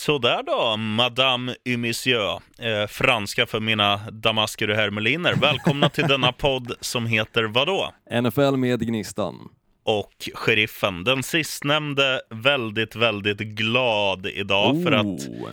Sådär 0.00 0.42
då, 0.42 0.76
Madame 0.76 1.54
et 1.64 1.78
Monsieur, 1.78 2.40
eh, 2.58 2.86
franska 2.88 3.46
för 3.46 3.60
mina 3.60 3.96
damasker 3.96 4.70
och 4.70 4.76
hermeliner. 4.76 5.34
Välkomna 5.34 5.88
till 5.88 6.08
denna 6.08 6.32
podd 6.38 6.72
som 6.80 7.06
heter 7.06 7.44
vadå? 7.44 7.92
NFL 8.22 8.56
med 8.56 8.80
Gnistan. 8.86 9.48
Och 9.84 10.12
sheriffen, 10.34 11.04
den 11.04 11.22
sistnämnde 11.22 12.20
väldigt, 12.30 12.96
väldigt 12.96 13.38
glad 13.38 14.26
idag 14.26 14.82
för 14.82 14.92
att 14.92 15.06
Oh. 15.06 15.48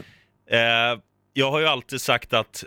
eh, 0.51 0.99
jag 1.33 1.51
har 1.51 1.59
ju 1.59 1.67
alltid 1.67 2.01
sagt 2.01 2.33
att 2.33 2.63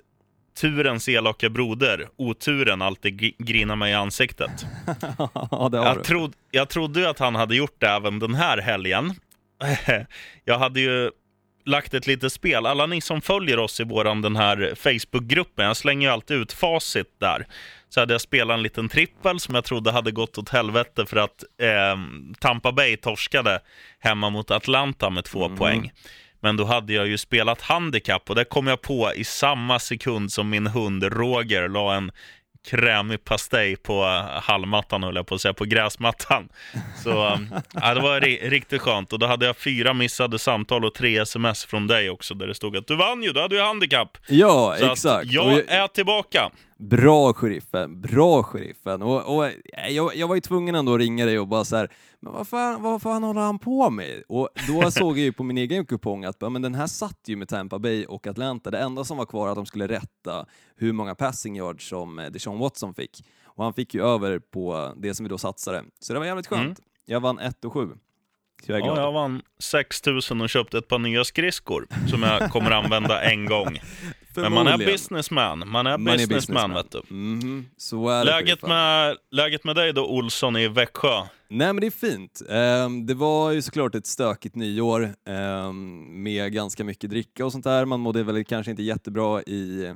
turens 0.61 1.09
elaka 1.09 1.49
broder, 1.51 2.09
oturen, 2.17 2.83
alltid 2.83 3.21
gr- 3.21 3.35
grinar 3.39 3.77
mig 3.77 3.91
i 3.93 3.95
ansiktet. 3.95 4.67
ja, 5.19 5.71
Jag, 5.73 6.05
trod, 6.05 6.33
jag 6.51 6.69
trodde 6.69 7.01
ju 7.01 7.07
att 7.07 7.19
han 7.19 7.35
hade 7.35 7.57
gjort 7.57 7.77
det 7.81 7.89
även 7.89 8.19
den 8.19 8.35
här 8.35 8.59
helgen. 8.59 9.15
jag 10.45 10.59
hade 10.59 10.81
ju 10.81 11.11
lagt 11.65 11.95
ett 11.95 12.07
litet 12.07 12.33
spel. 12.33 12.67
Alla 12.67 12.87
ni 12.87 13.01
som 13.01 13.21
följer 13.21 13.59
oss 13.59 13.81
i 13.81 13.85
våran 13.85 14.23
den 14.23 14.37
här 14.37 14.75
Facebookgruppen, 14.77 15.67
jag 15.67 15.77
slänger 15.77 16.09
ju 16.09 16.13
alltid 16.13 16.37
ut 16.37 16.53
facit 16.53 17.21
där. 17.21 17.47
Så 17.89 18.01
hade 18.01 18.15
jag 18.15 18.21
spelat 18.21 18.55
en 18.55 18.63
liten 18.63 18.89
trippel 18.89 19.41
som 19.41 19.55
jag 19.55 19.65
trodde 19.65 19.93
hade 19.93 20.11
gått 20.11 20.39
åt 20.39 20.49
helvete 20.49 21.07
för 21.07 21.17
att 21.17 21.45
eh, 21.63 21.99
Tampa 22.41 22.73
Bay 22.73 22.97
torskade 22.97 23.61
hemma 23.99 24.31
mot 24.31 24.51
Atlanta 24.51 25.11
med 25.11 25.25
två 25.25 25.49
poäng. 25.57 25.93
Men 26.43 26.57
då 26.57 26.65
hade 26.65 26.93
jag 26.93 27.07
ju 27.07 27.19
spelat 27.19 27.61
handikapp 27.61 28.31
och 28.31 28.37
det 28.37 28.45
kom 28.45 28.67
jag 28.67 28.81
på 28.81 29.13
i 29.15 29.25
samma 29.25 29.79
sekund 29.79 30.33
som 30.33 30.51
min 30.51 30.67
hund 30.67 31.05
Roger 31.05 31.69
la 31.69 31.95
en 31.95 32.13
krämig 32.69 33.25
pastej 33.25 33.77
på 33.77 34.03
hallmattan, 34.43 35.03
höll 35.03 35.17
jag 35.17 35.27
på 35.27 35.35
att 35.35 35.41
säga, 35.41 35.55
på 35.55 35.65
gräsmattan. 35.65 36.49
Så 37.05 37.27
um, 37.35 37.49
ja, 37.75 37.95
det 37.95 38.01
var 38.01 38.21
ri- 38.21 38.49
riktigt 38.51 38.81
skönt. 38.83 39.13
Och 39.13 39.19
då 39.19 39.27
hade 39.27 39.47
jag 39.47 39.57
fyra 39.57 39.95
missade 39.95 40.39
samtal 40.39 40.85
och 40.85 40.95
tre 40.95 41.19
sms 41.19 41.65
från 41.65 41.87
dig 41.87 42.11
också, 42.11 42.35
där 42.35 42.47
det 42.47 42.55
stod 42.55 42.77
att 42.77 42.87
du 42.87 42.97
vann 42.97 43.23
ju, 43.23 43.33
du 43.33 43.41
hade 43.41 43.55
ju 43.57 43.63
handikapp. 43.63 44.19
Ja, 44.29 44.77
Så 44.79 44.93
exakt. 44.93 45.33
jag 45.33 45.53
jag- 45.53 45.69
är 45.71 45.87
tillbaka. 45.87 46.51
Bra 46.79 47.33
sheriffen, 47.33 48.01
bra 48.01 48.43
sheriffen. 48.43 49.03
Och, 49.03 49.37
och 49.37 49.51
jag, 49.91 50.17
jag 50.17 50.29
var 50.29 50.35
ju 50.35 50.41
tvungen 50.41 50.75
ändå 50.75 50.95
att 50.95 51.01
ringa 51.01 51.27
dig 51.27 51.39
och 51.39 51.49
bara 51.49 51.65
så 51.65 51.77
här, 51.77 51.89
men 52.23 52.33
vad 52.33 52.49
fan, 52.49 52.83
vad 52.83 53.03
fan 53.03 53.23
håller 53.23 53.41
han 53.41 53.59
på 53.59 53.91
med? 53.91 54.23
Och 54.29 54.49
då 54.69 54.91
såg 54.91 55.19
jag 55.19 55.25
ju 55.25 55.33
på 55.33 55.43
min 55.43 55.59
egen 55.59 55.87
kupong 55.87 56.25
att 56.25 56.41
men 56.41 56.63
den 56.63 56.75
här 56.75 56.87
satt 56.87 57.19
ju 57.27 57.37
med 57.37 57.49
Tampa 57.49 57.79
Bay 57.79 58.05
och 58.05 58.27
Atlanta. 58.27 58.71
Det 58.71 58.79
enda 58.79 59.05
som 59.05 59.17
var 59.17 59.27
kvar 59.27 59.41
var 59.41 59.49
att 59.49 59.57
de 59.57 59.67
skulle 59.67 59.89
rätta 59.89 60.47
hur 60.77 60.93
många 60.93 61.15
passing 61.15 61.57
yards 61.57 61.89
som 61.89 62.19
eh, 62.19 62.31
Deshaun 62.31 62.59
Watson 62.59 62.95
fick. 62.95 63.25
Och 63.45 63.65
han 63.65 63.75
fick 63.75 63.95
ju 63.95 64.07
över 64.07 64.39
på 64.39 64.95
det 64.97 65.15
som 65.15 65.25
vi 65.25 65.31
då 65.31 65.39
satsade. 65.39 65.85
Så 66.01 66.13
det 66.13 66.19
var 66.19 66.27
jävligt 66.27 66.47
skönt. 66.47 66.79
Mm. 66.79 66.89
Jag 67.05 67.21
vann 67.21 67.39
1 67.39 67.65
och 67.65 67.73
7. 67.73 67.89
Så 68.67 68.73
jag 68.73 68.81
är 68.81 68.87
Ja, 68.87 69.01
jag 69.01 69.13
vann 69.13 69.43
6 69.59 70.07
000 70.07 70.43
och 70.43 70.49
köpte 70.49 70.79
ett 70.79 70.89
par 70.89 70.99
nya 70.99 71.25
skridskor 71.25 71.87
som 72.11 72.23
jag 72.23 72.51
kommer 72.51 72.71
använda 72.71 73.23
en 73.23 73.47
gång. 73.47 73.79
Men 74.35 74.53
man 74.53 74.67
är 74.67 74.79
businessman, 74.79 75.63
man 75.67 75.87
är 75.87 75.99
Man 75.99 76.15
är 76.15 76.19
businessman, 76.19 76.75
vet 76.75 76.91
du. 76.93 76.99
Är 76.99 78.25
det, 78.25 78.25
Läget 78.25 78.63
med, 78.63 79.17
läget 79.31 79.65
med 79.65 79.77
dig 79.77 79.93
då, 79.93 80.07
Olsson 80.07 80.57
i 80.57 80.69
Växjö? 80.69 81.23
Nej 81.53 81.67
men 81.73 81.81
det 81.81 81.87
är 81.87 81.91
fint. 81.91 82.43
Ehm, 82.49 83.07
det 83.07 83.15
var 83.15 83.51
ju 83.51 83.63
såklart 83.63 83.95
ett 83.95 84.07
stökigt 84.07 84.55
nyår 84.55 85.15
ehm, 85.27 86.23
med 86.23 86.53
ganska 86.53 86.85
mycket 86.85 87.11
dricka 87.11 87.45
och 87.47 87.53
sånt 87.53 87.65
där. 87.65 87.85
Man 87.85 88.01
mådde 88.01 88.23
väl 88.23 88.45
kanske 88.45 88.71
inte 88.71 88.83
jättebra 88.83 89.43
i 89.43 89.95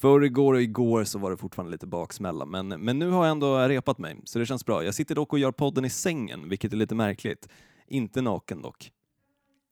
förrgår 0.00 0.54
och 0.54 0.62
igår 0.62 1.04
så 1.04 1.18
var 1.18 1.30
det 1.30 1.36
fortfarande 1.36 1.72
lite 1.72 1.86
baksmälla. 1.86 2.44
Men, 2.46 2.68
men 2.68 2.98
nu 2.98 3.10
har 3.10 3.24
jag 3.24 3.30
ändå 3.32 3.58
repat 3.58 3.98
mig, 3.98 4.16
så 4.24 4.38
det 4.38 4.46
känns 4.46 4.66
bra. 4.66 4.84
Jag 4.84 4.94
sitter 4.94 5.14
dock 5.14 5.32
och 5.32 5.38
gör 5.38 5.52
podden 5.52 5.84
i 5.84 5.90
sängen, 5.90 6.48
vilket 6.48 6.72
är 6.72 6.76
lite 6.76 6.94
märkligt. 6.94 7.48
Inte 7.88 8.22
naken 8.22 8.62
dock. 8.62 8.90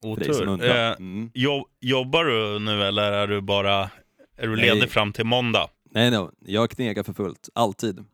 Otur. 0.05 0.65
Eh, 0.65 0.93
Mm. 0.93 1.31
jo, 1.35 1.67
jobbar 1.81 2.25
du 2.25 2.59
nu 2.59 2.83
eller 2.83 3.13
är 3.13 3.27
du 3.27 3.41
bara 3.41 3.91
är 4.37 4.47
du 4.47 4.57
ledig 4.57 4.79
Nej. 4.81 4.89
fram 4.89 5.13
till 5.13 5.25
måndag? 5.27 5.69
Nej, 5.91 6.11
nej, 6.11 6.29
jag 6.47 6.71
knegar 6.71 7.03
för 7.03 7.13
fullt. 7.13 7.49
Alltid. 7.55 8.05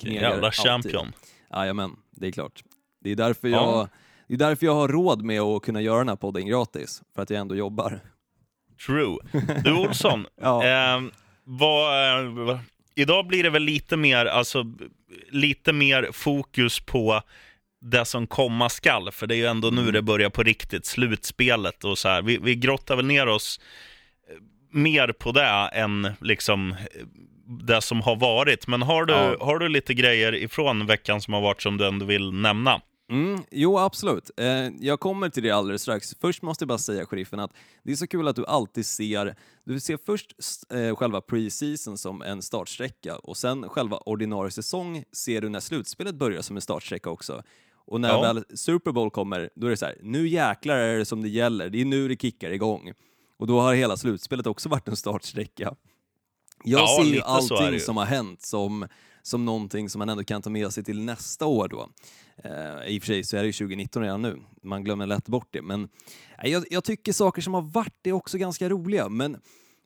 Knegar 0.00 0.30
Jävla 0.30 0.46
alltid. 0.46 0.64
champion. 0.64 1.12
Jajamän, 1.52 1.96
det 2.20 2.26
är 2.26 2.32
klart. 2.32 2.62
Det 3.04 3.10
är 3.10 3.16
därför 3.16 3.48
Ja. 3.48 3.56
jag 3.78 3.88
det 4.28 4.34
är 4.34 4.48
därför 4.48 4.66
jag 4.66 4.74
har 4.74 4.88
råd 4.88 5.22
med 5.22 5.40
att 5.40 5.62
kunna 5.62 5.80
göra 5.80 5.98
den 5.98 6.08
här 6.08 6.16
podden 6.16 6.46
gratis, 6.46 7.02
för 7.14 7.22
att 7.22 7.30
jag 7.30 7.40
ändå 7.40 7.56
jobbar. 7.56 8.00
True. 8.86 9.16
Du 9.64 9.72
Olsson, 9.72 10.26
Ja. 10.40 10.64
eh, 10.66 11.02
vad, 11.44 12.18
eh, 12.50 12.60
idag 12.94 13.26
blir 13.26 13.42
det 13.42 13.50
väl 13.50 13.62
lite 13.62 13.96
mer, 13.96 14.26
alltså, 14.26 14.64
lite 15.30 15.72
mer 15.72 16.08
fokus 16.12 16.80
på 16.80 17.22
det 17.80 18.04
som 18.04 18.26
komma 18.26 18.68
skall, 18.68 19.10
för 19.10 19.26
det 19.26 19.34
är 19.34 19.36
ju 19.36 19.46
ändå 19.46 19.68
Mm. 19.68 19.84
nu 19.84 19.90
det 19.92 20.02
börjar 20.02 20.30
på 20.30 20.42
riktigt, 20.42 20.86
slutspelet 20.86 21.84
och 21.84 21.98
så 21.98 22.08
här. 22.08 22.22
Vi, 22.22 22.38
vi 22.38 22.54
grottar 22.54 22.96
väl 22.96 23.06
ner 23.06 23.26
oss 23.28 23.60
eh, 24.30 24.36
mer 24.70 25.12
på 25.12 25.32
det 25.32 25.46
än 25.72 26.10
liksom 26.20 26.70
eh, 26.72 26.76
det 27.48 27.80
som 27.82 28.00
har 28.00 28.16
varit. 28.16 28.66
Men 28.66 28.82
har 28.82 29.04
du, 29.04 29.12
Ja. 29.14 29.36
har 29.40 29.58
du 29.58 29.68
lite 29.68 29.94
grejer 29.94 30.34
ifrån 30.34 30.86
veckan 30.86 31.20
som 31.20 31.34
har 31.34 31.40
varit 31.40 31.62
som 31.62 31.76
du 31.76 31.86
ändå 31.88 32.06
vill 32.06 32.32
nämna? 32.32 32.80
Mm, 33.10 33.42
jo, 33.50 33.78
absolut. 33.78 34.30
Eh, 34.36 34.46
jag 34.80 35.00
kommer 35.00 35.28
till 35.28 35.42
det 35.42 35.50
alldeles 35.50 35.82
strax. 35.82 36.14
Först 36.20 36.42
måste 36.42 36.62
jag 36.62 36.68
bara 36.68 36.78
säga, 36.78 37.06
sheriffen, 37.06 37.40
att 37.40 37.52
det 37.84 37.92
är 37.92 37.96
så 37.96 38.06
kul 38.06 38.28
att 38.28 38.36
du 38.36 38.46
alltid 38.46 38.86
ser... 38.86 39.34
Du 39.64 39.80
ser 39.80 39.98
först 40.06 40.32
eh, 40.74 40.96
själva 40.96 41.20
pre-season 41.20 41.96
som 41.96 42.22
en 42.22 42.42
startsträcka 42.42 43.16
och 43.16 43.36
sen 43.36 43.68
själva 43.68 43.96
ordinarie 43.96 44.50
säsong 44.50 45.04
ser 45.12 45.40
du 45.40 45.48
när 45.48 45.60
slutspelet 45.60 46.14
börjar 46.14 46.42
som 46.42 46.56
en 46.56 46.62
startsträcka 46.62 47.10
också. 47.10 47.42
Och 47.86 48.00
när 48.00 48.08
Ja. 48.08 48.20
väl 48.20 48.44
Super 48.54 48.92
Bowl 48.92 49.10
kommer, 49.10 49.50
då 49.54 49.66
är 49.66 49.70
det 49.70 49.76
så 49.76 49.86
här, 49.86 49.96
nu 50.02 50.28
jäklar 50.28 50.76
är 50.76 50.98
det 50.98 51.04
som 51.04 51.22
det 51.22 51.28
gäller. 51.28 51.68
Det 51.70 51.80
är 51.80 51.84
nu 51.84 52.08
det 52.08 52.20
kickar 52.20 52.50
igång. 52.50 52.92
Och 53.38 53.46
då 53.46 53.60
har 53.60 53.74
hela 53.74 53.96
slutspelet 53.96 54.46
också 54.46 54.68
varit 54.68 54.88
en 54.88 54.96
startsträcka. 54.96 55.74
Jag 56.64 56.80
Ja, 56.80 56.98
ser 57.02 57.10
ju 57.14 57.20
allting 57.20 57.72
ju. 57.72 57.80
som 57.80 57.96
har 57.96 58.04
hänt 58.04 58.42
som, 58.42 58.86
som 59.22 59.44
någonting 59.44 59.88
som 59.88 59.98
man 59.98 60.08
ändå 60.08 60.24
kan 60.24 60.42
ta 60.42 60.50
med 60.50 60.72
sig 60.72 60.84
till 60.84 61.00
nästa 61.00 61.46
år 61.46 61.68
då. 61.68 61.88
Eh, 62.44 62.86
I 62.94 62.98
och 62.98 63.02
för 63.02 63.06
sig 63.06 63.24
så 63.24 63.36
är 63.36 63.40
det 63.40 63.46
ju 63.46 63.52
2019 63.52 64.02
redan 64.02 64.22
nu, 64.22 64.42
man 64.62 64.84
glömmer 64.84 65.06
lätt 65.06 65.28
bort 65.28 65.48
det. 65.50 65.62
Men 65.62 65.88
eh, 66.44 66.50
jag, 66.50 66.64
jag 66.70 66.84
tycker 66.84 67.12
saker 67.12 67.42
som 67.42 67.54
har 67.54 67.62
varit 67.62 68.06
är 68.06 68.12
också 68.12 68.38
ganska 68.38 68.68
roliga. 68.68 69.08
Men, 69.08 69.36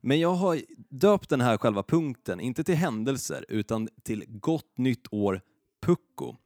men 0.00 0.20
jag 0.20 0.34
har 0.34 0.60
döpt 0.90 1.28
den 1.30 1.40
här 1.40 1.56
själva 1.58 1.82
punkten, 1.82 2.40
inte 2.40 2.64
till 2.64 2.74
händelser, 2.74 3.44
utan 3.48 3.88
till 4.02 4.24
gott 4.28 4.78
nytt 4.78 5.06
år 5.10 5.40
pucko. 5.86 6.36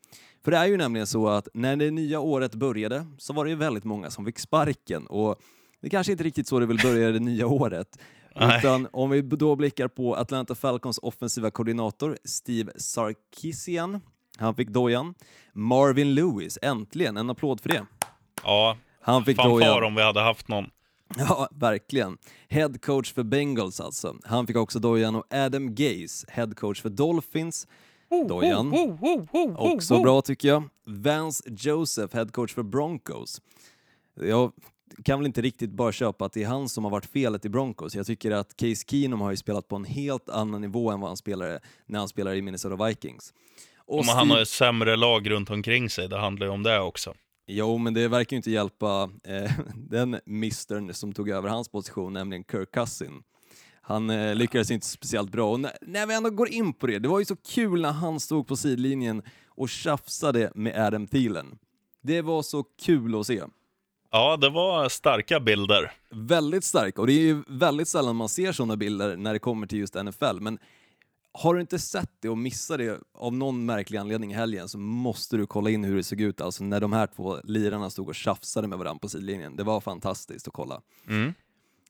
För 0.44 0.50
det 0.50 0.56
är 0.59 0.66
ju 0.66 0.76
nämligen 0.76 1.06
så 1.06 1.28
att 1.28 1.48
när 1.54 1.76
det 1.76 1.91
nya 1.91 2.20
året 2.20 2.54
började 2.54 3.06
så 3.19 3.32
var 3.32 3.44
det 3.44 3.50
ju 3.50 3.56
väldigt 3.56 3.84
många 3.84 4.10
som 4.10 4.25
fick 4.25 4.38
sparken 4.38 5.06
och 5.06 5.41
det 5.81 5.91
kanske 5.91 6.12
inte 6.12 6.25
riktigt 6.25 6.48
så 6.48 6.59
det 6.59 6.66
vill 6.66 6.81
börja 6.82 7.10
det 7.10 7.20
nya 7.20 7.47
året. 7.47 7.98
Utan 8.41 8.88
om 8.92 9.10
vi 9.10 9.22
då 9.22 9.56
blickar 9.56 9.88
på 9.88 10.14
Atlanta 10.16 10.54
Falcons 10.54 10.98
offensiva 11.02 11.50
koordinator 11.50 12.19
Steve 12.24 12.72
Sarkisian, 12.76 14.00
han 14.38 14.54
fick 14.54 14.69
dojan. 14.69 15.14
Marvin 15.52 16.14
Lewis, 16.14 16.58
äntligen, 16.62 17.16
en 17.16 17.30
applåd 17.30 17.60
för 17.60 17.69
det. 17.69 17.86
Ja, 18.42 18.76
Han 19.00 19.24
fick 19.24 19.36
fanfar 19.36 19.50
dojan. 19.50 19.84
om 19.84 19.94
vi 19.94 20.02
hade 20.02 20.20
haft 20.20 20.48
någon. 20.48 20.64
Ja, 21.19 21.48
verkligen. 21.50 22.19
Head 22.48 22.72
coach 22.82 23.12
för 23.12 23.22
Bengals 23.22 23.80
alltså. 23.80 24.16
Han 24.24 24.47
fick 24.47 24.56
också 24.56 24.78
dojan 24.78 25.14
och 25.14 25.24
Adam 25.34 25.74
Gaze, 25.74 26.26
head 26.28 26.50
coach 26.56 26.82
för 26.82 26.88
Dolphins. 26.88 27.66
Dojan. 28.28 28.72
Också 29.56 30.03
bra 30.03 30.22
tycker 30.22 30.48
jag. 30.48 30.62
Vance 30.86 31.44
Joseph, 31.58 32.16
head 32.16 32.26
coach 32.26 32.54
för 32.54 32.62
Broncos. 32.62 33.41
Jag 34.20 34.53
kan 35.04 35.19
väl 35.19 35.26
inte 35.26 35.42
riktigt 35.42 35.70
bara 35.70 35.92
köpa 35.92 36.24
att 36.24 36.32
det 36.32 36.42
är 36.42 36.47
han 36.48 36.69
som 36.69 36.84
har 36.84 36.91
varit 36.91 37.06
felet 37.06 37.44
i 37.44 37.48
Broncos. 37.48 37.94
Jag 37.94 38.06
tycker 38.06 38.30
att 38.30 38.56
Case 38.56 38.84
Keenum 38.86 39.20
har 39.20 39.30
ju 39.30 39.36
spelat 39.36 39.69
på 39.69 39.76
en 39.76 39.84
helt 39.84 40.28
annan 40.28 40.60
nivå 40.60 40.91
än 40.91 41.00
vad 41.00 41.10
han 41.10 41.16
spelade 41.16 41.60
när 41.86 41.98
han 41.98 42.08
spelade 42.08 42.36
i 42.36 42.42
Minnesota 42.42 42.86
Vikings. 42.86 43.32
Och 43.78 43.98
Om 44.00 44.08
han 44.08 44.26
Steve- 44.26 44.34
har 44.34 44.42
ett 44.42 44.48
sämre 44.48 44.97
lag 44.97 45.30
runt 45.30 45.50
omkring 45.50 45.91
sig, 45.91 46.08
det 46.08 46.19
handlar 46.19 46.47
ju 46.47 46.52
om 46.52 46.62
det 46.62 46.80
också. 46.80 47.14
Jo, 47.47 47.78
men 47.78 47.94
det 47.94 48.08
verkar 48.08 48.34
ju 48.34 48.36
inte 48.36 48.50
hjälpa 48.50 49.10
eh, 49.24 49.50
den 49.74 50.20
mistern 50.24 50.94
som 50.94 51.12
tog 51.12 51.28
över 51.30 51.48
hans 51.48 51.68
position, 51.68 52.12
nämligen 52.12 52.44
Kirk 52.50 52.71
Cousin. 52.72 53.22
Han 53.80 54.10
eh, 54.10 54.34
lyckades 54.34 54.71
inte 54.71 54.86
speciellt 54.86 55.30
bra. 55.33 55.50
Och 55.53 55.60
när, 55.60 55.72
när 55.83 56.06
vi 56.06 56.15
ändå 56.15 56.30
går 56.30 56.48
in 56.48 56.72
på 56.72 56.86
det, 56.86 56.98
det 56.98 57.09
var 57.09 57.18
ju 57.18 57.24
så 57.24 57.36
kul 57.36 57.80
när 57.80 57.92
han 57.92 58.21
stod 58.21 58.47
på 58.48 58.56
sidlinjen 58.56 59.22
och 59.48 59.68
tjafsade 59.68 60.53
med 60.54 60.86
Adam 60.86 61.06
Thielen. 61.06 61.59
Det 62.03 62.22
var 62.22 62.42
så 62.42 62.62
kul 62.62 63.21
att 63.21 63.27
se. 63.27 63.42
Ja, 64.10 64.36
det 64.36 64.48
var 64.48 64.88
starka 64.88 65.41
bilder. 65.41 65.92
Väldigt 66.10 66.64
starka, 66.64 67.00
och 67.00 67.06
det 67.06 67.12
är 67.12 67.20
ju 67.20 67.42
väldigt 67.48 67.88
sällan 67.88 68.16
man 68.16 68.28
ser 68.28 68.53
sådana 68.53 68.76
bilder 68.76 69.16
när 69.16 69.32
det 69.32 69.38
kommer 69.38 69.66
till 69.66 69.78
just 69.78 69.94
NFL, 69.94 70.41
men 70.41 70.58
har 71.32 71.54
du 71.54 71.60
inte 71.60 71.78
sett 71.78 72.10
det 72.20 72.28
och 72.28 72.38
missat 72.38 72.78
det 72.78 73.00
av 73.14 73.34
någon 73.34 73.66
märklig 73.66 73.98
anledning 73.98 74.32
i 74.32 74.34
helgen 74.34 74.68
så 74.68 74.78
måste 74.78 75.36
du 75.36 75.47
kolla 75.47 75.70
in 75.70 75.84
hur 75.84 75.97
det 75.97 76.03
såg 76.03 76.20
ut, 76.20 76.41
alltså 76.41 76.64
när 76.64 76.80
de 76.80 76.92
här 76.92 77.06
två 77.06 77.38
lirarna 77.44 77.91
stod 77.91 78.08
och 78.08 78.14
tjafsade 78.14 78.68
med 78.68 78.78
varandra 78.78 78.98
på 78.98 79.08
sidlinjen. 79.08 79.56
Det 79.56 79.62
var 79.62 79.80
fantastiskt 79.80 80.48
att 80.48 80.54
kolla. 80.54 80.80
Mm. 81.09 81.34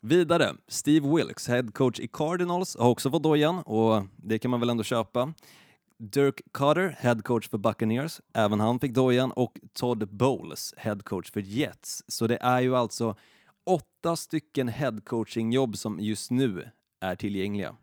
Vidare, 0.01 0.55
Steve 0.69 1.17
Wilkes, 1.17 1.49
head 1.49 1.67
coach 1.75 2.01
i 2.01 2.09
Cardinals, 2.09 2.77
har 2.77 2.89
också 2.89 3.11
fått 3.11 3.23
dojan 3.23 3.59
och 3.59 4.03
det 4.17 4.39
kan 4.39 4.51
man 4.51 4.61
väl 4.61 4.71
ändå 4.71 4.83
köpa. 4.83 5.33
Dirk 5.99 6.41
Cutter, 6.53 6.97
head 7.01 7.21
coach 7.25 7.49
för 7.49 7.59
Buccaneers, 7.59 8.21
även 8.35 8.61
han 8.61 8.81
fick 8.81 8.93
dojan 8.93 9.33
och 9.33 9.53
Todd 9.73 10.09
Bowles, 10.09 10.75
head 10.77 10.99
coach 11.05 11.31
för 11.31 11.41
Jets. 11.41 12.03
Så 12.09 12.27
det 12.27 12.39
är 12.41 12.61
ju 12.61 12.77
alltså 12.77 13.17
åtta 13.67 14.17
stycken 14.17 14.69
headcoachingjobb 14.69 15.77
som 15.77 16.01
just 16.01 16.31
nu 16.31 16.71
är 17.01 17.17
tillgängliga. 17.17 17.77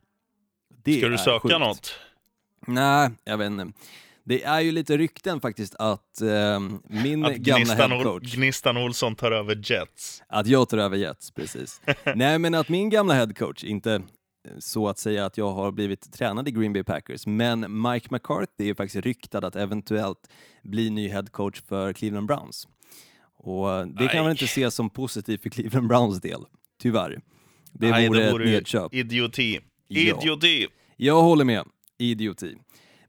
Det 0.84 0.98
Ska 0.98 1.08
du 1.10 1.18
söka 1.18 1.40
sjukt. 1.40 1.60
något? 1.60 1.94
Nej, 2.68 3.10
jag 3.24 3.38
vet 3.38 3.52
inte. 3.52 3.68
Det 4.24 4.44
är 4.44 4.60
ju 4.62 4.72
lite 4.72 4.98
rykten 4.98 5.42
faktiskt 5.42 5.76
att 5.76 6.22
eh, 6.22 6.60
min 6.84 7.26
Att 7.26 7.36
gamla 7.36 7.74
headcoach... 7.74 8.06
Ol- 8.06 8.36
Gnistan 8.36 8.78
Olsson 8.78 9.16
tar 9.16 9.32
över 9.32 9.72
Jets. 9.72 10.24
Att 10.28 10.48
jag 10.48 10.70
tar 10.70 10.78
över 10.78 10.98
Jets, 10.98 11.32
precis. 11.32 11.82
Nej, 12.16 12.40
men 12.40 12.54
att 12.56 12.70
min 12.70 12.90
gamla 12.90 13.14
headcoach, 13.14 13.64
inte 13.64 14.02
så 14.60 14.88
att 14.88 15.00
säga 15.00 15.26
att 15.26 15.38
jag 15.38 15.52
har 15.52 15.72
blivit 15.72 16.14
tränad 16.14 16.48
i 16.48 16.52
Green 16.52 16.74
Bay 16.74 16.84
Packers, 16.84 17.28
men 17.28 17.82
Mike 17.82 18.08
McCarthy 18.12 18.70
är 18.70 18.74
faktiskt 18.74 19.06
ryktad 19.06 19.48
att 19.48 19.56
eventuellt 19.56 20.30
bli 20.64 20.90
ny 20.90 21.08
headcoach 21.10 21.62
för 21.62 21.94
Cleveland 21.94 22.28
Browns. 22.28 22.68
Och 23.38 23.88
det 23.88 24.08
kan 24.08 24.24
man 24.24 24.32
inte 24.32 24.48
se 24.48 24.72
som 24.72 24.90
positivt 24.90 25.42
för 25.42 25.50
Cleveland 25.50 25.88
Browns 25.88 26.22
del, 26.22 26.42
tyvärr. 26.82 27.22
Det 27.72 27.90
Nej, 27.90 28.08
vore, 28.08 28.20
det 28.20 28.32
vore 28.32 28.44
ett 28.44 28.50
nedköp. 28.50 28.94
Idioti. 28.94 29.60
Ja. 29.88 30.18
Idioti. 30.18 30.68
Jag 30.96 31.22
håller 31.22 31.46
med. 31.46 31.64
Idioti. 31.98 32.56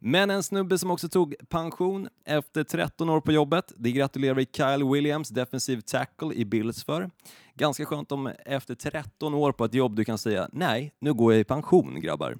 Men 0.07 0.31
en 0.31 0.43
snubbe 0.43 0.79
som 0.79 0.91
också 0.91 1.09
tog 1.09 1.35
pension 1.49 2.09
efter 2.27 2.65
13 2.65 3.09
år 3.11 3.21
på 3.21 3.33
jobbet. 3.33 3.73
Det 3.77 3.93
gratulerar 3.93 4.35
vi 4.35 4.47
Kyle 4.57 4.85
Williams, 4.93 5.29
defensive 5.29 5.83
tackle 5.83 6.35
i 6.35 6.45
Bills 6.45 6.85
för. 6.85 7.11
Ganska 7.55 7.87
skönt 7.87 8.13
om 8.13 8.27
efter 8.47 8.75
13 8.75 9.35
år 9.35 9.53
på 9.53 9.65
ett 9.65 9.75
jobb 9.75 9.97
du 9.97 10.05
kan 10.05 10.19
säga 10.19 10.49
nej, 10.53 10.93
nu 11.01 11.15
går 11.15 11.33
jag 11.33 11.41
i 11.41 11.45
pension 11.45 12.01
grabbar. 12.01 12.37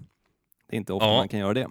Det 0.69 0.77
är 0.77 0.79
inte 0.79 0.93
ofta 0.93 1.07
Ja. 1.07 1.17
man 1.17 1.29
kan 1.29 1.41
göra 1.41 1.55
det. 1.55 1.69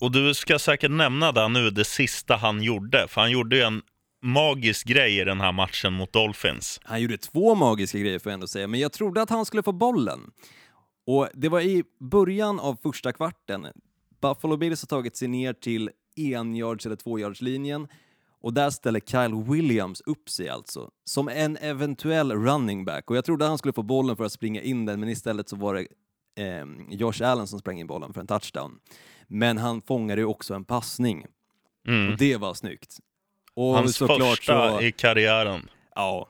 Och 0.00 0.12
du 0.12 0.34
ska 0.34 0.58
säkert 0.58 0.90
nämna 0.90 1.32
det 1.32 1.48
nu, 1.48 1.70
det 1.70 1.84
sista 1.84 2.36
han 2.36 2.62
gjorde. 2.62 3.08
För 3.08 3.20
han 3.20 3.30
gjorde 3.30 3.56
ju 3.56 3.62
en 3.62 3.82
magisk 4.22 4.86
grej 4.86 5.20
i 5.20 5.24
den 5.24 5.40
här 5.40 5.52
matchen 5.52 5.92
mot 5.92 6.12
Dolphins. 6.12 6.80
Han 6.84 7.00
gjorde 7.02 7.18
två 7.18 7.54
magiska 7.54 7.98
grejer 7.98 8.18
får 8.18 8.30
jag 8.30 8.34
ändå 8.34 8.46
säga, 8.46 8.66
men 8.66 8.80
jag 8.80 8.92
trodde 8.92 9.22
att 9.22 9.30
han 9.30 9.44
skulle 9.44 9.62
få 9.62 9.72
bollen. 9.72 10.30
Och 11.06 11.28
det 11.34 11.48
var 11.48 11.60
i 11.60 11.84
början 12.00 12.60
av 12.60 12.76
första 12.82 13.12
kvarten. 13.12 13.66
Buffalo 14.20 14.56
Bills 14.56 14.82
har 14.82 14.86
tagit 14.86 15.16
sig 15.16 15.28
ner 15.28 15.52
till 15.52 15.90
en-yards 16.16 16.86
eller 16.86 16.96
två-yards-linjen 16.96 17.88
och 18.40 18.52
där 18.54 18.70
ställer 18.70 19.00
Kyle 19.00 19.34
Williams 19.52 20.00
upp 20.00 20.28
sig 20.30 20.48
alltså, 20.48 20.90
som 21.04 21.28
en 21.28 21.56
eventuell 21.56 22.32
running 22.32 22.84
back. 22.84 23.10
Och 23.10 23.16
jag 23.16 23.24
trodde 23.24 23.44
han 23.44 23.58
skulle 23.58 23.72
få 23.72 23.82
bollen 23.82 24.16
för 24.16 24.24
att 24.24 24.32
springa 24.32 24.62
in 24.62 24.86
den, 24.86 25.00
men 25.00 25.08
istället 25.08 25.48
så 25.48 25.56
var 25.56 25.74
det 25.74 25.86
eh, 26.44 26.66
Josh 26.90 27.22
Allen 27.22 27.46
som 27.46 27.58
sprang 27.58 27.80
in 27.80 27.86
bollen 27.86 28.12
för 28.12 28.20
en 28.20 28.26
touchdown. 28.26 28.78
Men 29.26 29.58
han 29.58 29.82
fångade 29.82 30.20
ju 30.20 30.26
också 30.26 30.54
en 30.54 30.64
passning, 30.64 31.26
Mm. 31.88 32.12
och 32.12 32.18
det 32.18 32.36
var 32.36 32.54
snyggt. 32.54 32.96
Och 33.54 33.74
Hans 33.74 33.98
första 33.98 34.36
så... 34.36 34.80
i 34.80 34.92
karriären. 34.92 35.68
Ja. 35.94 36.28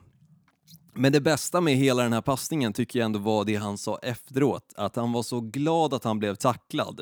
Men 0.93 1.11
det 1.11 1.21
bästa 1.21 1.61
med 1.61 1.75
hela 1.75 2.03
den 2.03 2.13
här 2.13 2.21
passningen 2.21 2.73
tycker 2.73 2.99
jag 2.99 3.05
ändå 3.05 3.19
var 3.19 3.45
det 3.45 3.55
han 3.55 3.77
sa 3.77 3.97
efteråt, 3.97 4.73
att 4.77 4.95
han 4.95 5.11
var 5.11 5.23
så 5.23 5.41
glad 5.41 5.93
att 5.93 6.03
han 6.03 6.19
blev 6.19 6.35
tacklad. 6.35 7.01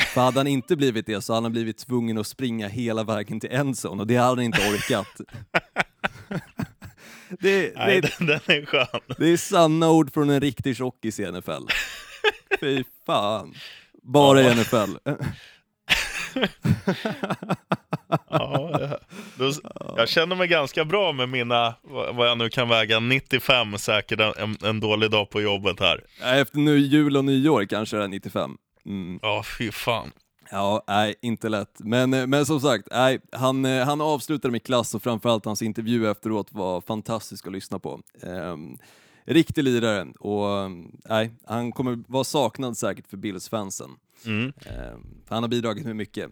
För 0.00 0.20
hade 0.20 0.38
han 0.38 0.46
inte 0.46 0.76
blivit 0.76 1.06
det 1.06 1.22
så 1.22 1.34
hade 1.34 1.44
han 1.44 1.52
blivit 1.52 1.78
tvungen 1.78 2.18
att 2.18 2.26
springa 2.26 2.68
hela 2.68 3.04
vägen 3.04 3.40
till 3.40 3.52
endzone 3.52 4.02
och 4.02 4.06
det 4.06 4.16
hade 4.16 4.28
han 4.28 4.40
inte 4.40 4.70
orkat. 4.70 5.06
det, 7.40 7.72
Nej, 7.76 8.00
det, 8.00 8.12
den, 8.18 8.26
den 8.26 8.40
är 8.46 8.66
skön. 8.66 9.00
det 9.18 9.28
är 9.28 9.36
sanna 9.36 9.90
ord 9.90 10.12
från 10.12 10.30
en 10.30 10.40
riktig 10.40 10.76
tjockis 10.76 11.20
i 11.20 11.32
NFL. 11.32 11.62
Fy 12.60 12.84
fan. 13.06 13.54
Bara 14.02 14.42
i 14.42 14.54
NFL. 14.54 14.96
Ja, 18.30 18.98
då, 19.36 19.52
jag 19.96 20.08
känner 20.08 20.36
mig 20.36 20.48
ganska 20.48 20.84
bra 20.84 21.12
med 21.12 21.28
mina, 21.28 21.74
vad 22.12 22.28
jag 22.28 22.38
nu 22.38 22.48
kan 22.48 22.68
väga, 22.68 23.00
95 23.00 23.78
säkert 23.78 24.20
en, 24.20 24.56
en 24.64 24.80
dålig 24.80 25.10
dag 25.10 25.30
på 25.30 25.40
jobbet 25.40 25.80
här. 25.80 26.04
Efter 26.22 26.58
nu 26.58 26.78
jul 26.78 27.16
och 27.16 27.24
nyår 27.24 27.64
kanske 27.64 27.96
det 27.96 28.04
är 28.04 28.08
95. 28.08 28.56
Mm. 28.86 29.18
Ja, 29.22 29.42
fy 29.58 29.72
fan. 29.72 30.12
Ja, 30.50 30.84
nej, 30.86 31.14
inte 31.22 31.48
lätt. 31.48 31.76
Men, 31.78 32.14
eh, 32.14 32.26
men 32.26 32.46
som 32.46 32.60
sagt, 32.60 32.88
nej, 32.90 33.20
han, 33.32 33.64
eh, 33.64 33.86
han 33.86 34.00
avslutade 34.00 34.52
med 34.52 34.62
klass 34.62 34.94
och 34.94 35.02
framförallt 35.02 35.44
hans 35.44 35.62
intervju 35.62 36.10
efteråt 36.10 36.52
var 36.52 36.80
fantastisk 36.80 37.46
att 37.46 37.52
lyssna 37.52 37.78
på. 37.78 38.00
Ehm, 38.22 38.78
riktig 39.24 39.64
lirare 39.64 40.06
och 40.18 40.70
nej, 41.04 41.30
han 41.44 41.72
kommer 41.72 41.98
vara 42.06 42.24
saknad 42.24 42.76
säkert 42.76 43.06
för 43.06 43.16
Bills-fansen. 43.16 43.90
Mm. 44.26 44.52
För 45.26 45.34
han 45.34 45.42
har 45.42 45.48
bidragit 45.48 45.84
med 45.86 45.96
mycket. 45.96 46.30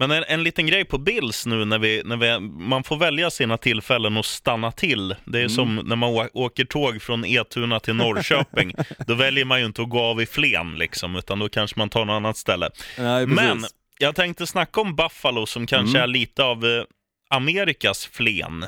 Men 0.00 0.10
en, 0.10 0.24
en 0.28 0.42
liten 0.42 0.66
grej 0.66 0.84
på 0.84 0.98
Bills 0.98 1.46
nu 1.46 1.64
när 1.64 1.78
vi, 1.78 2.02
när 2.04 2.16
vi, 2.16 2.40
man 2.40 2.84
får 2.84 2.96
välja 2.96 3.30
sina 3.30 3.56
tillfällen 3.56 4.16
och 4.16 4.26
stanna 4.26 4.72
till. 4.72 5.08
Det 5.24 5.38
är 5.38 5.40
Mm. 5.40 5.50
som 5.50 5.76
när 5.76 5.96
man 5.96 6.28
åker 6.32 6.64
tåg 6.64 7.02
från 7.02 7.24
Etuna 7.24 7.80
till 7.80 7.94
Norrköping. 7.94 8.74
då 9.06 9.14
väljer 9.14 9.44
man 9.44 9.60
ju 9.60 9.66
inte 9.66 9.82
att 9.82 9.88
gå 9.88 10.00
av 10.00 10.22
i 10.22 10.26
Flen 10.26 10.74
liksom, 10.74 11.16
utan 11.16 11.38
då 11.38 11.48
kanske 11.48 11.78
man 11.78 11.88
tar 11.88 12.04
något 12.04 12.14
annat 12.14 12.36
ställe. 12.36 12.70
Nej. 12.98 13.26
Men 13.26 13.64
jag 13.98 14.14
tänkte 14.14 14.46
snacka 14.46 14.80
om 14.80 14.96
Buffalo 14.96 15.46
som 15.46 15.66
kanske 15.66 15.98
Mm. 15.98 16.02
är 16.02 16.06
lite 16.12 16.44
av 16.44 16.64
eh, 16.66 16.82
Amerikas 17.30 18.06
Flen. 18.12 18.64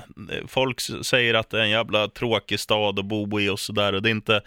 Folk 0.49 0.81
säger 1.03 1.35
att 1.35 1.51
det 1.51 1.59
är 1.59 1.63
en 1.63 1.71
jävla 1.71 2.09
tråkig 2.09 2.61
stad 2.61 2.99
att 2.99 3.05
bo 3.05 3.41
i 3.41 3.49
och 3.49 3.61
sådär. 3.61 3.93
Det 3.93 4.09
är 4.09 4.11
inte, 4.11 4.41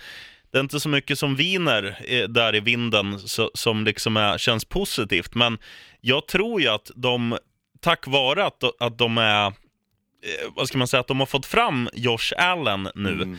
det 0.55 0.59
är 0.59 0.63
inte 0.63 0.79
så 0.79 0.89
mycket 0.89 1.19
som 1.19 1.35
viner 1.35 1.97
eh, 2.07 2.27
där 2.27 2.55
i 2.55 2.59
vinden 2.59 3.19
så, 3.19 3.51
som 3.53 3.85
liksom 3.85 4.17
är, 4.17 4.37
känns 4.37 4.65
positivt. 4.65 5.35
Men 5.35 5.57
jag 6.01 6.27
tror 6.27 6.61
ju 6.61 6.67
att 6.67 6.91
de, 6.95 7.37
tack 7.79 8.07
vare 8.07 8.45
att, 8.45 8.63
att 8.81 8.97
de 8.97 9.17
är, 9.17 9.45
eh, 9.47 9.53
vad 10.55 10.67
ska 10.67 10.77
man 10.77 10.87
säga, 10.87 11.01
att 11.01 11.07
de 11.07 11.19
har 11.19 11.25
fått 11.25 11.45
fram 11.45 11.89
Josh 11.93 12.33
Allen 12.37 12.89
nu, 12.95 13.09
Mm. 13.11 13.37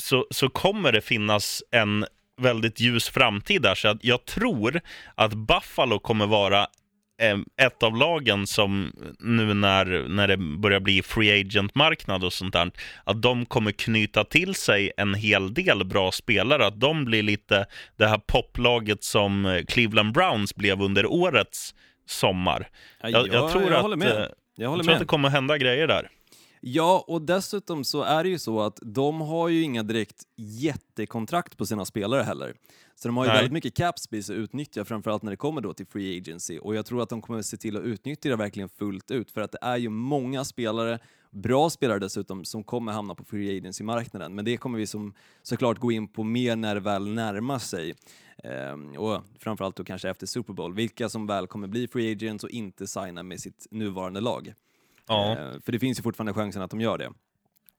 så, 0.00 0.26
så 0.30 0.48
kommer 0.48 0.92
det 0.92 1.00
finnas 1.00 1.62
en 1.70 2.06
väldigt 2.40 2.80
ljus 2.80 3.08
framtid 3.08 3.62
där. 3.62 3.74
Så 3.74 3.98
jag 4.02 4.24
tror 4.24 4.80
att 5.14 5.34
Buffalo 5.34 5.98
kommer 5.98 6.26
vara 6.26 6.60
eh, 6.60 6.66
ett 7.60 7.82
av 7.82 7.96
lagen 7.96 8.46
som 8.46 8.92
nu 9.18 9.54
när, 9.54 10.08
när 10.08 10.28
det 10.28 10.36
börjar 10.36 10.80
bli 10.80 11.02
free 11.02 11.40
agent-marknad 11.40 12.24
och 12.24 12.32
sånt 12.32 12.52
där, 12.52 12.70
att 13.04 13.22
de 13.22 13.46
kommer 13.46 13.72
knyta 13.72 14.24
till 14.24 14.54
sig 14.54 14.92
en 14.96 15.14
hel 15.14 15.54
del 15.54 15.84
bra 15.84 16.12
spelare. 16.12 16.66
Att 16.66 16.80
de 16.80 17.04
blir 17.04 17.22
lite 17.22 17.66
det 17.96 18.06
här 18.06 18.18
poplaget 18.26 19.04
som 19.04 19.46
eh, 19.46 19.64
Cleveland 19.68 20.12
Browns 20.12 20.54
blev 20.54 20.82
under 20.82 21.06
årets 21.06 21.74
sommar. 22.06 22.68
Ja, 23.02 23.08
Jag, 23.08 23.28
jag 23.28 23.50
tror 23.52 23.62
jag 23.64 23.72
att, 23.72 23.82
håller 23.82 23.96
med. 23.96 24.08
eh, 24.22 24.26
Jag 24.56 24.82
tror 24.82 24.92
att 24.92 24.98
det 24.98 25.04
kommer 25.04 25.28
hända 25.28 25.58
grejer 25.58 25.86
där. 25.86 26.08
Ja, 26.64 27.04
och 27.08 27.22
dessutom 27.22 27.84
så 27.84 28.02
är 28.02 28.24
det 28.24 28.30
ju 28.30 28.38
så 28.38 28.60
att 28.60 28.78
de 28.82 29.20
har 29.20 29.48
ju 29.48 29.62
inga 29.62 29.82
direkt 29.82 30.22
jättekontrakt 30.36 31.56
på 31.58 31.66
sina 31.66 31.84
spelare 31.84 32.22
heller. 32.22 32.54
Så 32.94 33.08
de 33.08 33.16
har 33.16 33.24
ju 33.24 33.28
Nej. 33.28 33.36
väldigt 33.36 33.52
mycket 33.52 33.74
cap 33.74 33.98
space 33.98 34.32
att 34.32 34.36
utnyttja, 34.36 34.84
framförallt 34.84 35.22
när 35.22 35.30
det 35.30 35.36
kommer 35.36 35.60
då 35.60 35.74
till 35.74 35.86
free 35.86 36.18
agency. 36.18 36.58
Och 36.58 36.74
jag 36.74 36.86
tror 36.86 37.02
att 37.02 37.08
de 37.08 37.22
kommer 37.22 37.42
se 37.42 37.56
till 37.56 37.76
att 37.76 37.82
utnyttja 37.82 38.28
det 38.28 38.36
verkligen 38.36 38.68
fullt 38.68 39.10
ut, 39.10 39.30
för 39.30 39.40
att 39.40 39.52
det 39.52 39.58
är 39.62 39.76
ju 39.76 39.88
många 39.88 40.44
spelare, 40.44 40.98
bra 41.30 41.70
spelare 41.70 41.98
dessutom, 41.98 42.44
som 42.44 42.64
kommer 42.64 42.92
hamna 42.92 43.14
på 43.14 43.24
free 43.24 43.58
agency-marknaden. 43.58 44.34
Men 44.34 44.44
det 44.44 44.56
kommer 44.56 44.78
vi 44.78 44.86
som, 44.86 45.14
såklart 45.42 45.78
gå 45.78 45.92
in 45.92 46.08
på 46.08 46.24
mer 46.24 46.56
när 46.56 46.74
det 46.74 46.80
väl 46.80 47.08
närmar 47.08 47.58
sig. 47.58 47.94
Ehm, 48.44 48.96
och 48.96 49.22
framförallt 49.38 49.76
då 49.76 49.84
kanske 49.84 50.10
efter 50.10 50.26
Super 50.26 50.52
Bowl, 50.52 50.74
vilka 50.74 51.08
som 51.08 51.26
väl 51.26 51.46
kommer 51.46 51.68
bli 51.68 51.88
free 51.88 52.12
agents 52.12 52.44
och 52.44 52.50
inte 52.50 52.86
signa 52.86 53.22
med 53.22 53.40
sitt 53.40 53.66
nuvarande 53.70 54.20
lag. 54.20 54.54
Ja. 55.08 55.30
Eh, 55.32 55.36
För 55.64 55.72
det 55.72 55.78
finns 55.78 55.98
ju 55.98 56.02
fortfarande 56.02 56.32
chansen 56.34 56.62
att 56.62 56.70
de 56.70 56.80
gör 56.80 56.98
det. 56.98 57.10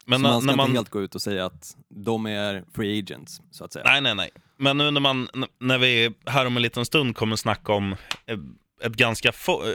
Men 0.05 0.19
så 0.19 0.23
man 0.23 0.41
ska 0.41 0.51
när 0.51 0.57
man... 0.57 0.65
inte 0.67 0.77
helt 0.77 0.89
gå 0.89 1.01
ut 1.01 1.15
och 1.15 1.21
säga 1.21 1.45
att 1.45 1.77
de 1.89 2.25
är 2.25 2.63
free 2.75 2.99
agents, 2.99 3.41
så 3.51 3.65
att 3.65 3.73
säga. 3.73 3.85
Nej, 3.85 4.01
nej, 4.01 4.15
nej. 4.15 4.29
Men 4.57 4.77
nu 4.77 4.91
när, 4.91 5.01
man, 5.01 5.27
när 5.59 5.77
vi 5.77 6.13
här 6.25 6.45
om 6.45 6.55
en 6.55 6.61
liten 6.63 6.85
stund 6.85 7.15
kommer 7.15 7.35
snacka 7.35 7.73
om 7.73 7.91
eh, 8.25 8.37
ett 8.83 8.93
ganska 8.93 9.31
få, 9.31 9.63
eh, 9.63 9.73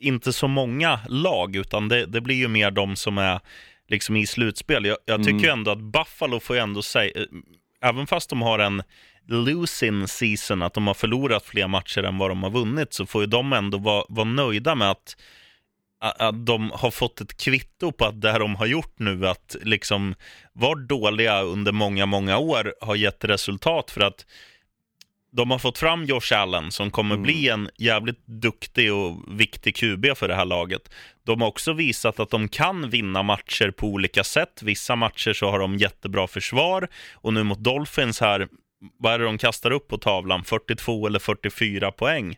inte 0.00 0.32
så 0.32 0.48
många 0.48 1.00
lag, 1.08 1.56
utan 1.56 1.88
det, 1.88 2.06
det 2.06 2.20
blir 2.20 2.34
ju 2.36 2.48
mer 2.48 2.70
de 2.70 2.96
som 2.96 3.18
är 3.18 3.40
liksom 3.88 4.16
i 4.16 4.26
slutspel. 4.26 4.84
Jag, 4.84 4.98
jag 5.04 5.18
tycker 5.18 5.30
Mm. 5.30 5.42
ju 5.44 5.48
ändå 5.50 5.70
att 5.70 5.80
Buffalo 5.80 6.40
får 6.40 6.56
ju 6.56 6.62
ändå 6.62 6.82
säga, 6.82 7.26
även 7.82 8.06
fast 8.06 8.30
de 8.30 8.42
har 8.42 8.58
en 8.58 8.82
losing 9.26 10.08
season, 10.08 10.62
att 10.62 10.74
de 10.74 10.86
har 10.86 10.94
förlorat 10.94 11.44
fler 11.44 11.68
matcher 11.68 12.02
än 12.02 12.18
vad 12.18 12.30
de 12.30 12.42
har 12.42 12.50
vunnit, 12.50 12.92
så 12.92 13.06
får 13.06 13.22
ju 13.22 13.26
de 13.26 13.52
ändå 13.52 13.78
vara, 13.78 14.04
vara 14.08 14.24
nöjda 14.28 14.74
med 14.74 14.90
att 14.90 15.16
att 16.10 16.46
de 16.46 16.70
har 16.70 16.90
fått 16.90 17.20
ett 17.20 17.36
kvitto 17.36 17.92
på 17.92 18.04
att 18.04 18.20
det 18.20 18.38
de 18.38 18.56
har 18.56 18.66
gjort 18.66 18.94
nu, 18.98 19.28
att 19.28 19.56
liksom 19.62 20.14
vara 20.52 20.74
dåliga 20.74 21.42
under 21.42 21.72
många, 21.72 22.06
många 22.06 22.38
år 22.38 22.74
har 22.80 22.94
gett 22.94 23.24
resultat 23.24 23.90
för 23.90 24.00
att 24.00 24.26
de 25.32 25.50
har 25.50 25.58
fått 25.58 25.78
fram 25.78 26.04
Josh 26.04 26.32
Allen 26.34 26.72
som 26.72 26.90
kommer 26.90 27.14
Mm. 27.14 27.22
bli 27.22 27.48
en 27.48 27.70
jävligt 27.78 28.26
duktig 28.26 28.92
och 28.94 29.40
viktig 29.40 29.76
QB 29.76 30.06
för 30.16 30.28
det 30.28 30.34
här 30.34 30.44
laget. 30.44 30.90
De 31.26 31.40
har 31.40 31.48
också 31.48 31.72
visat 31.72 32.20
att 32.20 32.30
de 32.30 32.48
kan 32.48 32.90
vinna 32.90 33.22
matcher 33.22 33.70
på 33.70 33.86
olika 33.86 34.24
sätt. 34.24 34.62
Vissa 34.62 34.96
matcher 34.96 35.32
så 35.32 35.50
har 35.50 35.58
de 35.58 35.76
jättebra 35.76 36.26
försvar 36.26 36.88
och 37.14 37.34
nu 37.34 37.42
mot 37.42 37.58
Dolphins 37.58 38.20
här, 38.20 38.48
vad 38.98 39.14
är 39.14 39.18
det 39.18 39.24
de 39.24 39.38
kastar 39.38 39.70
upp 39.70 39.88
på 39.88 39.98
tavlan? 39.98 40.44
42 40.44 41.06
eller 41.06 41.18
44 41.18 41.92
poäng. 41.92 42.36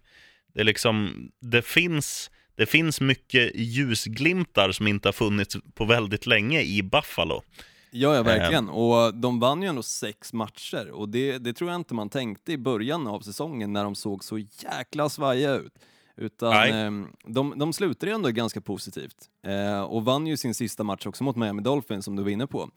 Det 0.54 0.60
är 0.60 0.64
liksom, 0.64 1.28
det 1.40 1.62
finns, 1.66 2.30
det 2.56 2.66
finns 2.66 3.00
mycket 3.00 3.54
ljusglimtar 3.54 4.72
som 4.72 4.86
inte 4.86 5.08
har 5.08 5.12
funnits 5.12 5.56
på 5.74 5.84
väldigt 5.84 6.26
länge 6.26 6.62
i 6.62 6.82
Buffalo. 6.82 7.42
Ja, 7.90 8.14
ja 8.14 8.22
verkligen. 8.22 8.68
Och 8.68 9.14
de 9.14 9.40
vann 9.40 9.62
ju 9.62 9.68
ändå 9.68 9.82
sex 9.82 10.32
matcher 10.32 10.90
och 10.90 11.08
det, 11.08 11.38
det 11.38 11.52
tror 11.52 11.70
jag 11.70 11.80
inte 11.80 11.94
man 11.94 12.08
tänkte 12.08 12.52
i 12.52 12.58
början 12.58 13.06
av 13.06 13.20
säsongen 13.20 13.72
när 13.72 13.84
de 13.84 13.94
såg 13.94 14.24
så 14.24 14.38
jäkla 14.38 15.08
svajiga 15.08 15.54
ut. 15.54 15.72
Utan 16.16 16.68
eh, 16.68 17.08
de, 17.24 17.58
de 17.58 17.72
slutade 17.72 18.12
ändå 18.12 18.30
ganska 18.30 18.60
positivt 18.60 19.16
eh, 19.46 19.82
och 19.82 20.04
vann 20.04 20.26
ju 20.26 20.36
sin 20.36 20.54
sista 20.54 20.84
match 20.84 21.06
också 21.06 21.24
mot 21.24 21.36
Miami 21.36 21.62
Dolphins 21.62 22.04
som 22.04 22.16
du 22.16 22.22
var 22.22 22.30
inne 22.30 22.46
på. 22.46 22.70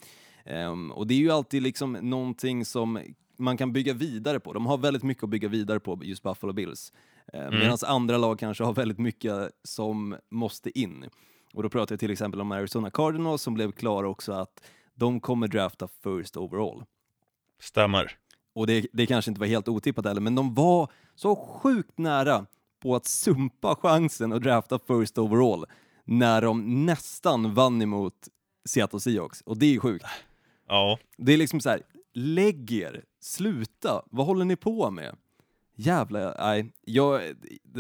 Eh, 0.45 0.91
och 0.91 1.07
det 1.07 1.13
är 1.13 1.19
ju 1.19 1.31
alltid 1.31 1.61
liksom 1.61 1.93
någonting 1.93 2.65
som 2.65 2.99
man 3.37 3.57
kan 3.57 3.73
bygga 3.73 3.93
vidare 3.93 4.39
på. 4.39 4.53
De 4.53 4.65
har 4.65 4.77
väldigt 4.77 5.03
mycket 5.03 5.23
att 5.23 5.29
bygga 5.29 5.47
vidare 5.47 5.79
på, 5.79 5.99
just 6.03 6.23
Buffalo 6.23 6.53
Bills. 6.53 6.93
Eh, 7.33 7.41
mm. 7.41 7.59
Medan 7.59 7.77
andra 7.85 8.17
lag 8.17 8.39
kanske 8.39 8.63
har 8.63 8.73
väldigt 8.73 8.99
mycket 8.99 9.51
som 9.63 10.15
måste 10.29 10.79
in. 10.79 11.09
Och 11.53 11.63
då 11.63 11.69
pratar 11.69 11.93
jag 11.93 11.99
till 11.99 12.11
exempel 12.11 12.41
om 12.41 12.51
Arizona 12.51 12.91
Cardinals 12.91 13.41
som 13.41 13.53
blev 13.53 13.71
klara 13.71 14.07
också 14.07 14.31
att 14.31 14.63
de 14.95 15.19
kommer 15.19 15.47
drafta 15.47 15.87
first 16.03 16.37
overall. 16.37 16.83
Stämmer. 17.59 18.17
Och 18.53 18.67
det, 18.67 18.87
det 18.93 19.05
kanske 19.05 19.31
inte 19.31 19.39
var 19.39 19.47
helt 19.47 19.67
otippat 19.67 20.05
heller, 20.05 20.21
men 20.21 20.35
de 20.35 20.53
var 20.53 20.91
så 21.15 21.35
sjukt 21.35 21.97
nära 21.97 22.45
på 22.79 22.95
att 22.95 23.05
sumpa 23.05 23.75
chansen 23.75 24.33
att 24.33 24.41
drafta 24.41 24.79
first 24.79 25.17
overall 25.17 25.65
när 26.05 26.41
de 26.41 26.85
nästan 26.85 27.53
vann 27.53 27.81
emot 27.81 28.27
Seattle 28.65 28.99
Seahawks. 28.99 29.41
Och 29.41 29.57
det 29.57 29.75
är 29.75 29.79
sjukt. 29.79 30.05
Ja. 30.67 30.99
Det 31.17 31.33
är 31.33 31.37
liksom 31.37 31.61
så 31.61 31.69
här, 31.69 31.81
lägg 32.13 32.71
er, 32.71 33.03
sluta, 33.21 34.03
vad 34.11 34.25
håller 34.25 34.45
ni 34.45 34.55
på 34.55 34.91
med? 34.91 35.15
Jävla, 35.81 36.35
nej. 36.39 36.71
Jag, 36.85 37.21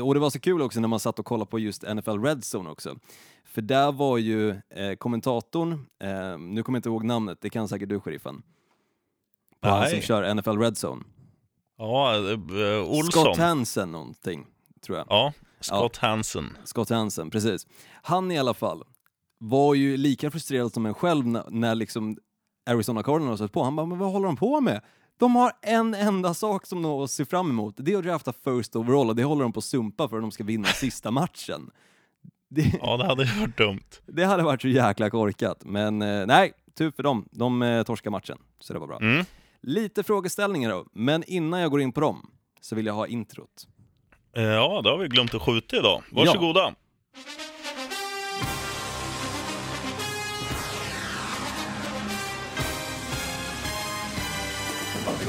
och 0.03 0.13
det 0.13 0.19
var 0.19 0.29
så 0.29 0.39
kul 0.39 0.61
också 0.61 0.79
när 0.79 0.87
man 0.87 0.99
satt 0.99 1.19
och 1.19 1.25
kollade 1.25 1.51
på 1.51 1.59
just 1.59 1.81
NFL 1.81 2.19
Red 2.23 2.43
Zone 2.55 2.69
också. 2.69 2.95
För 3.45 3.61
där 3.61 3.91
var 3.91 4.17
ju 4.17 4.49
eh, 4.49 4.95
kommentatorn, 4.97 5.71
eh, 5.99 6.37
nu 6.37 6.63
kommer 6.63 6.77
jag 6.77 6.79
inte 6.79 6.89
ihåg 6.89 7.03
namnet, 7.03 7.41
det 7.41 7.49
kan 7.49 7.67
säkert 7.67 7.89
du 7.89 7.99
sheriffen. 7.99 8.41
På 9.61 9.69
han 9.69 9.89
som 9.89 10.01
kör 10.01 10.33
NFL 10.33 10.57
Red 10.57 10.77
Zone. 10.83 11.03
Ja, 11.77 12.15
uh, 12.17 12.89
Olsson. 12.89 13.11
Scott 13.11 13.37
Hansen 13.37 13.91
någonting, 13.91 14.45
tror 14.81 14.97
jag. 14.97 15.07
Ja, 15.09 15.33
Scott 15.59 15.99
ja. 16.01 16.07
Hansen. 16.07 16.57
Scott 16.63 16.89
Hansen, 16.89 17.29
precis. 17.29 17.67
Han 18.01 18.31
i 18.31 18.39
alla 18.39 18.53
fall 18.53 18.83
var 19.37 19.73
ju 19.73 19.97
lika 19.97 20.31
frustrerad 20.31 20.73
som 20.73 20.85
en 20.85 20.93
själv 20.93 21.27
när, 21.27 21.43
när 21.49 21.75
liksom 21.75 22.17
Arizona 22.69 23.03
Cardinals 23.03 23.39
höll 23.39 23.49
på. 23.49 23.63
Han 23.63 23.75
bara, 23.75 23.85
men 23.85 23.97
vad 23.97 24.11
håller 24.11 24.25
de 24.25 24.37
på 24.37 24.61
med? 24.61 24.81
De 25.19 25.35
har 25.35 25.51
en 25.61 25.93
enda 25.93 26.33
sak 26.33 26.65
som 26.65 26.81
de 26.81 27.07
ser 27.07 27.25
fram 27.25 27.49
emot, 27.49 27.75
det 27.77 27.93
är 27.93 27.97
att 27.97 28.03
drafta 28.03 28.33
first 28.33 28.75
overall 28.75 29.09
och 29.09 29.15
det 29.15 29.23
håller 29.23 29.43
de 29.43 29.53
på 29.53 29.57
att 29.57 29.63
sumpa 29.63 30.09
för 30.09 30.17
att 30.17 30.23
de 30.23 30.31
ska 30.31 30.43
vinna 30.43 30.67
sista 30.67 31.11
matchen. 31.11 31.71
Det, 32.49 32.73
ja, 32.81 32.97
det 32.97 33.05
hade 33.05 33.25
varit 33.39 33.57
dumt. 33.57 33.89
Det 34.05 34.23
hade 34.23 34.43
varit 34.43 34.61
så 34.61 34.67
jäkla 34.67 35.09
korkat, 35.09 35.61
men 35.65 36.01
eh, 36.01 36.25
nej, 36.25 36.51
tur 36.77 36.91
för 36.91 37.03
dem. 37.03 37.27
De 37.31 37.61
eh, 37.61 37.83
torskar 37.83 38.11
matchen, 38.11 38.37
så 38.59 38.73
det 38.73 38.79
var 38.79 38.87
bra. 38.87 38.97
Mm. 39.01 39.25
Lite 39.61 40.03
frågeställningar 40.03 40.69
då, 40.69 40.85
men 40.93 41.23
innan 41.27 41.59
jag 41.59 41.71
går 41.71 41.81
in 41.81 41.91
på 41.91 42.01
dem 42.01 42.31
så 42.61 42.75
vill 42.75 42.85
jag 42.85 42.93
ha 42.93 43.07
introt. 43.07 43.67
Eh, 44.35 44.43
ja, 44.43 44.81
det 44.81 44.89
har 44.89 44.97
vi 44.97 45.07
glömt 45.07 45.33
att 45.33 45.41
skjuta 45.41 45.77
idag. 45.77 46.03
Varsågoda. 46.11 46.59
Ja. 46.59 46.73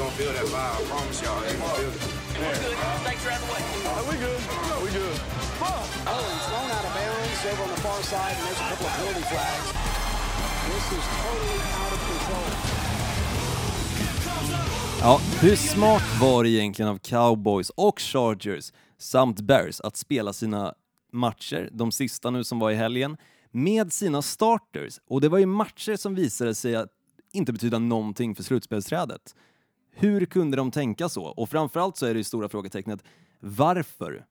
Feel 0.09 0.33
that 0.33 0.45
vibe. 0.45 0.79
I 0.79 0.83
promise 0.89 1.21
y'all, 1.21 1.39
they 1.41 1.53
gonna 1.53 1.73
feel 1.77 1.89
it. 1.89 2.01
We're 2.41 2.57
good. 2.63 2.77
Out 2.77 2.95
of 2.95 3.41
the 3.41 3.53
way. 3.53 3.61
Are 3.91 4.05
we 4.09 4.15
good? 4.25 4.41
we 4.83 4.89
good. 4.99 5.17
Oh, 5.61 6.25
he's 6.33 6.45
thrown 6.49 6.69
out 6.71 6.85
of 6.85 6.93
bounds 6.97 7.45
over 7.45 7.63
on 7.63 7.69
the 7.69 7.81
far 7.85 8.01
side, 8.03 8.35
and 8.37 8.43
there's 8.47 8.59
a 8.59 8.67
couple 8.69 8.87
of 8.87 8.93
penalty 8.97 9.25
flags. 9.31 9.67
This 10.69 10.85
is 10.97 11.05
totally 11.21 11.61
out 11.81 11.93
of 11.93 12.01
control. 12.09 12.49
Ja, 15.01 15.19
hur 15.41 15.55
smart 15.55 16.03
var 16.21 16.43
det 16.43 16.49
egentligen 16.49 16.91
av 16.91 16.97
Cowboys 16.97 17.69
och 17.69 17.99
Chargers 17.99 18.73
samt 18.97 19.41
Bears 19.41 19.81
att 19.81 19.97
spela 19.97 20.33
sina 20.33 20.73
matcher, 21.11 21.69
de 21.71 21.91
sista 21.91 22.29
nu 22.29 22.43
som 22.43 22.59
var 22.59 22.71
i 22.71 22.75
helgen, 22.75 23.17
med 23.51 23.93
sina 23.93 24.21
starters? 24.21 24.99
Och 25.09 25.21
det 25.21 25.29
var 25.29 25.37
ju 25.37 25.45
matcher 25.45 25.95
som 25.95 26.15
visade 26.15 26.55
sig 26.55 26.75
att 26.75 26.89
inte 27.33 27.53
betyda 27.53 27.79
någonting 27.79 28.35
för 28.35 28.43
slutspelsträdet. 28.43 29.35
Hur 29.91 30.25
kunde 30.25 30.57
de 30.57 30.71
tänka 30.71 31.09
så? 31.09 31.23
Och 31.23 31.49
framförallt 31.49 31.97
så 31.97 32.05
är 32.05 32.13
det 32.13 32.17
ju 32.17 32.23
stora 32.23 32.49
frågetecknet, 32.49 33.03
varför 33.39 34.25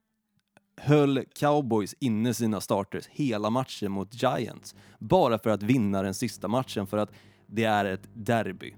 höll 0.80 1.24
Cowboys 1.38 1.94
inne 2.00 2.34
sina 2.34 2.60
starters 2.60 3.04
hela 3.10 3.50
matchen 3.50 3.92
mot 3.92 4.22
Giants? 4.22 4.74
Bara 4.98 5.38
för 5.38 5.50
att 5.50 5.62
vinna 5.62 6.02
den 6.02 6.14
sista 6.14 6.48
matchen, 6.48 6.86
för 6.86 6.96
att 6.96 7.10
det 7.46 7.64
är 7.64 7.84
ett 7.84 8.08
derby. 8.14 8.74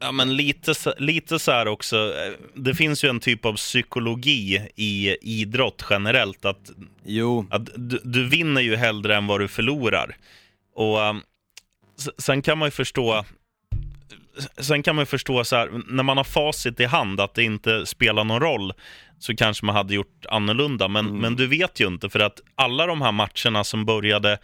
Ja, 0.00 0.12
men 0.12 0.36
lite, 0.36 0.74
lite 0.98 1.38
så 1.38 1.50
här 1.50 1.68
också. 1.68 1.96
Eh, 1.96 2.32
det 2.54 2.74
finns 2.74 3.04
ju 3.04 3.08
en 3.08 3.20
typ 3.20 3.44
av 3.44 3.54
psykologi 3.54 4.68
i 4.74 5.16
idrott 5.20 5.84
generellt. 5.90 6.44
Att, 6.44 6.70
jo. 7.04 7.46
att 7.50 7.68
du, 7.76 8.00
du 8.04 8.28
vinner 8.28 8.60
ju 8.60 8.76
hellre 8.76 9.16
än 9.16 9.26
vad 9.26 9.40
du 9.40 9.48
förlorar. 9.48 10.16
Och 10.74 10.98
um, 10.98 11.22
Sen 12.18 12.42
kan 12.42 12.58
man 12.58 12.66
ju 12.66 12.70
förstå 12.70 13.24
sen 14.58 14.82
kan 14.82 14.96
man 14.96 15.06
förstå 15.06 15.44
så 15.44 15.56
här, 15.56 15.70
när 15.86 16.02
man 16.02 16.16
har 16.16 16.24
facit 16.24 16.80
i 16.80 16.84
hand, 16.84 17.20
att 17.20 17.34
det 17.34 17.42
inte 17.44 17.86
spelar 17.86 18.24
någon 18.24 18.40
roll, 18.40 18.72
så 19.18 19.36
kanske 19.36 19.66
man 19.66 19.74
hade 19.74 19.94
gjort 19.94 20.26
annorlunda. 20.28 20.88
Men, 20.88 21.06
mm. 21.06 21.18
men 21.18 21.36
du 21.36 21.46
vet 21.46 21.80
ju 21.80 21.86
inte, 21.86 22.08
för 22.08 22.20
att 22.20 22.40
alla 22.54 22.86
de 22.86 23.02
här 23.02 23.12
matcherna 23.12 23.64
som 23.64 23.84
började, 23.84 24.38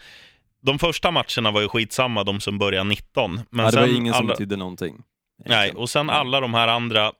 de 0.62 0.78
första 0.78 1.10
matcherna 1.10 1.50
var 1.50 1.60
ju 1.60 1.68
skitsamma, 1.68 2.24
de 2.24 2.40
som 2.40 2.58
började 2.58 2.88
19. 2.88 3.40
Men 3.50 3.64
ja, 3.64 3.70
det 3.70 3.80
var 3.80 3.86
ingen 3.86 4.14
alla, 4.14 4.18
som 4.18 4.26
betydde 4.26 4.56
någonting. 4.56 5.02
Nej, 5.46 5.72
och 5.72 5.90
sen 5.90 6.10
alla 6.10 6.40
de 6.40 6.54
här 6.54 6.68
andra 6.68 7.12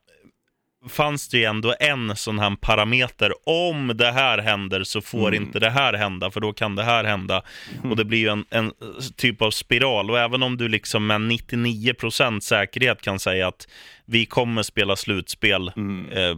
fanns 0.88 1.29
det 1.29 1.38
ju 1.38 1.45
ändå 1.45 1.75
en 1.81 2.17
sån 2.17 2.38
här 2.38 2.57
parameter. 2.57 3.33
Om 3.45 3.93
det 3.95 4.12
här 4.12 4.38
händer 4.38 4.85
så 4.85 5.00
får 5.00 5.29
mm. 5.29 5.43
inte 5.43 5.61
det 5.61 5.71
här 5.71 5.93
hända, 5.93 6.31
för 6.31 6.41
då 6.41 6.53
kan 6.53 6.76
det 6.76 6.83
här 6.83 7.05
hända. 7.05 7.43
Mm. 7.79 7.91
Och 7.91 7.97
det 7.97 8.05
blir 8.05 8.19
ju 8.19 8.29
en, 8.29 8.45
en, 8.50 8.73
typ 9.17 9.43
av 9.43 9.50
spiral. 9.50 10.11
Och 10.11 10.19
även 10.19 10.43
om 10.43 10.57
du 10.57 10.69
liksom 10.69 11.07
med 11.07 11.21
99% 11.21 12.41
säkerhet 12.41 13.03
kan 13.03 13.19
säga 13.19 13.49
att 13.49 13.69
vi 14.05 14.26
kommer 14.26 14.62
spela 14.62 14.97
slutspel, 14.97 15.73
mm. 15.76 16.11
eh, 16.11 16.37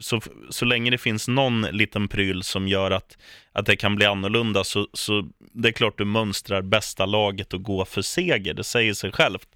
så, 0.00 0.20
så 0.50 0.64
länge 0.64 0.90
det 0.90 0.98
finns 0.98 1.28
någon 1.28 1.62
liten 1.62 2.08
pryl 2.08 2.42
som 2.42 2.68
gör 2.68 2.90
att, 2.90 3.18
att 3.52 3.66
det 3.66 3.76
kan 3.76 3.96
bli 3.96 4.06
annorlunda, 4.06 4.64
så, 4.64 4.88
så 4.92 5.28
det 5.52 5.68
är 5.68 5.72
klart 5.72 5.98
du 5.98 6.04
mönstrar 6.04 6.62
bästa 6.62 7.06
laget 7.06 7.54
och 7.54 7.62
går 7.62 7.84
för 7.84 8.02
seger. 8.02 8.54
Det 8.54 8.64
säger 8.64 8.94
sig 8.94 9.12
självt. 9.12 9.48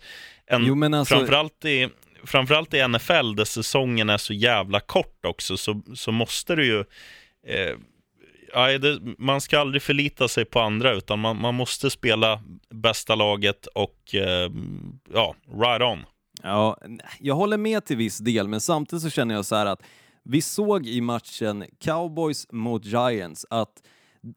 En, 0.46 0.66
jo, 0.66 0.74
men 0.74 0.94
alltså... 0.94 1.14
Framförallt 1.14 1.64
i 1.64 1.88
framförallt 2.24 2.74
i 2.74 2.88
NFL 2.88 3.34
där 3.36 3.44
säsongen 3.44 4.10
är 4.10 4.18
så 4.18 4.32
jävla 4.32 4.80
kort 4.80 5.24
också, 5.24 5.56
så, 5.56 5.82
så 5.94 6.12
måste 6.12 6.54
du 6.54 6.66
ju... 6.66 6.80
Eh, 7.46 7.76
ja, 8.52 8.78
det, 8.78 9.00
man 9.18 9.40
ska 9.40 9.60
aldrig 9.60 9.82
förlita 9.82 10.28
sig 10.28 10.44
på 10.44 10.60
andra, 10.60 10.92
utan 10.92 11.18
man, 11.18 11.40
man 11.40 11.54
måste 11.54 11.90
spela 11.90 12.42
bästa 12.70 13.14
laget 13.14 13.66
och 13.66 14.14
eh, 14.14 14.50
ja, 15.12 15.34
right 15.62 15.82
on. 15.82 16.04
Ja, 16.42 16.78
jag 17.20 17.34
håller 17.34 17.56
med 17.56 17.84
till 17.84 17.96
viss 17.96 18.18
del, 18.18 18.48
men 18.48 18.60
samtidigt 18.60 19.02
så 19.02 19.10
känner 19.10 19.34
jag 19.34 19.44
så 19.44 19.56
här 19.56 19.66
att 19.66 19.82
vi 20.24 20.42
såg 20.42 20.86
i 20.86 21.00
matchen 21.00 21.64
Cowboys 21.80 22.46
mot 22.52 22.84
Giants 22.84 23.46
att 23.50 23.82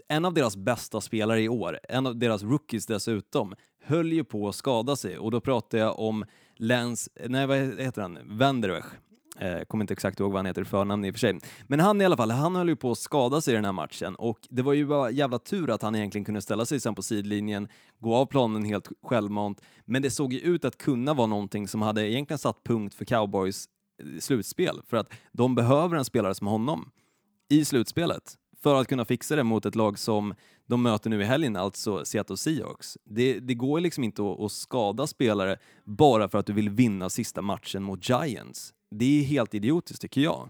en 0.07 0.25
av 0.25 0.33
deras 0.33 0.57
bästa 0.57 1.01
spelare 1.01 1.41
i 1.41 1.49
år, 1.49 1.79
en 1.89 2.07
av 2.07 2.17
deras 2.17 2.43
rookies 2.43 2.85
dessutom, 2.85 3.55
höll 3.83 4.13
ju 4.13 4.23
på 4.23 4.47
att 4.47 4.55
skada 4.55 4.95
sig 4.95 5.17
och 5.17 5.31
då 5.31 5.41
pratar 5.41 5.77
jag 5.77 5.99
om 5.99 6.25
Lance, 6.57 7.11
nej 7.29 7.47
vad 7.47 7.57
heter 7.57 8.01
han, 8.01 8.17
Vanderwech. 8.23 8.85
Eh, 9.39 9.61
kommer 9.61 9.83
inte 9.83 9.93
exakt 9.93 10.19
ihåg 10.19 10.31
vad 10.31 10.39
han 10.39 10.45
heter 10.45 10.61
i 10.61 10.65
förnamn 10.65 11.05
i 11.05 11.09
och 11.09 11.13
för 11.13 11.19
sig. 11.19 11.39
Men 11.67 11.79
han 11.79 12.01
i 12.01 12.05
alla 12.05 12.17
fall, 12.17 12.31
han 12.31 12.55
höll 12.55 12.69
ju 12.69 12.75
på 12.75 12.91
att 12.91 12.97
skada 12.97 13.41
sig 13.41 13.53
i 13.53 13.55
den 13.55 13.65
här 13.65 13.71
matchen 13.71 14.15
och 14.15 14.39
det 14.49 14.61
var 14.61 14.73
ju 14.73 14.85
bara 14.85 15.11
jävla 15.11 15.39
tur 15.39 15.69
att 15.69 15.81
han 15.81 15.95
egentligen 15.95 16.25
kunde 16.25 16.41
ställa 16.41 16.65
sig 16.65 16.79
sen 16.79 16.95
på 16.95 17.01
sidlinjen, 17.01 17.67
gå 17.99 18.15
av 18.15 18.25
planen 18.25 18.65
helt 18.65 18.89
självmant. 19.03 19.61
Men 19.85 20.01
det 20.01 20.11
såg 20.11 20.33
ju 20.33 20.39
ut 20.39 20.65
att 20.65 20.77
kunna 20.77 21.13
vara 21.13 21.27
någonting 21.27 21.67
som 21.67 21.81
hade 21.81 22.11
egentligen 22.11 22.37
satt 22.37 22.63
punkt 22.63 22.95
för 22.95 23.05
cowboys 23.05 23.65
eh, 24.03 24.19
slutspel, 24.19 24.81
för 24.87 24.97
att 24.97 25.13
de 25.31 25.55
behöver 25.55 25.97
en 25.97 26.05
spelare 26.05 26.35
som 26.35 26.47
honom 26.47 26.91
i 27.49 27.65
slutspelet 27.65 28.37
för 28.65 28.75
att 28.75 28.87
kunna 28.87 29.05
fixa 29.05 29.35
det 29.35 29.43
mot 29.43 29.65
ett 29.65 29.75
lag 29.75 29.99
som 29.99 30.35
de 30.67 30.83
möter 30.83 31.09
nu 31.09 31.21
i 31.21 31.25
helgen, 31.25 31.55
alltså 31.55 32.05
Seattle 32.05 32.37
Seahawks. 32.37 32.97
Det, 33.03 33.39
det 33.39 33.53
går 33.53 33.79
liksom 33.79 34.03
inte 34.03 34.21
att, 34.21 34.39
att 34.39 34.51
skada 34.51 35.07
spelare 35.07 35.57
bara 35.83 36.29
för 36.29 36.37
att 36.37 36.45
du 36.45 36.53
vill 36.53 36.69
vinna 36.69 37.09
sista 37.09 37.41
matchen 37.41 37.83
mot 37.83 38.09
Giants. 38.09 38.73
Det 38.91 39.19
är 39.19 39.23
helt 39.23 39.53
idiotiskt 39.53 40.01
tycker 40.01 40.21
jag. 40.21 40.49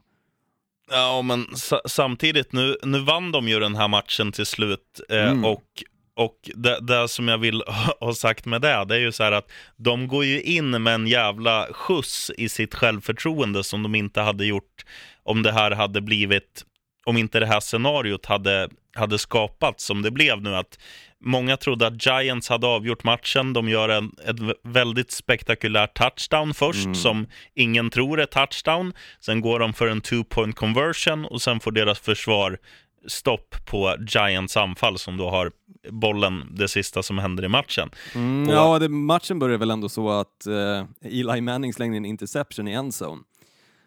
Ja, 0.91 1.21
men 1.21 1.45
samtidigt, 1.85 2.53
nu, 2.53 2.77
nu 2.83 2.99
vann 2.99 3.31
de 3.31 3.47
ju 3.47 3.59
den 3.59 3.75
här 3.75 3.87
matchen 3.87 4.31
till 4.31 4.45
slut 4.45 5.01
eh, 5.09 5.29
mm. 5.31 5.45
och 5.45 5.83
och 6.17 6.49
det, 6.55 6.79
det, 6.81 7.07
som 7.07 7.27
jag 7.27 7.37
vill 7.37 7.63
ha 7.99 8.13
sagt 8.13 8.45
med 8.45 8.61
det, 8.61 8.85
det 8.85 8.95
är 8.95 8.99
ju 8.99 9.11
så 9.11 9.23
här 9.23 9.31
att 9.31 9.51
de 9.77 10.07
går 10.07 10.25
ju 10.25 10.41
in 10.41 10.83
med 10.83 10.95
en 10.95 11.07
jävla 11.07 11.67
skjuts 11.71 12.31
i 12.37 12.49
sitt 12.49 12.75
självförtroende 12.75 13.63
som 13.63 13.83
de 13.83 13.95
inte 13.95 14.21
hade 14.21 14.45
gjort 14.45 14.85
om 15.23 15.43
det 15.43 15.51
här 15.51 15.71
hade 15.71 16.01
blivit 16.01 16.65
om 17.05 17.17
inte 17.17 17.39
det 17.39 17.45
här 17.45 17.59
scenariot 17.59 18.25
hade, 18.25 18.69
hade 18.95 19.17
skapats 19.17 19.85
som 19.85 20.01
det 20.01 20.11
blev 20.11 20.41
nu, 20.41 20.55
att 20.55 20.79
Många 21.27 21.57
trodde 21.57 21.87
att 21.87 22.05
Giants 22.05 22.49
hade 22.49 22.67
avgjort 22.67 23.03
matchen. 23.03 23.53
De 23.53 23.69
gör 23.69 23.89
en 23.89 24.11
ett 24.27 24.57
väldigt 24.63 25.11
spektakulär 25.11 25.87
touchdown 25.87 26.53
först, 26.53 26.83
Mm. 26.85 26.95
som 26.95 27.27
ingen 27.53 27.89
tror 27.89 28.19
är 28.21 28.25
touchdown. 28.25 28.93
Sen 29.19 29.41
går 29.41 29.59
de 29.59 29.73
för 29.73 29.87
en 29.87 30.01
two-point 30.01 30.53
conversion 30.55 31.25
och 31.25 31.41
sen 31.41 31.59
får 31.59 31.71
deras 31.71 31.99
försvar 31.99 32.57
stopp 33.07 33.55
på 33.65 33.95
Giants 34.07 34.57
anfall 34.57 34.97
som 34.97 35.17
då 35.17 35.29
har 35.29 35.51
bollen, 35.89 36.43
det 36.51 36.67
sista 36.67 37.03
som 37.03 37.17
händer 37.17 37.45
i 37.45 37.47
matchen. 37.47 37.89
Mm, 38.15 38.49
Och- 38.49 38.55
ja, 38.55 38.79
det, 38.79 38.89
matchen 38.89 39.39
började 39.39 39.57
väl 39.57 39.71
ändå 39.71 39.89
så 39.89 40.09
att 40.11 40.47
eh, 40.47 40.85
Eli 41.21 41.41
Manning 41.41 41.73
slängde 41.73 41.97
en 41.97 42.05
interception 42.05 42.67
i 42.67 42.71
endzone. 42.73 43.21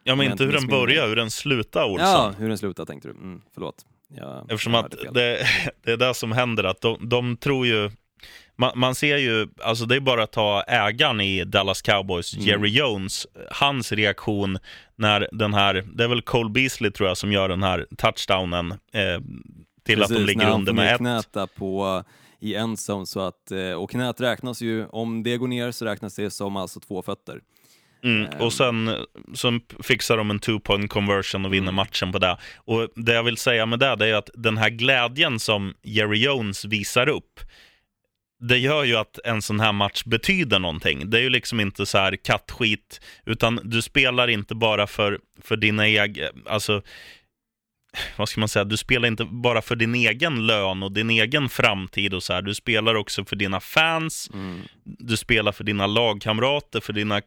Ja, 0.05 0.15
men 0.15 0.31
inte 0.33 0.45
hur 0.45 0.53
den 0.53 0.67
börjar, 0.67 1.09
hur 1.09 1.17
den 1.17 1.31
slutar, 1.31 1.85
Olsson. 1.85 2.07
Ja, 2.09 2.35
hur 2.39 2.49
den 2.49 2.59
slutade 2.59 2.87
tänkte 2.87 3.09
du. 3.09 3.15
Mm, 3.15 3.41
förlåt. 3.55 3.75
Jag, 4.17 4.41
Eftersom 4.53 4.75
jag 4.75 4.85
att 4.85 4.91
det, 5.15 5.47
det 5.85 5.93
är 5.93 5.97
det 5.97 6.15
som 6.15 6.33
händer, 6.33 6.65
att 6.65 6.81
de, 6.81 7.09
de 7.09 7.37
tror 7.37 7.67
ju... 7.67 7.91
Man, 8.57 8.73
man 8.75 8.95
ser 8.95 9.17
ju, 9.17 9.49
alltså 9.63 9.85
det 9.87 9.97
är 9.97 10.01
bara 10.01 10.23
att 10.23 10.33
ta 10.33 10.63
ägaren 10.63 11.21
i 11.21 11.45
Dallas 11.45 11.83
Cowboys, 11.83 12.35
Mm. 12.35 12.47
Jerry 12.47 12.69
Jones, 12.71 13.27
hans 13.51 13.93
reaktion 13.93 14.59
när 14.97 15.29
den 15.33 15.55
här, 15.55 15.85
det 15.95 16.05
är 16.05 16.09
väl 16.09 16.23
Cole 16.23 16.51
Beasley 16.51 16.91
tror 16.91 17.09
jag 17.09 17.17
som 17.17 17.33
gör 17.33 17.49
den 17.49 17.63
här 17.63 17.87
touchdownen 17.99 18.73
eh, 18.73 18.79
till 19.85 20.03
att 20.03 20.09
de 20.09 20.15
Precis, 20.15 20.27
ligger 20.27 20.51
under 20.51 20.73
med 20.73 20.93
ett. 20.93 20.99
knät 20.99 21.33
där 21.33 21.47
på, 21.47 22.05
i 22.41 22.55
endzone 22.55 23.07
så 23.07 23.21
att, 23.21 23.51
eh, 23.51 23.73
och 23.73 23.91
knät 23.91 24.21
räknas 24.21 24.63
ju, 24.63 24.87
om 24.87 25.23
det 25.23 25.37
går 25.37 25.49
ner 25.49 25.73
så 25.73 25.85
räknas 25.85 26.15
det 26.17 26.31
som 26.31 26.57
alltså 26.57 26.81
två 26.81 27.03
fötter. 27.03 27.41
Mm, 28.05 28.27
Ehm. 28.33 28.41
och 28.41 28.53
sen 28.53 28.97
så 29.35 29.61
fixar 29.83 30.17
de 30.17 30.31
en 30.31 30.39
two-point 30.41 30.89
conversion 30.89 31.45
och 31.45 31.53
vinner 31.53 31.63
Mm. 31.63 31.75
matchen 31.75 32.13
på 32.13 32.19
det. 32.19 32.37
Och 32.57 32.89
det 32.97 33.13
jag 33.15 33.23
vill 33.23 33.37
säga 33.37 33.67
med 33.67 33.79
det, 33.79 33.97
det 33.97 34.07
är 34.07 34.15
att 34.15 34.31
den 34.35 34.59
här 34.59 34.71
glädjen 34.71 35.39
som 35.41 35.75
Jerry 35.83 36.19
Jones 36.19 36.65
visar 36.65 37.09
upp, 37.09 37.41
det 38.41 38.59
gör 38.59 38.85
ju 38.85 38.97
att 38.97 39.19
en 39.25 39.43
sån 39.43 39.61
här 39.61 39.73
match 39.73 40.05
betyder 40.05 40.59
någonting. 40.59 41.11
Det 41.11 41.19
är 41.19 41.23
ju 41.23 41.31
liksom 41.31 41.61
inte 41.61 41.87
så 41.87 41.99
här 41.99 42.17
kattskit, 42.17 43.01
utan 43.27 43.61
du 43.65 43.83
spelar 43.83 44.29
inte 44.29 44.55
bara 44.55 44.87
för, 44.87 45.19
för 45.43 45.57
dina 45.57 45.89
egna, 45.89 46.27
alltså 46.47 46.83
vad 48.17 48.29
ska 48.29 48.41
man 48.41 48.49
säga, 48.49 48.65
du 48.65 48.77
spelar 48.77 49.09
inte 49.09 49.25
bara 49.25 49.63
för 49.63 49.77
din 49.77 49.95
egen 49.95 50.47
lön 50.47 50.83
och 50.83 50.93
din 50.93 51.11
egen 51.11 51.49
framtid 51.49 52.15
och 52.15 52.23
så 52.23 52.33
här. 52.33 52.43
Du 52.43 52.55
spelar 52.55 52.95
också 52.95 53.25
för 53.25 53.37
dina 53.37 53.61
fans, 53.61 54.31
Mm. 54.35 54.61
du 54.85 55.17
spelar 55.17 55.53
för 55.53 55.65
dina 55.65 55.87
lagkamrater, 55.87 56.81
för 56.81 56.93
dina, 56.93 57.21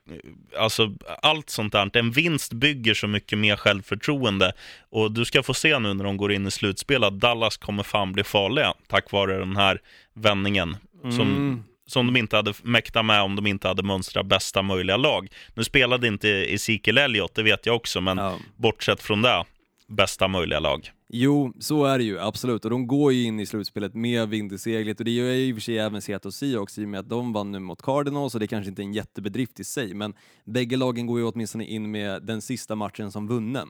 alltså 0.58 0.94
allt 1.22 1.50
sånt 1.50 1.74
där. 1.74 1.98
En 1.98 2.12
vinst 2.12 2.53
bygger 2.53 2.94
så 2.94 3.08
mycket 3.08 3.38
mer 3.39 3.56
självförtroende 3.56 4.51
och 4.89 5.12
du 5.12 5.25
ska 5.25 5.44
få 5.44 5.53
se 5.53 5.80
nu 5.80 5.94
när 5.94 6.03
de 6.03 6.18
går 6.18 6.32
in 6.34 6.48
i 6.48 6.51
slutspel 6.51 7.03
att 7.03 7.20
Dallas 7.20 7.58
kommer 7.58 7.84
fan 7.84 8.13
bli 8.13 8.24
farliga 8.24 8.74
tack 8.88 9.12
vare 9.12 9.38
den 9.39 9.56
här 9.58 9.80
vändningen 10.13 10.77
som, 11.01 11.22
Mm. 11.22 11.63
som 11.88 12.08
de 12.08 12.18
inte 12.20 12.36
hade 12.36 12.53
mäktat 12.63 13.06
med 13.06 13.22
om 13.22 13.36
de 13.36 13.48
inte 13.48 13.68
hade 13.68 13.84
mönstrat 13.84 14.25
bästa 14.25 14.62
möjliga 14.62 14.98
lag. 14.98 15.27
Nu 15.53 15.63
spelade 15.63 16.08
inte 16.08 16.30
Ezekiel 16.30 16.98
Elliott, 16.98 17.36
det 17.36 17.44
vet 17.44 17.65
jag 17.65 17.75
också, 17.75 18.01
men 18.01 18.18
Ja. 18.18 18.38
bortsett 18.56 19.01
från 19.01 19.22
det, 19.22 19.44
bästa 19.91 20.27
möjliga 20.27 20.60
lag. 20.60 20.91
Jo, 21.10 21.53
så 21.60 21.86
är 21.86 21.98
det 21.98 22.03
ju 22.03 22.19
absolut 22.19 22.65
och 22.65 22.71
de 22.71 22.88
går 22.88 23.13
ju 23.13 23.24
in 23.24 23.39
i 23.39 23.45
slutspelet 23.45 23.93
med 23.93 24.29
vind 24.29 24.53
i 24.53 24.57
seglet 24.57 25.00
och 25.00 25.05
det 25.05 25.12
gör 25.12 25.25
ju 25.25 25.45
i 25.48 25.51
och 25.51 25.55
för 25.55 25.62
sig 25.62 25.77
även 25.77 26.01
Seattle 26.01 26.31
Seahawks 26.31 26.77
i 26.77 26.86
och 26.86 26.89
med 26.89 27.00
att 27.00 27.10
de 27.10 27.33
vann 27.33 27.51
nu 27.51 27.60
mot 27.60 27.81
Cardinals 27.81 28.33
och 28.33 28.39
det 28.39 28.48
kanske 28.48 28.69
inte 28.69 28.81
är 28.81 28.83
en 28.83 28.93
jättebedrift 28.93 29.60
i 29.60 29.63
sig 29.63 29.93
men 29.93 30.13
bägge 30.45 30.77
lagen 30.77 31.07
går 31.07 31.19
ju 31.19 31.25
åtminstone 31.25 31.65
in 31.65 31.91
med 31.91 32.24
den 32.24 32.41
sista 32.41 32.75
matchen 32.75 33.12
som 33.12 33.27
vunnen. 33.27 33.67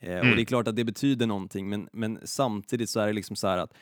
Eh, 0.00 0.18
Och 0.18 0.36
det 0.36 0.42
är 0.42 0.44
klart 0.44 0.68
att 0.68 0.76
det 0.76 0.84
betyder 0.84 1.26
någonting 1.26 1.68
men, 1.68 1.88
men 1.92 2.18
samtidigt 2.24 2.90
så 2.90 3.00
är 3.00 3.06
det 3.06 3.12
liksom 3.12 3.36
så 3.36 3.48
här 3.48 3.58
att 3.58 3.74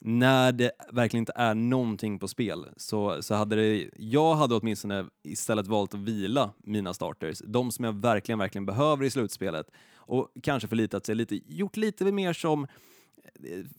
när 0.00 0.52
det 0.52 0.70
verkligen 0.92 1.22
inte 1.22 1.32
är 1.36 1.54
någonting 1.54 2.18
på 2.18 2.28
spel 2.28 2.66
så, 2.76 3.22
så 3.22 3.34
hade 3.34 3.56
det, 3.56 3.90
jag 3.96 4.34
hade 4.34 4.54
åtminstone 4.54 5.06
istället 5.24 5.66
valt 5.66 5.94
att 5.94 6.00
vila 6.00 6.50
mina 6.58 6.94
starters, 6.94 7.42
de 7.44 7.70
som 7.70 7.84
jag 7.84 7.92
verkligen, 7.92 8.38
verkligen 8.38 8.66
behöver 8.66 9.04
i 9.04 9.10
slutspelet 9.10 9.70
och 9.96 10.28
kanske 10.42 10.68
förlitat 10.68 11.06
sig 11.06 11.14
lite, 11.14 11.40
gjort 11.46 11.76
lite 11.76 12.12
mer 12.12 12.32
som 12.32 12.64
eh, 12.64 12.68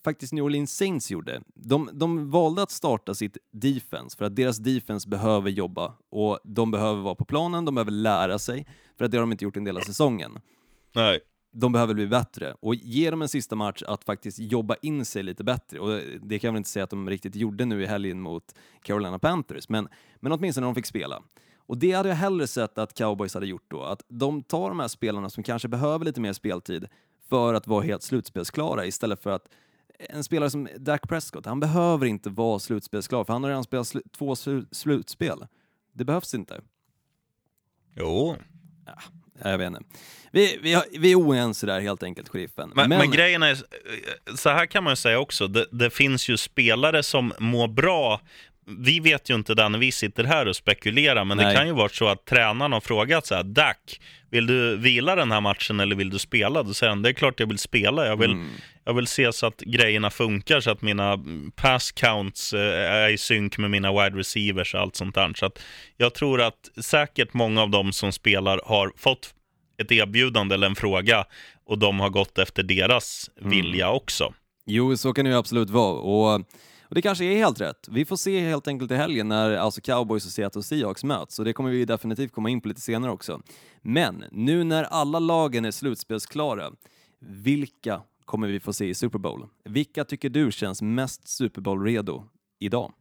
faktiskt 0.03 0.34
New 0.34 0.43
Orleans 0.43 0.77
Saints 0.77 1.12
gjorde. 1.12 1.41
De, 1.55 1.89
de 1.93 2.32
valde 2.32 2.62
att 2.62 2.71
starta 2.71 3.13
sitt 3.13 3.38
defense 3.51 4.17
för 4.17 4.25
att 4.25 4.36
deras 4.36 4.58
defense 4.58 5.10
behöver 5.10 5.49
jobba 5.49 5.93
och 6.10 6.39
de 6.43 6.71
behöver 6.71 7.01
vara 7.01 7.15
på 7.15 7.25
planen, 7.25 7.65
de 7.65 7.75
behöver 7.75 7.91
lära 7.91 8.39
sig 8.39 8.67
för 8.97 9.05
att 9.05 9.12
det 9.12 9.17
har 9.17 9.21
de 9.21 9.32
inte 9.32 9.43
gjort 9.43 9.58
en 9.58 9.63
del 9.63 9.77
av 9.77 9.82
säsongen 9.82 10.39
Nej 10.95 11.19
de 11.51 11.71
behöver 11.71 11.93
bli 11.93 12.07
bättre 12.07 12.55
och 12.59 12.75
ge 12.75 13.12
dem 13.12 13.21
en 13.21 13.29
sista 13.29 13.55
match 13.55 13.83
att 13.88 14.03
faktiskt 14.03 14.39
jobba 14.39 14.75
in 14.81 15.05
sig 15.05 15.23
lite 15.23 15.43
bättre. 15.43 15.79
Och 15.79 16.01
det 16.21 16.39
kan 16.39 16.47
jag 16.47 16.53
väl 16.53 16.57
inte 16.57 16.69
säga 16.69 16.83
att 16.83 16.89
de 16.89 17.09
riktigt 17.09 17.35
gjorde 17.35 17.65
nu 17.65 17.83
i 17.83 17.85
helgen 17.85 18.21
mot 18.21 18.55
Carolina 18.81 19.19
Panthers, 19.19 19.69
men, 19.69 19.88
men 20.19 20.31
åtminstone 20.31 20.67
de 20.67 20.75
fick 20.75 20.85
spela. 20.85 21.23
Och 21.57 21.77
det 21.77 21.91
hade 21.91 22.09
jag 22.09 22.15
hellre 22.15 22.47
sett 22.47 22.77
att 22.77 22.93
Cowboys 22.93 23.33
hade 23.33 23.47
gjort 23.47 23.65
då, 23.67 23.83
att 23.83 24.03
de 24.07 24.43
tar 24.43 24.69
de 24.69 24.79
här 24.79 24.88
spelarna 24.88 25.29
som 25.29 25.43
kanske 25.43 25.67
behöver 25.67 26.05
lite 26.05 26.21
mer 26.21 26.33
speltid 26.33 26.85
för 27.29 27.53
att 27.53 27.67
vara 27.67 27.83
helt 27.83 28.03
slutspelsklara 28.03 28.85
istället 28.85 29.23
för 29.23 29.29
att 29.29 29.49
en 29.99 30.23
spelare 30.23 30.49
som 30.49 30.67
Dak 30.77 31.09
Prescott, 31.09 31.45
han 31.45 31.59
behöver 31.59 32.05
inte 32.05 32.29
vara 32.29 32.59
slutspelsklar 32.59 33.23
för 33.23 33.33
han 33.33 33.43
har 33.43 33.49
redan 33.49 33.63
spelat 33.63 33.88
slu 33.88 34.01
två 34.12 34.35
slu 34.35 34.65
slutspel. 34.71 35.47
Det 35.93 36.05
behövs 36.05 36.33
inte. 36.33 36.62
Jo. 37.95 38.35
Jag 39.43 39.58
vet 39.58 39.67
inte. 39.67 39.84
Vi, 40.32 40.60
vi, 40.62 40.82
vi 40.99 41.12
är 41.12 41.15
oense 41.15 41.65
där 41.65 41.80
helt 41.80 42.04
enkelt, 42.04 42.30
sheriffen. 42.30 42.71
Men, 42.75 42.89
men 42.89 43.12
grejen 43.12 43.43
är, 43.43 43.58
så 44.36 44.49
här 44.49 44.65
kan 44.65 44.84
man 44.84 44.91
ju 44.91 44.95
säga 44.95 45.19
också, 45.19 45.47
det, 45.47 45.65
det 45.71 45.89
finns 45.89 46.30
ju 46.30 46.38
spelare 46.38 47.04
som 47.04 47.34
mår 47.39 47.67
bra. 47.67 48.21
Vi 48.78 48.99
vet 48.99 49.30
ju 49.30 49.36
inte 49.36 49.54
det 49.56 49.69
när 49.69 49.80
vi 49.80 49.91
sitter 49.91 50.23
här 50.23 50.45
och 50.45 50.56
spekulerar, 50.56 51.25
men 51.25 51.38
Nej. 51.38 51.45
det 51.45 51.54
kan 51.54 51.67
ju 51.67 51.73
vara 51.73 51.89
så 51.89 52.08
att 52.08 52.25
tränaren 52.25 52.71
har 52.71 52.82
frågat 52.82 53.25
så 53.25 53.36
här, 53.36 53.43
Dak, 53.43 54.02
vill 54.30 54.47
du 54.47 54.78
vila 54.78 55.15
den 55.15 55.32
här 55.32 55.41
matchen 55.41 55.80
eller 55.80 55.95
vill 55.95 56.10
du 56.10 56.19
spela? 56.19 56.63
Då 56.63 56.73
säger 56.73 56.89
han, 56.89 57.02
det 57.02 57.10
är 57.10 57.13
klart 57.13 57.39
jag 57.39 57.47
vill 57.47 57.58
spela. 57.58 58.08
Jag 58.08 58.17
vill, 58.17 58.32
Mm. 58.32 58.49
Jag 58.89 58.93
vill 58.93 59.08
se 59.08 59.34
så 59.34 59.45
att 59.45 59.60
grejerna 59.60 60.10
funkar, 60.10 60.60
så 60.60 60.71
att 60.71 60.82
mina 60.82 61.19
pass 61.56 61.91
counts 61.91 62.54
eh, 62.54 62.91
är 62.91 63.10
i 63.10 63.17
synk 63.17 63.58
med 63.58 63.71
mina 63.71 63.91
wide 63.91 64.19
receivers 64.19 64.73
och 64.73 64.82
allt 64.82 64.95
sånt 64.95 65.15
där. 65.15 65.34
Så 65.36 65.45
att 65.45 65.60
jag 65.97 66.13
tror 66.13 66.41
att 66.41 66.69
säkert 66.82 67.34
många 67.34 67.62
av 67.62 67.69
dem 67.69 67.93
som 67.93 68.12
spelar 68.12 68.62
har 68.65 68.91
fått 68.97 69.34
ett 69.82 69.91
erbjudande 69.91 70.56
eller 70.56 70.67
en 70.67 70.75
fråga 70.75 71.25
och 71.65 71.78
de 71.80 71.99
har 71.99 72.10
gått 72.10 72.38
efter 72.38 72.63
deras 72.63 73.30
Mm. 73.39 73.49
vilja 73.49 73.91
också. 73.91 74.34
Jo, 74.65 74.97
så 74.97 75.13
kan 75.13 75.25
det 75.25 75.32
ju 75.32 75.38
absolut 75.38 75.69
vara. 75.69 75.99
Och, 75.99 76.36
och 76.82 76.95
det 76.95 77.02
kanske 77.02 77.25
är 77.25 77.38
helt 77.38 77.62
rätt. 77.62 77.88
Vi 77.91 78.06
får 78.06 78.15
se 78.15 78.39
helt 78.39 78.67
enkelt 78.67 78.91
i 78.91 78.95
helgen 78.95 79.28
när 79.28 79.58
alltså 79.58 79.82
Cowboys 79.82 80.25
och 80.25 80.32
Seattle 80.32 80.63
Seahawks 80.63 81.04
möts, 81.04 81.39
och 81.39 81.45
det 81.45 81.54
kommer 81.54 81.69
vi 81.69 81.86
definitivt 81.86 82.32
komma 82.32 82.49
in 82.49 82.62
på 82.62 82.67
lite 82.67 82.82
senare 82.82 83.12
också. 83.12 83.41
Men 83.82 84.23
nu 84.32 84.63
när 84.63 84.84
alla 84.84 85.19
lagen 85.19 85.65
är 85.65 85.71
slutspelsklara, 85.71 86.71
vilka 87.19 88.02
kommer 88.29 88.47
vi 88.47 88.59
få 88.59 88.73
se 88.73 88.85
i 88.85 88.93
Super 88.93 89.19
Bowl? 89.19 89.47
Vilka 89.65 90.05
tycker 90.05 90.29
du 90.29 90.51
känns 90.51 90.81
mest 90.81 91.27
Super 91.27 91.61
Bowl-redo 91.61 92.23
idag? 92.59 92.93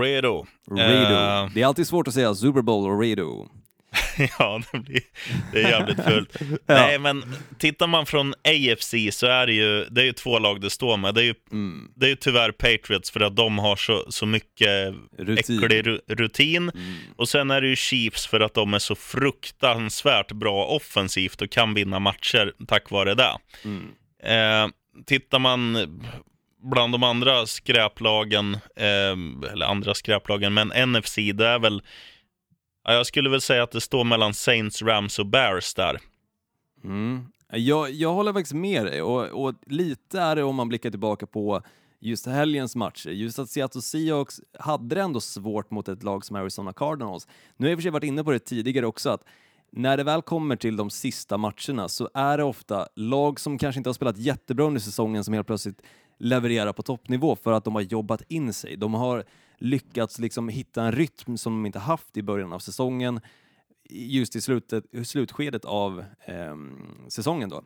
Redo. 0.00 0.46
Redo. 0.70 1.14
Eh, 1.14 1.50
Det 1.54 1.62
är 1.62 1.66
alltid 1.66 1.86
svårt 1.86 2.08
att 2.08 2.14
säga 2.14 2.34
Super 2.34 2.62
Bowl 2.62 2.90
och 2.90 3.00
redo. 3.00 3.48
ja, 4.38 4.62
det, 4.72 4.78
blir, 4.78 5.00
det 5.52 5.62
är 5.62 5.68
jävligt 5.70 6.04
fult. 6.04 6.36
Nej, 6.66 6.98
men 6.98 7.34
tittar 7.58 7.86
man 7.86 8.06
från 8.06 8.34
AFC 8.44 8.94
så 9.10 9.26
är 9.26 9.46
det 9.46 9.52
ju, 9.52 9.84
det 9.84 10.00
är 10.00 10.04
ju 10.04 10.12
två 10.12 10.38
lag 10.38 10.60
det 10.60 10.70
står 10.70 10.96
med. 10.96 11.14
Det 11.14 11.20
är 11.20 11.24
ju, 11.24 11.34
Mm. 11.52 11.88
det 11.96 12.06
är 12.06 12.10
ju 12.10 12.16
tyvärr 12.16 12.50
Patriots 12.52 13.10
för 13.10 13.20
att 13.20 13.36
de 13.36 13.58
har 13.58 13.76
så, 13.76 14.04
så 14.08 14.26
mycket 14.26 14.94
Rutin. 15.18 15.58
äcklig 15.64 15.86
ru- 15.86 16.00
rutin. 16.08 16.70
Mm. 16.74 16.94
Och 17.16 17.28
sen 17.28 17.50
är 17.50 17.60
det 17.60 17.68
ju 17.68 17.76
Chiefs 17.76 18.26
för 18.26 18.40
att 18.40 18.54
de 18.54 18.74
är 18.74 18.78
så 18.78 18.94
fruktansvärt 18.94 20.32
bra 20.32 20.64
offensivt 20.66 21.42
och 21.42 21.50
kan 21.50 21.74
vinna 21.74 21.98
matcher 21.98 22.52
tack 22.68 22.90
vare 22.90 23.14
det. 23.14 23.36
Mm. 23.64 23.86
Eh, 24.22 24.70
tittar 25.06 25.38
man 25.38 25.76
bland 26.70 26.92
de 26.94 27.02
andra 27.02 27.46
skräplagen, 27.46 28.54
eh, 28.76 29.52
eller 29.52 29.66
andra 29.66 29.94
skräplagen, 29.94 30.54
men 30.54 30.68
NFC, 30.90 31.16
det 31.34 31.46
är 31.46 31.58
väl, 31.58 31.82
ja, 32.86 32.92
jag 32.92 33.06
skulle 33.06 33.30
väl 33.30 33.40
säga 33.40 33.62
att 33.62 33.70
det 33.70 33.80
står 33.80 34.04
mellan 34.04 34.34
Saints, 34.34 34.82
Rams 34.82 35.18
och 35.18 35.26
Bears 35.26 35.74
där. 35.74 35.98
Mm. 36.84 37.26
Jag, 37.50 37.90
jag 37.90 38.12
håller 38.12 38.32
faktiskt 38.32 38.54
med 38.54 38.86
dig 38.86 39.02
och, 39.02 39.44
och 39.44 39.54
lite 39.66 40.20
är 40.20 40.36
det 40.36 40.42
om 40.42 40.56
man 40.56 40.68
blickar 40.68 40.90
tillbaka 40.90 41.26
på 41.26 41.62
just 42.00 42.26
helgens 42.26 42.76
matcher. 42.76 43.10
Just 43.10 43.38
att 43.38 43.50
Seattle 43.50 43.82
Seahawks 43.82 44.40
hade 44.58 44.94
det 44.94 45.00
ändå 45.00 45.20
svårt 45.20 45.70
mot 45.70 45.88
ett 45.88 46.02
lag 46.02 46.24
som 46.24 46.36
Arizona 46.36 46.72
Cardinals. 46.72 47.28
Nu 47.56 47.66
har 47.66 47.70
jag 47.70 47.72
i 47.72 47.74
och 47.74 47.78
för 47.78 47.82
sig 47.82 47.90
varit 47.90 48.04
inne 48.04 48.24
på 48.24 48.30
det 48.30 48.38
tidigare 48.38 48.86
också 48.86 49.10
att 49.10 49.24
när 49.70 49.96
det 49.96 50.04
väl 50.04 50.22
kommer 50.22 50.56
till 50.56 50.76
de 50.76 50.90
sista 50.90 51.36
matcherna 51.36 51.88
så 51.88 52.10
är 52.14 52.38
det 52.38 52.44
ofta 52.44 52.88
lag 52.94 53.40
som 53.40 53.58
kanske 53.58 53.78
inte 53.78 53.88
har 53.88 53.94
spelat 53.94 54.18
jättebra 54.18 54.66
under 54.66 54.80
säsongen 54.80 55.24
som 55.24 55.34
helt 55.34 55.46
plötsligt 55.46 55.82
levererar 56.18 56.72
på 56.72 56.82
toppnivå 56.82 57.36
för 57.36 57.52
att 57.52 57.64
de 57.64 57.74
har 57.74 57.82
jobbat 57.82 58.22
in 58.28 58.52
sig. 58.52 58.76
De 58.76 58.94
har 58.94 59.24
lyckats 59.58 60.18
liksom 60.18 60.48
hitta 60.48 60.82
en 60.82 60.92
rytm 60.92 61.36
som 61.36 61.52
de 61.52 61.66
inte 61.66 61.78
haft 61.78 62.16
i 62.16 62.22
början 62.22 62.52
av 62.52 62.58
säsongen 62.58 63.20
just 63.90 64.36
i 64.36 64.40
slutet, 64.40 64.84
slutskedet 65.04 65.64
av 65.64 66.04
ehm, 66.24 67.08
säsongen 67.08 67.48
då. 67.48 67.64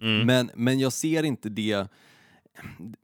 Mm. 0.00 0.26
Men, 0.26 0.50
men 0.54 0.78
jag 0.78 0.92
ser 0.92 1.22
inte 1.22 1.48
det 1.48 1.88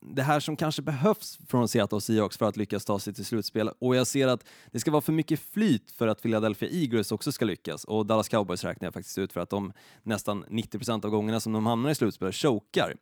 det 0.00 0.22
här 0.22 0.40
som 0.40 0.56
kanske 0.56 0.82
behövs 0.82 1.38
från 1.48 1.68
Seattle 1.68 2.00
Seahawks 2.00 2.36
för 2.36 2.46
att 2.46 2.56
lyckas 2.56 2.84
ta 2.84 2.98
sig 2.98 3.14
till 3.14 3.24
slutspel. 3.24 3.70
Och 3.78 3.96
jag 3.96 4.06
ser 4.06 4.28
att 4.28 4.44
det 4.70 4.80
ska 4.80 4.90
vara 4.90 5.00
för 5.00 5.12
mycket 5.12 5.40
flyt 5.40 5.90
för 5.90 6.08
att 6.08 6.22
Philadelphia 6.22 6.68
Eagles 6.68 7.12
också 7.12 7.32
ska 7.32 7.44
lyckas. 7.44 7.84
Och 7.84 8.06
Dallas 8.06 8.28
Cowboys 8.28 8.64
räknar 8.64 8.86
jag 8.86 8.94
faktiskt 8.94 9.18
ut 9.18 9.32
för 9.32 9.40
att 9.40 9.50
de 9.50 9.72
nästan 10.02 10.44
90% 10.44 11.04
av 11.04 11.10
gångerna 11.10 11.40
som 11.40 11.52
de 11.52 11.66
hamnar 11.66 11.90
i 11.90 11.94
slutspel 11.94 12.32
chokar. 12.32 12.96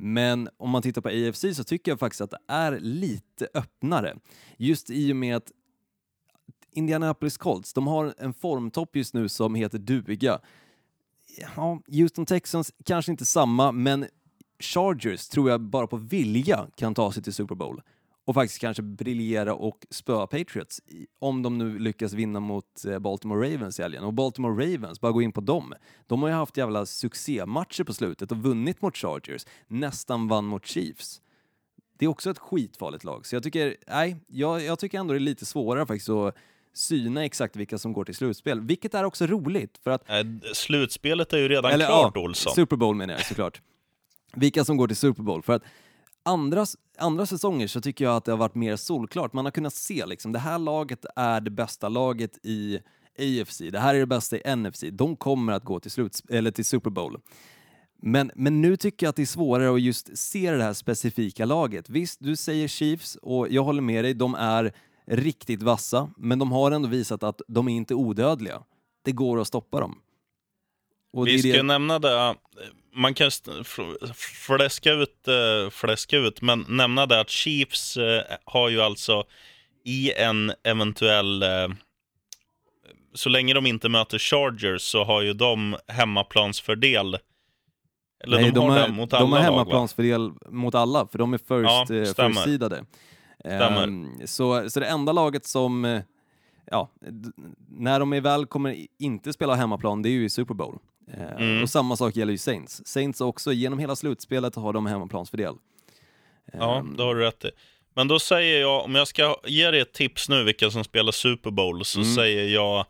Men 0.00 0.48
om 0.56 0.70
man 0.70 0.82
tittar 0.82 1.00
på 1.00 1.08
AFC 1.08 1.44
så 1.56 1.64
tycker 1.64 1.90
jag 1.90 1.98
faktiskt 1.98 2.20
att 2.20 2.30
det 2.30 2.38
är 2.48 2.80
lite 2.80 3.48
öppnare. 3.54 4.16
Just 4.56 4.90
i 4.90 5.12
och 5.12 5.16
med 5.16 5.36
att 5.36 5.52
Indianapolis 6.70 7.38
Colts, 7.38 7.72
de 7.72 7.86
har 7.86 8.14
en 8.18 8.34
formtopp 8.34 8.96
just 8.96 9.14
nu 9.14 9.28
som 9.28 9.54
heter 9.54 9.78
duga. 9.78 10.40
Ja, 11.56 11.80
Houston 11.88 12.26
Texans 12.26 12.72
kanske 12.84 13.12
inte 13.12 13.24
samma, 13.24 13.72
men 13.72 14.06
Chargers 14.60 15.28
tror 15.28 15.50
jag 15.50 15.60
bara 15.60 15.86
på 15.86 15.96
vilja 15.96 16.66
kan 16.76 16.94
ta 16.94 17.12
sig 17.12 17.22
till 17.22 17.32
Super 17.32 17.54
Bowl 17.54 17.82
och 18.28 18.34
faktiskt 18.34 18.60
kanske 18.60 18.82
briljera 18.82 19.54
och 19.54 19.86
spöa 19.90 20.26
Patriots 20.26 20.80
om 21.18 21.42
de 21.42 21.58
nu 21.58 21.78
lyckas 21.78 22.12
vinna 22.12 22.40
mot 22.40 22.84
eh, 22.84 22.98
Baltimore 22.98 23.54
Ravens 23.54 23.78
i 23.78 23.82
helgen. 23.82 24.04
Och 24.04 24.12
Baltimore 24.12 24.64
Ravens, 24.64 25.00
bara 25.00 25.12
gå 25.12 25.22
in 25.22 25.32
på 25.32 25.40
dem. 25.40 25.74
De 26.06 26.22
har 26.22 26.28
ju 26.28 26.34
haft 26.34 26.56
jävla 26.56 26.86
succématcher 26.86 27.84
på 27.84 27.94
slutet 27.94 28.32
och 28.32 28.38
vunnit 28.38 28.82
mot 28.82 28.96
Chargers, 28.96 29.46
nästan 29.66 30.28
vann 30.28 30.44
mot 30.44 30.66
Chiefs. 30.66 31.20
Det 31.98 32.04
är 32.04 32.08
också 32.08 32.30
ett 32.30 32.38
skitfarligt 32.38 33.04
lag, 33.04 33.26
så 33.26 33.36
jag 33.36 33.42
tycker, 33.42 33.76
nej, 33.86 34.16
jag, 34.26 34.62
jag 34.62 34.78
tycker 34.78 34.98
ändå 34.98 35.12
det 35.12 35.18
är 35.18 35.20
lite 35.20 35.46
svårare 35.46 35.86
faktiskt 35.86 36.08
att 36.08 36.34
syna 36.72 37.24
exakt 37.24 37.56
vilka 37.56 37.78
som 37.78 37.92
går 37.92 38.04
till 38.04 38.14
slutspel, 38.14 38.60
vilket 38.60 38.94
är 38.94 39.04
också 39.04 39.26
roligt 39.26 39.78
för 39.84 39.90
att... 39.90 40.10
Äh, 40.10 40.16
slutspelet 40.54 41.32
är 41.32 41.38
ju 41.38 41.48
redan 41.48 41.72
Eller, 41.72 41.86
klart, 41.86 42.12
ja, 42.14 42.20
Olsson. 42.20 42.54
Super 42.54 42.76
Bowl 42.76 42.96
menar 42.96 43.14
jag 43.14 43.26
såklart. 43.26 43.60
vilka 44.34 44.64
som 44.64 44.76
går 44.76 44.86
till 44.86 44.96
Super 44.96 45.22
Bowl, 45.22 45.42
för 45.42 45.52
att 45.52 45.62
andra, 46.28 46.66
andra 46.98 47.26
säsonger 47.26 47.66
så 47.66 47.80
tycker 47.80 48.04
jag 48.04 48.16
att 48.16 48.24
det 48.24 48.32
har 48.32 48.38
varit 48.38 48.54
mer 48.54 48.76
solklart. 48.76 49.32
Man 49.32 49.44
har 49.44 49.52
kunnat 49.52 49.74
se 49.74 50.06
liksom, 50.06 50.32
det 50.32 50.38
här 50.38 50.58
laget 50.58 51.06
är 51.16 51.40
det 51.40 51.50
bästa 51.50 51.88
laget 51.88 52.38
i 52.42 52.78
AFC, 53.18 53.58
det 53.58 53.78
här 53.78 53.94
är 53.94 53.98
det 53.98 54.06
bästa 54.06 54.36
i 54.36 54.56
NFC. 54.56 54.84
De 54.92 55.16
kommer 55.16 55.52
att 55.52 55.64
gå 55.64 55.80
till, 55.80 55.90
sluts 55.90 56.22
eller 56.28 56.50
till 56.50 56.64
Super 56.64 56.90
Bowl. 56.90 57.20
Men, 58.02 58.30
men 58.34 58.60
nu 58.60 58.76
tycker 58.76 59.06
jag 59.06 59.10
att 59.10 59.16
det 59.16 59.22
är 59.22 59.26
svårare 59.26 59.74
att 59.74 59.80
just 59.80 60.18
se 60.18 60.50
det 60.50 60.62
här 60.62 60.72
specifika 60.72 61.44
laget. 61.44 61.90
Visst, 61.90 62.20
du 62.20 62.36
säger 62.36 62.68
Chiefs 62.68 63.16
och 63.16 63.48
jag 63.50 63.64
håller 63.64 63.82
med 63.82 64.04
dig, 64.04 64.14
de 64.14 64.34
är 64.34 64.72
riktigt 65.06 65.62
vassa, 65.62 66.10
men 66.16 66.38
de 66.38 66.52
har 66.52 66.70
ändå 66.70 66.88
visat 66.88 67.22
att 67.22 67.40
de 67.48 67.68
är 67.68 67.72
inte 67.72 67.94
odödliga. 67.94 68.62
Det 69.04 69.12
går 69.12 69.40
att 69.40 69.46
stoppa 69.46 69.80
dem. 69.80 69.98
Och 71.18 71.26
Vi 71.26 71.38
ska 71.38 71.52
det... 71.52 71.62
nämna 71.62 71.98
det, 71.98 72.34
man 72.98 73.14
kan 73.14 73.30
fläska 74.46 74.92
ut, 74.92 75.28
eh, 75.28 75.70
fläska 75.70 76.16
ut, 76.16 76.42
men 76.42 76.64
nämna 76.68 77.06
det 77.06 77.20
att 77.20 77.30
Chiefs 77.30 77.96
eh, 77.96 78.22
har 78.44 78.68
ju 78.68 78.80
alltså 78.80 79.24
i 79.84 80.12
en 80.12 80.52
eventuell 80.64 81.42
eh, 81.42 81.68
så 83.14 83.28
länge 83.28 83.54
de 83.54 83.66
inte 83.66 83.88
möter 83.88 84.18
Chargers 84.18 84.82
så 84.82 85.04
har 85.04 85.22
ju 85.22 85.32
de 85.32 85.76
hemmaplansfördel. 85.86 87.18
Eller 88.24 88.36
Nej, 88.36 88.44
de, 88.44 88.50
de, 88.50 88.68
har, 88.68 88.88
mot 88.88 89.12
alla 89.12 89.20
de 89.20 89.32
har 89.32 89.38
hemmaplansfördel 89.38 90.20
lag, 90.20 90.52
mot 90.52 90.74
alla, 90.74 91.06
för 91.06 91.18
de 91.18 91.34
är 91.34 91.38
first, 91.38 91.50
ja, 91.50 91.86
first 92.26 92.44
seedade. 92.44 92.84
Um, 93.44 94.20
så, 94.26 94.70
så 94.70 94.80
det 94.80 94.86
enda 94.86 95.12
laget 95.12 95.46
som, 95.46 96.02
ja, 96.70 96.90
när 97.68 98.00
de 98.00 98.12
är 98.12 98.20
väl 98.20 98.46
kommer 98.46 98.86
inte 98.98 99.32
spela 99.32 99.54
hemmaplan, 99.54 100.02
det 100.02 100.08
är 100.08 100.10
ju 100.10 100.24
i 100.24 100.30
Super 100.30 100.54
Bowl. 100.54 100.78
Eh, 101.12 101.42
mm. 101.42 101.62
Och 101.62 101.70
samma 101.70 101.96
sak 101.96 102.16
gäller 102.16 102.32
ju 102.32 102.38
Saints. 102.38 102.86
Saints 102.86 103.20
också, 103.20 103.52
genom 103.52 103.78
hela 103.78 103.96
slutspelet 103.96 104.54
har 104.54 104.72
de 104.72 104.86
hemmaplansfördel. 104.86 105.54
Ja, 106.52 106.78
ehm. 106.78 106.96
det 106.96 107.02
har 107.02 107.14
du 107.14 107.20
rätt 107.20 107.44
i. 107.44 107.50
Men 107.94 108.08
då 108.08 108.18
säger 108.18 108.60
jag, 108.60 108.84
om 108.84 108.94
jag 108.94 109.08
ska 109.08 109.36
ge 109.44 109.70
dig 109.70 109.80
ett 109.80 109.92
tips 109.92 110.28
nu 110.28 110.44
vilka 110.44 110.70
som 110.70 110.84
spelar 110.84 111.12
Super 111.12 111.50
Bowl, 111.50 111.84
så 111.84 112.00
mm. 112.00 112.14
säger 112.14 112.54
jag 112.54 112.86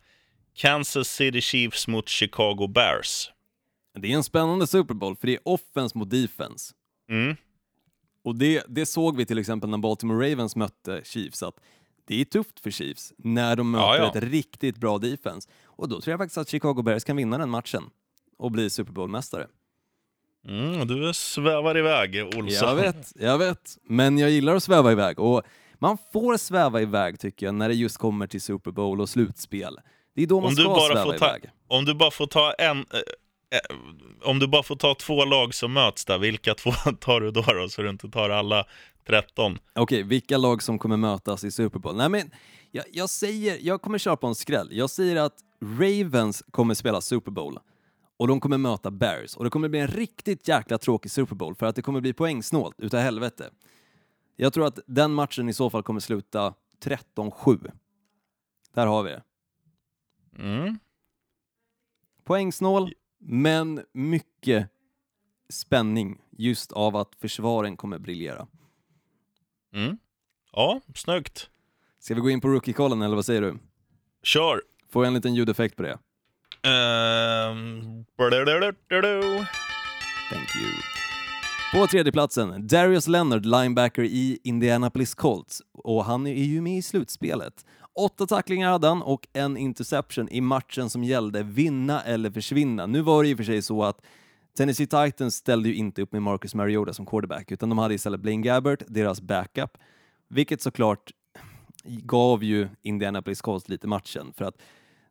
Kansas 0.54 1.08
City 1.08 1.40
Chiefs 1.40 1.88
mot 1.88 2.08
Chicago 2.08 2.66
Bears. 2.66 3.30
Det 3.98 4.12
är 4.12 4.16
en 4.16 4.24
spännande 4.24 4.66
Super 4.66 4.94
Bowl, 4.94 5.16
för 5.16 5.26
det 5.26 5.34
är 5.34 5.40
offense 5.44 5.98
mot 5.98 6.10
defense. 6.10 6.74
Mm. 7.10 7.36
Och 8.24 8.34
det, 8.34 8.64
det 8.68 8.86
såg 8.86 9.16
vi 9.16 9.26
till 9.26 9.38
exempel 9.38 9.70
när 9.70 9.78
Baltimore 9.78 10.30
Ravens 10.30 10.56
mötte 10.56 11.02
Chiefs, 11.04 11.42
att 11.42 11.54
det 12.04 12.20
är 12.20 12.24
tufft 12.24 12.60
för 12.60 12.70
Chiefs 12.70 13.12
när 13.18 13.56
de 13.56 13.70
möter 13.70 13.84
ja, 13.84 13.96
ja. 13.96 14.08
ett 14.08 14.24
riktigt 14.24 14.76
bra 14.76 14.98
defense. 14.98 15.48
Och 15.64 15.88
då 15.88 16.00
tror 16.00 16.12
jag 16.12 16.18
faktiskt 16.18 16.38
att 16.38 16.48
Chicago 16.48 16.82
Bears 16.82 17.04
kan 17.04 17.16
vinna 17.16 17.38
den 17.38 17.50
matchen 17.50 17.82
och 18.38 18.50
bli 18.50 18.70
Super 18.70 18.92
Bowl-mästare. 18.92 19.46
Mm, 20.48 20.86
du 20.86 21.14
svävar 21.14 21.78
iväg, 21.78 22.24
Olsson. 22.24 22.68
Jag 22.68 22.74
vet, 22.74 23.12
jag 23.14 23.38
vet. 23.38 23.78
Men 23.82 24.18
jag 24.18 24.30
gillar 24.30 24.54
att 24.54 24.62
sväva 24.62 24.92
iväg. 24.92 25.18
Och 25.18 25.42
man 25.78 25.98
får 26.12 26.36
sväva 26.36 26.82
iväg, 26.82 27.20
tycker 27.20 27.46
jag, 27.46 27.54
när 27.54 27.68
det 27.68 27.74
just 27.74 27.96
kommer 27.98 28.26
till 28.26 28.40
Super 28.40 28.70
Bowl 28.70 29.00
och 29.00 29.08
slutspel. 29.08 29.78
Det 30.14 30.22
är 30.22 30.26
då 30.26 30.40
man 30.40 30.48
om 30.48 30.56
ska 30.56 30.90
sväva 30.92 31.04
ta, 31.04 31.14
iväg. 31.14 31.50
Om 31.68 31.84
du 31.84 31.94
bara 31.94 32.10
får 32.10 32.26
ta 32.26 32.52
en... 32.52 32.78
Eh, 32.78 32.98
eh, 33.58 33.76
om 34.24 34.38
du 34.38 34.46
bara 34.46 34.62
får 34.62 34.76
ta 34.76 34.94
två 34.94 35.24
lag 35.24 35.54
som 35.54 35.72
möts 35.72 36.04
där, 36.04 36.18
vilka 36.18 36.54
två 36.54 36.70
tar 37.00 37.20
du 37.20 37.30
då, 37.30 37.42
då 37.42 37.68
så 37.68 37.82
du 37.82 37.90
inte 37.90 38.08
tar 38.08 38.30
alla 38.30 38.66
13? 39.06 39.52
Okej, 39.52 39.82
okay, 39.82 40.02
vilka 40.02 40.36
lag 40.36 40.62
som 40.62 40.78
kommer 40.78 40.96
mötas 40.96 41.44
i 41.44 41.50
Super 41.50 41.78
Bowl? 41.78 41.96
Nej, 41.96 42.08
men 42.08 42.30
jag, 42.70 42.84
jag 42.92 43.10
säger, 43.10 43.58
jag 43.60 43.82
kommer 43.82 43.98
köra 43.98 44.16
på 44.16 44.26
en 44.26 44.34
skräll. 44.34 44.68
Jag 44.70 44.90
säger 44.90 45.16
att 45.16 45.34
Ravens 45.62 46.44
kommer 46.50 46.74
spela 46.74 47.00
Super 47.00 47.30
Bowl 47.30 47.58
och 48.18 48.28
de 48.28 48.40
kommer 48.40 48.58
möta 48.58 48.90
Bears 48.90 49.36
och 49.36 49.44
det 49.44 49.50
kommer 49.50 49.68
bli 49.68 49.80
en 49.80 49.88
riktigt 49.88 50.48
jäkla 50.48 50.78
tråkig 50.78 51.10
Super 51.10 51.34
Bowl 51.34 51.54
för 51.54 51.66
att 51.66 51.76
det 51.76 51.82
kommer 51.82 52.00
bli 52.00 52.12
poängsnålt 52.12 52.80
utav 52.80 53.00
helvete. 53.00 53.50
Jag 54.36 54.52
tror 54.52 54.66
att 54.66 54.78
den 54.86 55.14
matchen 55.14 55.48
i 55.48 55.52
så 55.52 55.70
fall 55.70 55.82
kommer 55.82 56.00
sluta 56.00 56.54
13-7. 56.80 57.70
Där 58.74 58.86
har 58.86 59.02
vi 59.02 59.10
det. 59.10 59.22
Mm. 60.38 60.78
Poängsnål, 62.24 62.92
men 63.18 63.84
mycket 63.92 64.70
spänning 65.48 66.22
just 66.30 66.72
av 66.72 66.96
att 66.96 67.14
försvaren 67.14 67.76
kommer 67.76 67.98
briljera. 67.98 68.46
Mm. 69.72 69.98
Ja, 70.52 70.80
snyggt. 70.94 71.50
Ska 71.98 72.14
vi 72.14 72.20
gå 72.20 72.30
in 72.30 72.40
på 72.40 72.48
rookie-kollen 72.48 73.02
eller 73.02 73.14
vad 73.16 73.24
säger 73.24 73.40
du? 73.40 73.58
Kör! 74.22 74.62
Får 74.88 75.04
jag 75.04 75.08
en 75.08 75.14
liten 75.14 75.34
ljudeffekt 75.34 75.76
på 75.76 75.82
det? 75.82 75.98
Um... 76.64 78.04
Thank 80.30 80.56
you. 80.56 80.70
På 81.72 81.86
tredjeplatsen, 81.86 82.66
Darius 82.66 83.08
Leonard, 83.08 83.46
linebacker 83.46 84.02
i 84.02 84.38
Indianapolis 84.44 85.14
Colts. 85.14 85.62
Och 85.72 86.04
han 86.04 86.26
är 86.26 86.44
ju 86.44 86.60
med 86.60 86.78
i 86.78 86.82
slutspelet. 86.82 87.66
Åtta 87.98 88.26
tacklingar 88.26 88.70
hade 88.70 88.88
han 88.88 89.02
och 89.02 89.26
en 89.32 89.56
interception 89.56 90.28
i 90.28 90.40
matchen 90.40 90.90
som 90.90 91.04
gällde 91.04 91.42
vinna 91.42 92.00
eller 92.00 92.30
försvinna. 92.30 92.86
Nu 92.86 93.00
var 93.00 93.22
det 93.22 93.28
i 93.28 93.34
och 93.34 93.38
för 93.38 93.44
sig 93.44 93.62
så 93.62 93.84
att 93.84 94.00
Tennessee 94.56 94.86
Titans 94.86 95.34
ställde 95.34 95.68
ju 95.68 95.74
inte 95.74 96.02
upp 96.02 96.12
med 96.12 96.22
Marcus 96.22 96.54
Mariota 96.54 96.92
som 96.92 97.06
quarterback, 97.06 97.52
utan 97.52 97.68
de 97.68 97.78
hade 97.78 97.94
istället 97.94 98.20
Blaine 98.20 98.42
Gabbert, 98.42 98.82
deras 98.86 99.20
backup, 99.20 99.70
vilket 100.28 100.62
såklart 100.62 101.10
gav 101.84 102.44
ju 102.44 102.68
Indianapolis 102.82 103.40
Colts 103.40 103.68
lite 103.68 103.86
matchen, 103.86 104.32
för 104.36 104.44
att 104.44 104.54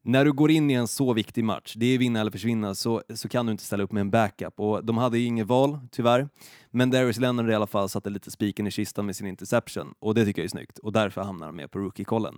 när 0.08 0.26
du 0.26 0.34
går 0.34 0.52
in 0.52 0.70
i 0.70 0.74
en 0.74 0.88
så 0.88 1.14
viktig 1.14 1.44
match, 1.44 1.74
det 1.78 1.86
är 1.86 1.98
vinna 1.98 2.22
eller 2.22 2.32
försvinna, 2.32 2.76
så, 2.76 3.04
så 3.16 3.30
kan 3.30 3.46
du 3.46 3.52
inte 3.52 3.64
ställa 3.64 3.84
upp 3.84 3.92
med 3.92 4.02
en 4.02 4.10
backup. 4.10 4.60
Och 4.60 4.86
de 4.86 4.98
hade 4.98 5.18
ju 5.18 5.26
inget 5.26 5.48
val, 5.48 5.80
tyvärr. 5.92 6.30
Men 6.72 6.90
Darius 6.90 7.18
Leonard 7.18 7.50
i 7.50 7.54
alla 7.54 7.68
fall 7.68 7.90
satte 7.90 8.10
lite 8.10 8.32
spiken 8.32 8.68
i 8.68 8.72
kistan 8.72 9.06
med 9.06 9.16
sin 9.16 9.28
interception, 9.28 9.94
och 10.00 10.16
det 10.16 10.26
tycker 10.26 10.42
jag 10.42 10.46
är 10.46 10.50
snyggt. 10.50 10.78
Och 10.78 10.92
därför 10.92 11.22
hamnar 11.22 11.46
han 11.46 11.56
med 11.56 11.72
på 11.72 11.80
rookie-kollen. 11.80 12.38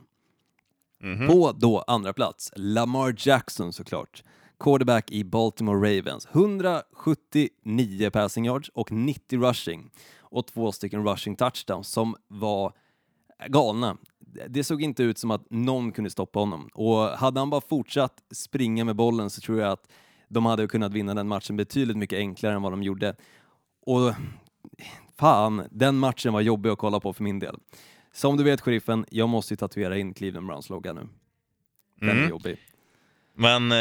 Mm 1.04 1.18
-hmm. 1.18 1.28
På 1.28 1.52
då 1.52 1.84
andra 1.88 2.14
plats, 2.14 2.52
Lamar 2.56 3.16
Jackson 3.18 3.74
såklart. 3.74 4.24
Quarterback 4.60 5.12
i 5.12 5.24
Baltimore 5.24 5.98
Ravens. 5.98 6.28
179 6.32 8.10
passing 8.10 8.46
yards 8.46 8.70
och 8.70 8.92
90 8.92 9.40
rushing. 9.40 9.92
Och 10.20 10.48
två 10.48 10.72
stycken 10.72 11.08
rushing 11.08 11.36
touchdowns 11.36 11.90
som 11.90 12.16
var 12.28 12.74
galna 13.48 13.98
det 14.50 14.64
såg 14.64 14.82
inte 14.82 15.04
ut 15.04 15.18
som 15.18 15.32
att 15.32 15.50
någon 15.50 15.92
kunde 15.92 16.10
stoppa 16.10 16.40
honom. 16.40 16.70
Och 16.74 16.98
hade 16.98 17.40
han 17.40 17.50
bara 17.50 17.62
fortsatt 17.62 18.24
springa 18.32 18.86
med 18.86 18.96
bollen 18.96 19.30
så 19.30 19.42
tror 19.42 19.60
jag 19.60 19.72
att 19.72 19.92
de 20.28 20.46
hade 20.46 20.68
kunnat 20.68 20.94
vinna 20.94 21.14
den 21.14 21.28
matchen 21.28 21.58
betydligt 21.58 21.98
mycket 21.98 22.18
enklare 22.18 22.56
än 22.56 22.62
vad 22.62 22.72
de 22.72 22.84
gjorde. 22.84 23.16
Och 23.86 24.14
fan, 25.18 25.68
den 25.72 25.98
matchen 25.98 26.34
var 26.34 26.42
jobbig 26.42 26.70
att 26.70 26.78
kolla 26.78 27.00
på 27.00 27.14
för 27.14 27.24
min 27.24 27.40
del. 27.40 27.56
Som 28.12 28.38
du 28.38 28.44
vet, 28.44 28.62
sheriffen, 28.62 29.06
jag 29.10 29.30
måste 29.30 29.54
ju 29.54 29.58
tatuera 29.58 29.98
in 29.98 30.14
Cleveland 30.14 30.48
Browns 30.48 30.70
logga 30.70 30.94
nu. 30.94 31.08
Den 32.00 32.10
mm. 32.10 32.24
är 32.24 32.30
jobbig. 32.30 32.58
Men 33.40 33.72
eh, 33.72 33.78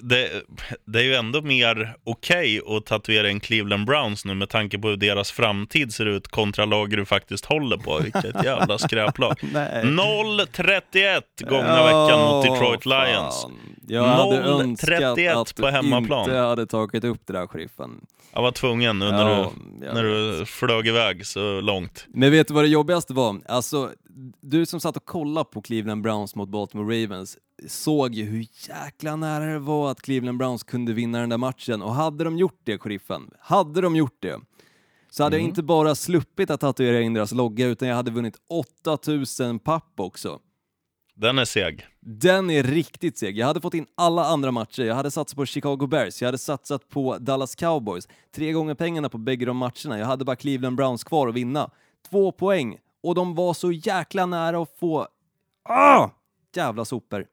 det, 0.00 0.42
det 0.84 0.98
är 0.98 1.02
ju 1.02 1.14
ändå 1.14 1.42
mer 1.42 1.96
okej 2.04 2.60
okay 2.60 2.76
att 2.76 2.86
tatuera 2.86 3.28
en 3.28 3.40
Cleveland 3.40 3.86
Browns 3.86 4.24
nu 4.24 4.34
med 4.34 4.48
tanke 4.48 4.78
på 4.78 4.88
hur 4.88 4.96
deras 4.96 5.30
framtid 5.30 5.94
ser 5.94 6.06
ut 6.06 6.28
kontra 6.28 6.64
lager 6.64 6.96
du 6.96 7.04
faktiskt 7.04 7.44
håller 7.44 7.76
på. 7.76 7.98
Vilket 7.98 8.44
jävla 8.44 8.78
skräplag. 8.88 9.34
0-31 9.42 11.22
gångna 11.38 11.80
oh, 11.80 11.84
veckan 11.84 12.20
mot 12.20 12.44
Detroit 12.44 12.86
Lions. 12.86 13.46
0-31 13.88 15.60
på 15.60 15.66
hemmaplan. 15.66 16.30
Jag 16.30 16.48
hade 16.48 16.66
tagit 16.66 17.04
upp 17.04 17.20
det 17.26 17.32
där, 17.32 17.46
sheriffen. 17.46 18.00
Jag 18.34 18.42
var 18.42 18.52
tvungen 18.52 18.98
nu 18.98 19.10
när, 19.10 19.30
ja, 19.30 19.52
du, 19.80 19.86
när 19.86 20.02
du 20.02 20.46
flög 20.46 20.86
iväg 20.86 21.26
så 21.26 21.60
långt. 21.60 22.06
Men 22.08 22.30
vet 22.30 22.48
du 22.48 22.54
vad 22.54 22.64
det 22.64 22.68
jobbigaste 22.68 23.12
var? 23.12 23.40
Alltså, 23.48 23.90
du 24.40 24.66
som 24.66 24.80
satt 24.80 24.96
och 24.96 25.04
kollade 25.04 25.44
på 25.44 25.62
Cleveland 25.62 26.02
Browns 26.02 26.34
mot 26.34 26.48
Baltimore 26.48 27.04
Ravens 27.04 27.38
såg 27.68 28.14
ju 28.14 28.24
hur 28.24 28.46
jäkla 28.68 29.16
nära 29.16 29.44
det 29.44 29.58
var 29.58 29.90
att 29.90 30.02
Cleveland 30.02 30.38
Browns 30.38 30.62
kunde 30.62 30.92
vinna 30.92 31.20
den 31.20 31.28
där 31.28 31.38
matchen. 31.38 31.82
Och 31.82 31.94
hade 31.94 32.24
de 32.24 32.38
gjort 32.38 32.60
det, 32.64 32.78
sheriffen, 32.78 33.30
hade 33.40 33.80
de 33.80 33.96
gjort 33.96 34.16
det, 34.20 34.40
så 35.10 35.22
hade 35.22 35.36
mm. 35.36 35.44
jag 35.44 35.50
inte 35.50 35.62
bara 35.62 35.94
sluppit 35.94 36.50
att 36.50 36.60
tatuera 36.60 37.00
in 37.00 37.14
deras 37.14 37.32
logga, 37.32 37.66
utan 37.66 37.88
jag 37.88 37.96
hade 37.96 38.10
vunnit 38.10 38.36
8000 38.48 39.58
papp 39.58 39.92
också. 39.96 40.40
Den 41.14 41.38
är 41.38 41.44
seg. 41.44 41.86
Den 42.00 42.50
är 42.50 42.62
riktigt 42.62 43.18
seg. 43.18 43.38
Jag 43.38 43.46
hade 43.46 43.60
fått 43.60 43.74
in 43.74 43.86
alla 43.94 44.24
andra 44.24 44.50
matcher. 44.50 44.82
Jag 44.82 44.94
hade 44.94 45.10
satsat 45.10 45.36
på 45.36 45.46
Chicago 45.46 45.86
Bears, 45.86 46.22
jag 46.22 46.28
hade 46.28 46.38
satsat 46.38 46.88
på 46.88 47.18
Dallas 47.18 47.54
Cowboys. 47.54 48.08
Tre 48.34 48.52
gånger 48.52 48.74
pengarna 48.74 49.08
på 49.08 49.18
bägge 49.18 49.46
de 49.46 49.56
matcherna. 49.56 49.98
Jag 49.98 50.06
hade 50.06 50.24
bara 50.24 50.36
Cleveland 50.36 50.76
Browns 50.76 51.04
kvar 51.04 51.28
att 51.28 51.34
vinna. 51.34 51.70
Två 52.10 52.32
poäng. 52.32 52.78
Och 53.02 53.14
de 53.14 53.34
var 53.34 53.54
så 53.54 53.72
jäkla 53.72 54.26
nära 54.26 54.62
att 54.62 54.78
få... 54.80 55.08
Ah! 55.68 56.08
Jävla 56.56 56.84
sopor. 56.84 57.26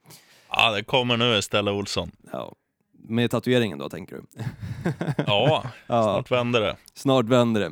Ja, 0.50 0.72
det 0.72 0.84
kommer 0.84 1.18
nu 1.18 1.38
istället, 1.38 1.72
Olsson. 1.72 2.12
Ja. 2.32 2.56
Med 2.92 3.32
tatueringen 3.32 3.78
då, 3.78 3.90
tänker 3.90 4.16
du? 4.16 4.24
ja, 5.28 5.64
snart 5.88 6.32
vänder 6.32 6.62
det. 6.62 6.76
Snart 6.94 7.26
vänder 7.26 7.62
det. 7.62 7.72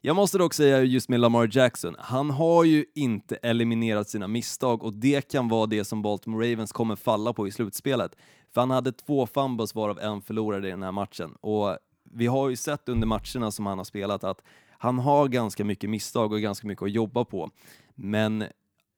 Jag 0.00 0.16
måste 0.16 0.38
dock 0.38 0.54
säga 0.54 0.82
just 0.82 1.08
med 1.08 1.20
Lamar 1.20 1.48
Jackson, 1.52 1.96
han 1.98 2.30
har 2.30 2.64
ju 2.64 2.84
inte 2.94 3.36
eliminerat 3.36 4.08
sina 4.08 4.28
misstag 4.28 4.82
och 4.82 4.92
det 4.92 5.30
kan 5.30 5.48
vara 5.48 5.66
det 5.66 5.84
som 5.84 6.02
Baltimore 6.02 6.52
Ravens 6.52 6.72
kommer 6.72 6.96
falla 6.96 7.32
på 7.32 7.48
i 7.48 7.50
slutspelet. 7.50 8.16
För 8.54 8.60
han 8.60 8.70
hade 8.70 8.92
två 8.92 9.26
fumbles 9.26 9.74
varav 9.74 9.98
en 9.98 10.22
förlorade 10.22 10.68
i 10.68 10.70
den 10.70 10.82
här 10.82 10.92
matchen 10.92 11.34
och 11.40 11.78
vi 12.10 12.26
har 12.26 12.48
ju 12.48 12.56
sett 12.56 12.88
under 12.88 13.06
matcherna 13.06 13.50
som 13.50 13.66
han 13.66 13.78
har 13.78 13.84
spelat 13.84 14.24
att 14.24 14.42
han 14.78 14.98
har 14.98 15.28
ganska 15.28 15.64
mycket 15.64 15.90
misstag 15.90 16.32
och 16.32 16.40
ganska 16.40 16.66
mycket 16.66 16.82
att 16.82 16.92
jobba 16.92 17.24
på. 17.24 17.50
Men 17.94 18.44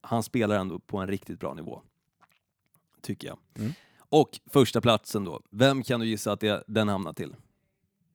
han 0.07 0.23
spelar 0.23 0.59
ändå 0.59 0.79
på 0.79 0.97
en 0.97 1.07
riktigt 1.07 1.39
bra 1.39 1.53
nivå. 1.53 1.81
Tycker 3.01 3.27
jag. 3.27 3.37
Mm. 3.57 3.73
Och 4.09 4.39
första 4.45 4.81
platsen 4.81 5.23
då, 5.23 5.41
vem 5.51 5.83
kan 5.83 5.99
du 5.99 6.05
gissa 6.05 6.31
att 6.31 6.39
det, 6.39 6.63
den 6.67 6.87
hamnar 6.87 7.13
till? 7.13 7.35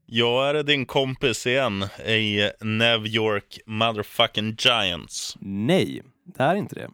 Jag 0.07 0.49
är 0.49 0.63
din 0.63 0.87
kompis 0.87 1.47
igen 1.47 1.83
i 2.07 2.51
New 2.61 3.07
York 3.07 3.59
motherfucking 3.67 4.57
Giants. 4.59 5.37
Nej, 5.41 6.03
det 6.25 6.43
är 6.43 6.55
inte 6.55 6.75
det. 6.75 6.91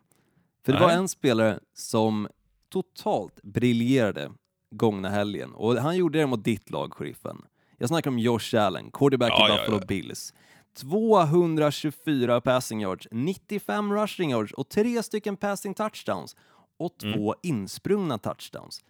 För 0.65 0.73
det 0.73 0.79
Nej. 0.79 0.89
var 0.89 0.95
en 0.95 1.09
spelare 1.09 1.59
som 1.75 2.29
totalt 2.69 3.43
briljerade 3.43 4.31
gångna 4.71 5.09
helgen 5.09 5.55
och 5.55 5.77
han 5.77 5.97
gjorde 5.97 6.19
det 6.19 6.27
mot 6.27 6.45
ditt 6.45 6.71
lag, 6.71 6.93
sheriffen. 6.93 7.43
Jag 7.79 7.89
snackar 7.89 8.11
om 8.11 8.19
Josh 8.19 8.55
Allen, 8.57 8.91
quarterback 8.91 9.33
ja, 9.33 9.49
i 9.49 9.53
Buffalo 9.53 9.77
ja, 9.77 9.81
ja. 9.81 9.87
Bills. 9.87 10.35
224 10.81 12.41
passing 12.41 12.83
yards, 12.83 13.09
95 13.11 13.93
rushing 13.93 14.31
yards 14.31 14.53
och 14.53 14.69
tre 14.69 15.03
stycken 15.03 15.37
passing 15.37 15.75
touchdowns 15.75 16.37
och 16.79 16.99
två 16.99 17.35
mm. 17.35 17.39
insprungna 17.43 18.19
touchdowns. 18.19 18.85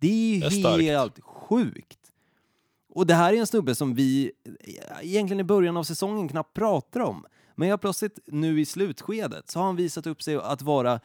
Det 0.00 0.06
är 0.06 0.50
ju 0.50 0.62
det 0.62 0.68
är 0.68 0.98
helt 0.98 1.20
sjukt. 1.20 1.98
Och 2.94 3.06
det 3.06 3.14
här 3.14 3.32
är 3.32 3.36
en 3.36 3.46
snubbe 3.46 3.74
som 3.74 3.94
vi 3.94 4.32
egentligen 5.02 5.40
i 5.40 5.44
början 5.44 5.76
av 5.76 5.84
säsongen 5.84 6.28
knappt 6.28 6.54
pratar 6.54 7.00
om. 7.00 7.26
Men 7.54 7.68
jag 7.68 7.80
plötsligt 7.80 8.18
nu 8.26 8.60
i 8.60 8.64
slutskedet 8.64 9.50
så 9.50 9.58
har 9.58 9.66
han 9.66 9.76
visat 9.76 10.06
upp 10.06 10.22
sig 10.22 10.36
att 10.36 10.62
vara 10.62 11.00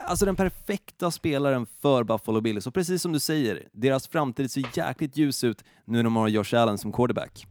alltså 0.00 0.26
den 0.26 0.36
perfekta 0.36 1.10
spelaren 1.10 1.66
för 1.66 2.04
Buffalo 2.04 2.40
Bills. 2.40 2.66
Och 2.66 2.74
precis 2.74 3.02
som 3.02 3.12
du 3.12 3.20
säger, 3.20 3.68
deras 3.72 4.08
framtid 4.08 4.50
ser 4.50 4.64
jäkligt 4.74 5.16
ljus 5.16 5.44
ut 5.44 5.64
nu 5.84 5.96
när 5.98 6.02
de 6.02 6.16
har 6.16 6.28
Josh 6.28 6.54
Allen 6.54 6.78
som 6.78 6.92
quarterback. 6.92 7.46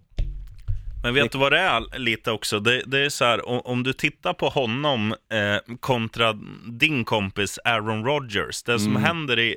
Men 1.07 1.13
vet 1.13 1.31
du 1.31 1.37
vad 1.37 1.51
det 1.51 1.59
är 1.59 1.99
lite 1.99 2.31
också? 2.31 2.59
Det, 2.59 2.81
det 2.85 2.99
är 2.99 3.09
så 3.09 3.25
här, 3.25 3.67
om, 3.67 3.83
du 3.83 3.93
tittar 3.93 4.33
på 4.33 4.49
honom 4.49 5.15
eh, 5.31 5.75
kontra 5.79 6.33
din 6.65 7.05
kompis 7.05 7.59
Aaron 7.63 8.05
Rodgers, 8.05 8.63
det 8.63 8.79
som 8.79 8.91
mm. 8.91 9.03
händer 9.03 9.39
i 9.39 9.55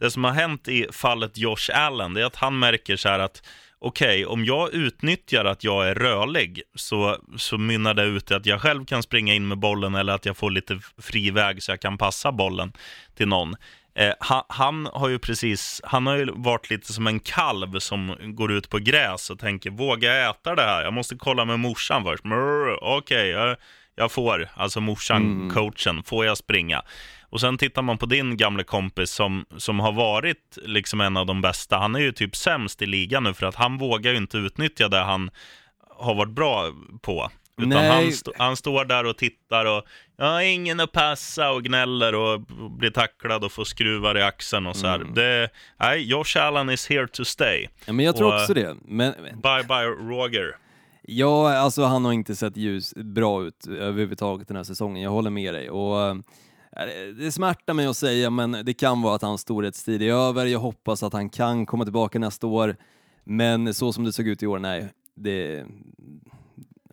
det 0.00 0.10
som 0.10 0.24
har 0.24 0.32
hänt 0.32 0.68
i 0.68 0.86
fallet 0.92 1.38
Josh 1.38 1.70
Allen, 1.74 2.14
det 2.14 2.20
är 2.20 2.24
att 2.24 2.36
han 2.36 2.58
märker 2.58 2.96
så 2.96 3.08
här 3.08 3.18
att 3.18 3.42
okej, 3.78 4.26
okay, 4.26 4.32
om 4.32 4.44
jag 4.44 4.74
utnyttjar 4.74 5.44
att 5.44 5.64
jag 5.64 5.88
är 5.88 5.94
rörlig 5.94 6.62
så, 6.74 7.18
så 7.36 7.58
mynnar 7.58 7.94
det 7.94 8.04
ut 8.04 8.30
i 8.30 8.34
att 8.34 8.46
jag 8.46 8.60
själv 8.60 8.84
kan 8.84 9.02
springa 9.02 9.34
in 9.34 9.48
med 9.48 9.58
bollen 9.58 9.94
eller 9.94 10.12
att 10.12 10.26
jag 10.26 10.36
får 10.36 10.50
lite 10.50 10.80
fri 10.98 11.30
väg 11.30 11.62
så 11.62 11.72
jag 11.72 11.80
kan 11.80 11.98
passa 11.98 12.32
bollen 12.32 12.72
till 13.14 13.28
någon. 13.28 13.56
Eh, 13.94 14.14
han, 14.48 14.88
har 14.92 15.08
ju 15.08 15.18
precis, 15.18 15.80
han 15.84 16.06
har 16.06 16.16
ju 16.16 16.26
varit 16.34 16.70
lite 16.70 16.92
som 16.92 17.06
en 17.06 17.20
kalv 17.20 17.78
som 17.78 18.16
går 18.22 18.52
ut 18.52 18.70
på 18.70 18.78
gräs 18.78 19.30
och 19.30 19.38
tänker, 19.38 19.70
vågar 19.70 20.14
jag 20.14 20.30
äta 20.30 20.54
det 20.54 20.62
här? 20.62 20.82
Jag 20.82 20.92
måste 20.92 21.14
kolla 21.16 21.44
med 21.44 21.60
morsan 21.60 22.04
först. 22.04 22.24
Okej, 22.24 22.98
okay, 22.98 23.28
jag, 23.28 23.56
jag, 23.94 24.12
får, 24.12 24.48
alltså 24.54 24.80
morsan, 24.80 25.22
mm. 25.22 25.50
coachen, 25.50 26.02
får 26.02 26.24
jag 26.24 26.38
springa? 26.38 26.82
Och 27.22 27.40
sen 27.40 27.58
tittar 27.58 27.82
man 27.82 27.98
på 27.98 28.06
din 28.06 28.36
gamla 28.36 28.64
kompis 28.64 29.10
som, 29.10 29.44
som 29.56 29.80
har 29.80 29.92
varit 29.92 30.58
liksom 30.62 31.00
en 31.00 31.16
av 31.16 31.26
de 31.26 31.40
bästa. 31.40 31.78
Han 31.78 31.94
är 31.94 32.00
ju 32.00 32.12
typ 32.12 32.36
sämst 32.36 32.82
i 32.82 32.86
ligan 32.86 33.24
nu 33.24 33.34
för 33.34 33.46
att 33.46 33.54
han 33.54 33.78
vågar 33.78 34.10
ju 34.10 34.16
inte 34.16 34.38
utnyttja 34.38 34.88
det 34.88 35.00
han 35.00 35.30
har 35.96 36.14
varit 36.14 36.32
bra 36.32 36.72
på. 37.02 37.30
Utan 37.56 37.72
han, 37.72 38.08
st 38.08 38.30
han, 38.38 38.56
står 38.56 38.84
där 38.84 39.06
och 39.06 39.16
tittar 39.16 39.64
och 39.64 39.84
jag 40.16 40.24
har 40.24 40.40
ingen 40.40 40.80
att 40.80 40.92
passa 40.92 41.50
och 41.50 41.62
gnäller 41.62 42.14
och 42.14 42.40
blir 42.70 42.90
tacklad 42.90 43.44
och 43.44 43.52
får 43.52 43.64
skruvar 43.64 44.18
i 44.18 44.22
axeln 44.22 44.66
och 44.66 44.76
så 44.76 44.86
här. 44.86 45.00
Mm. 45.00 45.14
Det, 45.14 45.50
nej, 45.80 46.02
Josh 46.02 46.38
Allen 46.38 46.70
is 46.70 46.88
here 46.88 47.06
to 47.06 47.24
stay. 47.24 47.66
Ja, 47.86 47.92
men 47.92 48.04
jag 48.04 48.16
tror 48.16 48.34
och, 48.34 48.40
också 48.40 48.54
det. 48.54 48.76
Men... 48.84 49.12
Bye 49.22 49.64
bye 49.68 49.86
Roger. 49.86 50.56
Ja, 51.02 51.56
alltså 51.56 51.84
han 51.84 52.04
har 52.04 52.12
inte 52.12 52.36
sett 52.36 52.56
ljus 52.56 52.94
bra 52.94 53.44
ut 53.44 53.66
överhuvudtaget 53.66 54.48
den 54.48 54.56
här 54.56 54.64
säsongen. 54.64 55.02
Jag 55.02 55.10
håller 55.10 55.30
med 55.30 55.54
dig. 55.54 55.70
Och 55.70 56.16
det 57.18 57.32
smärtar 57.32 57.74
mig 57.74 57.86
att 57.86 57.96
säga, 57.96 58.30
men 58.30 58.52
det 58.64 58.74
kan 58.74 59.02
vara 59.02 59.14
att 59.14 59.22
hans 59.22 59.40
storhetstid 59.40 60.02
är 60.02 60.12
över. 60.12 60.46
Jag 60.46 60.58
hoppas 60.58 61.02
att 61.02 61.12
han 61.12 61.30
kan 61.30 61.66
komma 61.66 61.84
tillbaka 61.84 62.18
nästa 62.18 62.46
år. 62.46 62.76
Men 63.24 63.74
så 63.74 63.92
som 63.92 64.04
det 64.04 64.12
såg 64.12 64.28
ut 64.28 64.42
i 64.42 64.46
år, 64.46 64.58
nej. 64.58 64.88
Det, 65.14 65.64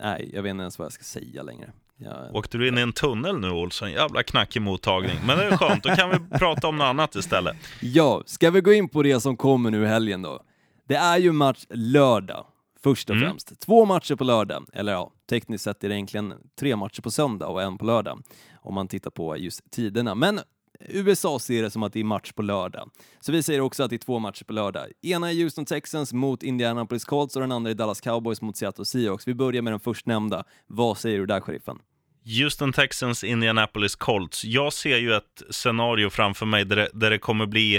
nej, 0.02 0.32
jag 0.34 0.44
vet 0.44 0.50
inte 0.50 0.62
ens 0.62 0.80
vad 0.80 0.86
jag 0.86 0.94
ska 0.94 1.04
säga 1.04 1.44
längre. 1.44 1.72
Jag... 1.98 2.36
Åkte 2.36 2.58
du 2.58 2.68
in 2.68 2.78
i 2.78 2.82
en 2.82 2.94
tunnel 2.94 3.40
nu 3.40 3.50
Olsson? 3.50 3.92
Jävla 3.92 4.24
knackig 4.24 4.62
mottagning. 4.62 5.18
Men 5.26 5.38
det 5.38 5.46
är 5.46 5.58
skönt, 5.58 5.84
då 5.84 5.96
kan 5.96 6.10
vi 6.10 6.38
prata 6.38 6.68
om 6.68 6.78
något 6.78 6.86
annat 6.86 7.16
istället. 7.16 7.58
Ja, 7.82 8.24
ska 8.26 8.52
vi 8.52 8.62
gå 8.62 8.74
in 8.74 8.90
på 8.90 9.04
det 9.04 9.20
som 9.20 9.38
kommer 9.38 9.72
nu 9.72 9.84
i 9.84 9.88
helgen 9.88 10.22
då? 10.22 10.42
Det 10.88 10.96
är 10.96 11.18
ju 11.18 11.32
match 11.32 11.66
lördag, 11.70 12.46
först 12.84 13.10
och 13.10 13.16
mm. 13.16 13.30
främst. 13.30 13.60
Två 13.60 13.86
matcher 13.86 14.16
på 14.16 14.24
lördag, 14.24 14.66
eller 14.74 14.92
ja, 14.92 15.12
tekniskt 15.30 15.64
sett 15.64 15.84
är 15.84 15.90
det 15.90 15.96
egentligen 15.96 16.34
tre 16.60 16.76
matcher 16.76 17.02
på 17.02 17.12
söndag 17.12 17.48
och 17.48 17.62
en 17.62 17.78
på 17.78 17.86
lördag 17.86 18.24
om 18.62 18.74
man 18.74 18.88
tittar 18.88 19.12
på 19.12 19.38
just 19.38 19.72
tiderna. 19.72 20.16
Men 20.16 20.40
USA 20.90 21.40
ser 21.40 21.64
det 21.64 21.72
som 21.72 21.84
att 21.84 21.94
det 21.94 22.00
är 22.00 22.04
match 22.04 22.32
på 22.32 22.42
lördag. 22.42 22.90
Så 23.20 23.32
vi 23.32 23.44
säger 23.44 23.62
också 23.62 23.84
att 23.84 23.90
det 23.90 23.96
är 23.96 23.98
två 23.98 24.20
matcher 24.20 24.44
på 24.44 24.54
lördag. 24.54 24.88
Ena 25.02 25.32
är 25.32 25.36
Houston 25.44 25.66
Texans 25.66 26.14
mot 26.14 26.44
Indianapolis 26.44 27.06
Colts 27.06 27.36
och 27.36 27.42
den 27.42 27.52
andra 27.52 27.72
är 27.72 27.76
Dallas 27.76 28.02
Cowboys 28.02 28.42
mot 28.42 28.58
Seattle 28.58 28.86
Seahawks. 28.86 29.28
Vi 29.28 29.34
börjar 29.34 29.62
med 29.62 29.74
den 29.74 29.80
förstnämnda. 29.80 30.44
Vad 30.68 30.98
säger 30.98 31.20
du 31.20 31.26
där, 31.26 31.42
sheriffen? 31.42 31.80
Houston 32.26 32.74
Texans, 32.74 33.24
Indianapolis 33.24 33.96
Colts. 33.96 34.44
Jag 34.44 34.74
ser 34.74 34.98
ju 34.98 35.14
ett 35.14 35.44
scenario 35.50 36.10
framför 36.10 36.46
mig 36.46 36.66
där 36.66 36.76
det, 36.76 36.90
där 36.94 37.10
det 37.10 37.18
kommer 37.18 37.46
bli 37.46 37.76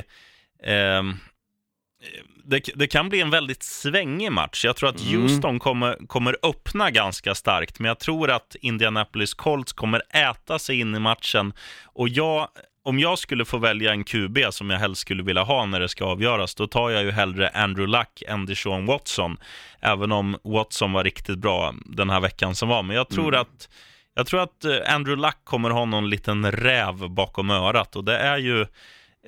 eh, 0.63 1.03
det, 2.45 2.71
det, 2.75 2.87
kan 2.87 3.09
bli 3.09 3.21
en 3.21 3.31
väldigt 3.31 3.63
svängig 3.63 4.33
match. 4.33 4.65
Jag 4.65 4.77
tror 4.77 4.89
att 4.89 5.01
mm. 5.01 5.23
Houston 5.23 5.51
mm. 5.51 5.61
kommer, 5.61 6.07
kommer 6.07 6.37
öppna 6.43 6.91
ganska 6.91 7.35
starkt, 7.35 7.79
men 7.79 7.89
jag 7.89 7.99
tror 7.99 8.31
att 8.31 8.57
Indianapolis 8.61 9.35
Colts 9.35 9.73
kommer 9.73 10.03
äta 10.17 10.59
sig 10.59 10.81
in 10.81 10.95
i 10.95 10.99
matchen. 10.99 11.53
Och 11.85 12.09
jag, 12.09 12.49
om 12.85 12.99
jag 12.99 13.19
skulle 13.19 13.45
få 13.45 13.59
välja 13.59 13.93
en 13.93 14.05
QB 14.05 14.39
som 14.51 14.71
jag 14.71 14.79
helst 14.79 15.01
skulle 15.01 15.23
vilja 15.23 15.43
ha 15.43 15.67
när 15.67 15.81
det 15.81 15.89
ska 15.89 16.05
avgöras, 16.05 16.55
då 16.55 16.67
tar 16.67 16.91
jag 16.91 17.03
ju 17.03 17.11
hellre 17.11 17.49
Andrew 17.49 17.99
Luck 17.99 18.23
än 18.27 18.47
Deshaun 18.47 18.87
Watson. 18.87 19.37
Även 19.81 20.13
om 20.13 20.37
Watson 20.45 20.93
var 20.93 21.05
riktigt 21.05 21.39
bra 21.39 21.75
den 21.85 22.11
här 22.11 22.21
veckan 22.21 22.55
som 22.55 22.69
var. 22.69 22.83
Men 22.83 22.97
jag 22.97 23.09
tror 23.09 23.29
mm. 23.29 23.41
att 23.41 23.69
jag 24.15 24.27
tror 24.27 24.41
att 24.41 24.65
eh, 24.65 24.95
Andrew 24.95 25.27
Luck 25.27 25.45
kommer 25.45 25.71
ha 25.71 25.85
någon 25.85 26.11
liten 26.11 26.53
räv 26.53 27.11
bakom 27.11 27.51
örat 27.51 27.97
och 27.97 28.05
det 28.05 28.17
är 28.19 28.39
ju 28.39 28.67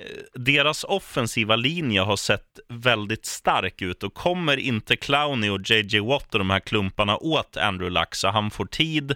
Eh, 0.01 0.40
deras 0.40 0.85
offensiva 0.85 1.57
linje 1.57 2.01
har 2.01 2.17
sett 2.17 2.61
väldigt 2.69 3.27
stark 3.27 3.83
ut 3.83 4.03
och 4.03 4.14
kommer 4.14 4.57
inte 4.57 4.97
Clowney 4.97 5.51
och 5.51 5.71
JJ 5.71 6.01
Watt 6.01 6.35
och 6.35 6.38
de 6.38 6.51
här 6.51 6.61
klumparna 6.61 7.17
åt 7.17 7.57
Andrew 7.57 8.01
Luck 8.01 8.14
så 8.14 8.29
han 8.29 8.51
får 8.51 8.67
tid, 8.67 9.14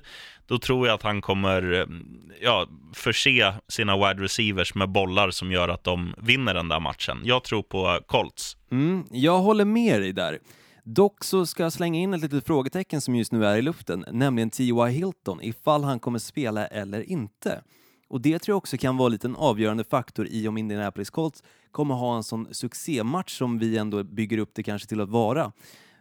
då 0.48 0.58
tror 0.58 0.86
jag 0.86 0.94
att 0.94 1.02
han 1.02 1.20
kommer 1.20 1.62
mm, 1.62 2.06
ja, 2.40 2.66
förse 2.94 3.54
sina 3.68 3.96
wide 3.96 4.24
receivers 4.24 4.74
med 4.74 4.88
bollar 4.88 5.30
som 5.30 5.52
gör 5.52 5.68
att 5.68 5.84
de 5.84 6.14
vinner 6.18 6.54
den 6.54 6.68
där 6.68 6.80
matchen. 6.80 7.20
Jag 7.24 7.44
tror 7.44 7.62
på 7.62 8.00
Colts. 8.06 8.56
Mm, 8.70 9.04
jag 9.10 9.38
håller 9.38 9.64
med 9.64 10.00
dig 10.00 10.12
där. 10.12 10.38
Dock 10.84 11.24
så 11.24 11.46
ska 11.46 11.62
jag 11.62 11.72
slänga 11.72 12.00
in 12.00 12.14
ett 12.14 12.20
litet 12.20 12.46
frågetecken 12.46 13.00
som 13.00 13.14
just 13.14 13.32
nu 13.32 13.46
är 13.46 13.56
i 13.56 13.62
luften, 13.62 14.04
nämligen 14.12 14.50
T.Y. 14.50 14.88
Hilton, 14.88 15.42
ifall 15.42 15.84
han 15.84 16.00
kommer 16.00 16.18
spela 16.18 16.66
eller 16.66 17.10
inte. 17.10 17.62
Och 18.08 18.20
det 18.20 18.38
tror 18.38 18.52
jag 18.52 18.58
också 18.58 18.76
kan 18.76 18.96
vara 18.96 19.08
lite 19.08 19.26
en 19.26 19.36
avgörande 19.36 19.84
faktor 19.84 20.26
i 20.30 20.48
om 20.48 20.58
Indianapolis 20.58 21.10
Colts 21.10 21.42
kommer 21.70 21.94
ha 21.94 22.16
en 22.16 22.22
sån 22.24 22.54
succématch 22.54 23.38
som 23.38 23.58
vi 23.58 23.78
ändå 23.78 24.02
bygger 24.04 24.38
upp 24.38 24.50
det 24.54 24.62
kanske 24.62 24.88
till 24.88 25.00
att 25.00 25.08
vara. 25.08 25.52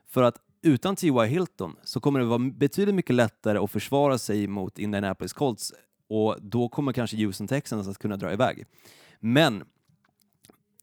För 0.10 0.24
att 0.24 0.36
utan 0.62 0.96
T.Y. 0.96 1.26
Hilton 1.26 1.76
så 1.84 2.00
kommer 2.00 2.20
det 2.20 2.26
vara 2.26 2.40
betydligt 2.40 2.96
mycket 2.96 3.16
lättare 3.16 3.58
att 3.58 3.72
försvara 3.72 4.18
sig 4.18 4.48
mot 4.48 4.80
Indianapolis 4.80 5.34
Colts 5.34 5.74
och 6.10 6.36
då 6.42 6.70
kommer 6.70 6.94
kanske 6.94 7.18
Houston 7.18 7.48
Texans 7.48 7.88
att 7.88 7.98
kunna 7.98 8.18
dra 8.18 8.34
iväg. 8.34 8.66
Men 9.20 9.64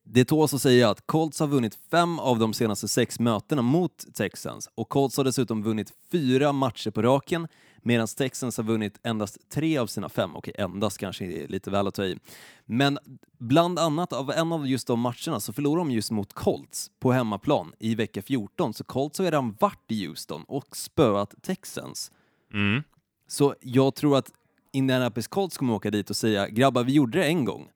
det 0.04 0.24
tåls 0.24 0.54
att 0.54 0.62
säga 0.62 0.90
att 0.90 1.06
Colts 1.06 1.40
har 1.40 1.46
vunnit 1.46 1.78
fem 1.90 2.18
av 2.18 2.38
de 2.38 2.52
senaste 2.52 2.88
sex 2.88 3.20
mötena 3.20 3.62
mot 3.62 4.14
Texans 4.14 4.68
och 4.74 4.88
Colts 4.88 5.16
har 5.16 5.24
dessutom 5.24 5.62
vunnit 5.62 5.92
fyra 6.12 6.52
matcher 6.52 6.90
på 6.90 7.02
raken 7.02 7.48
medan 7.82 8.06
Texans 8.06 8.56
har 8.56 8.64
vunnit 8.64 9.00
endast 9.02 9.50
tre 9.50 9.78
av 9.78 9.86
sina 9.86 10.08
fem. 10.08 10.36
Okej, 10.36 10.54
endast 10.58 10.98
kanske 10.98 11.24
är 11.24 11.48
lite 11.48 11.70
väl 11.70 11.86
att 11.86 11.94
ta 11.94 12.04
i. 12.04 12.18
Men 12.66 12.98
bland 13.38 13.78
annat 13.78 14.12
av 14.12 14.30
en 14.30 14.52
av 14.52 14.66
just 14.66 14.86
de 14.86 15.00
matcherna 15.00 15.40
så 15.40 15.52
förlorade 15.52 15.90
de 15.90 15.94
just 15.94 16.10
mot 16.10 16.32
Colts 16.32 16.90
på 17.00 17.12
hemmaplan 17.12 17.72
i 17.78 17.94
vecka 17.94 18.22
14, 18.22 18.74
så 18.74 18.84
Colts 18.84 19.18
har 19.18 19.24
redan 19.24 19.56
varit 19.60 19.84
i 19.88 20.06
Houston 20.06 20.44
och 20.48 20.76
spöat 20.76 21.34
Texans. 21.42 22.12
Mm. 22.52 22.82
Så 23.28 23.54
jag 23.60 23.94
tror 23.94 24.18
att 24.18 24.32
Indianapolis 24.72 25.28
Colts 25.28 25.58
kommer 25.58 25.74
åka 25.74 25.90
dit 25.90 26.10
och 26.10 26.16
säga 26.16 26.48
grabbar, 26.48 26.84
vi 26.84 26.92
gjorde 26.92 27.18
det 27.18 27.24
en 27.24 27.44
gång. 27.44 27.68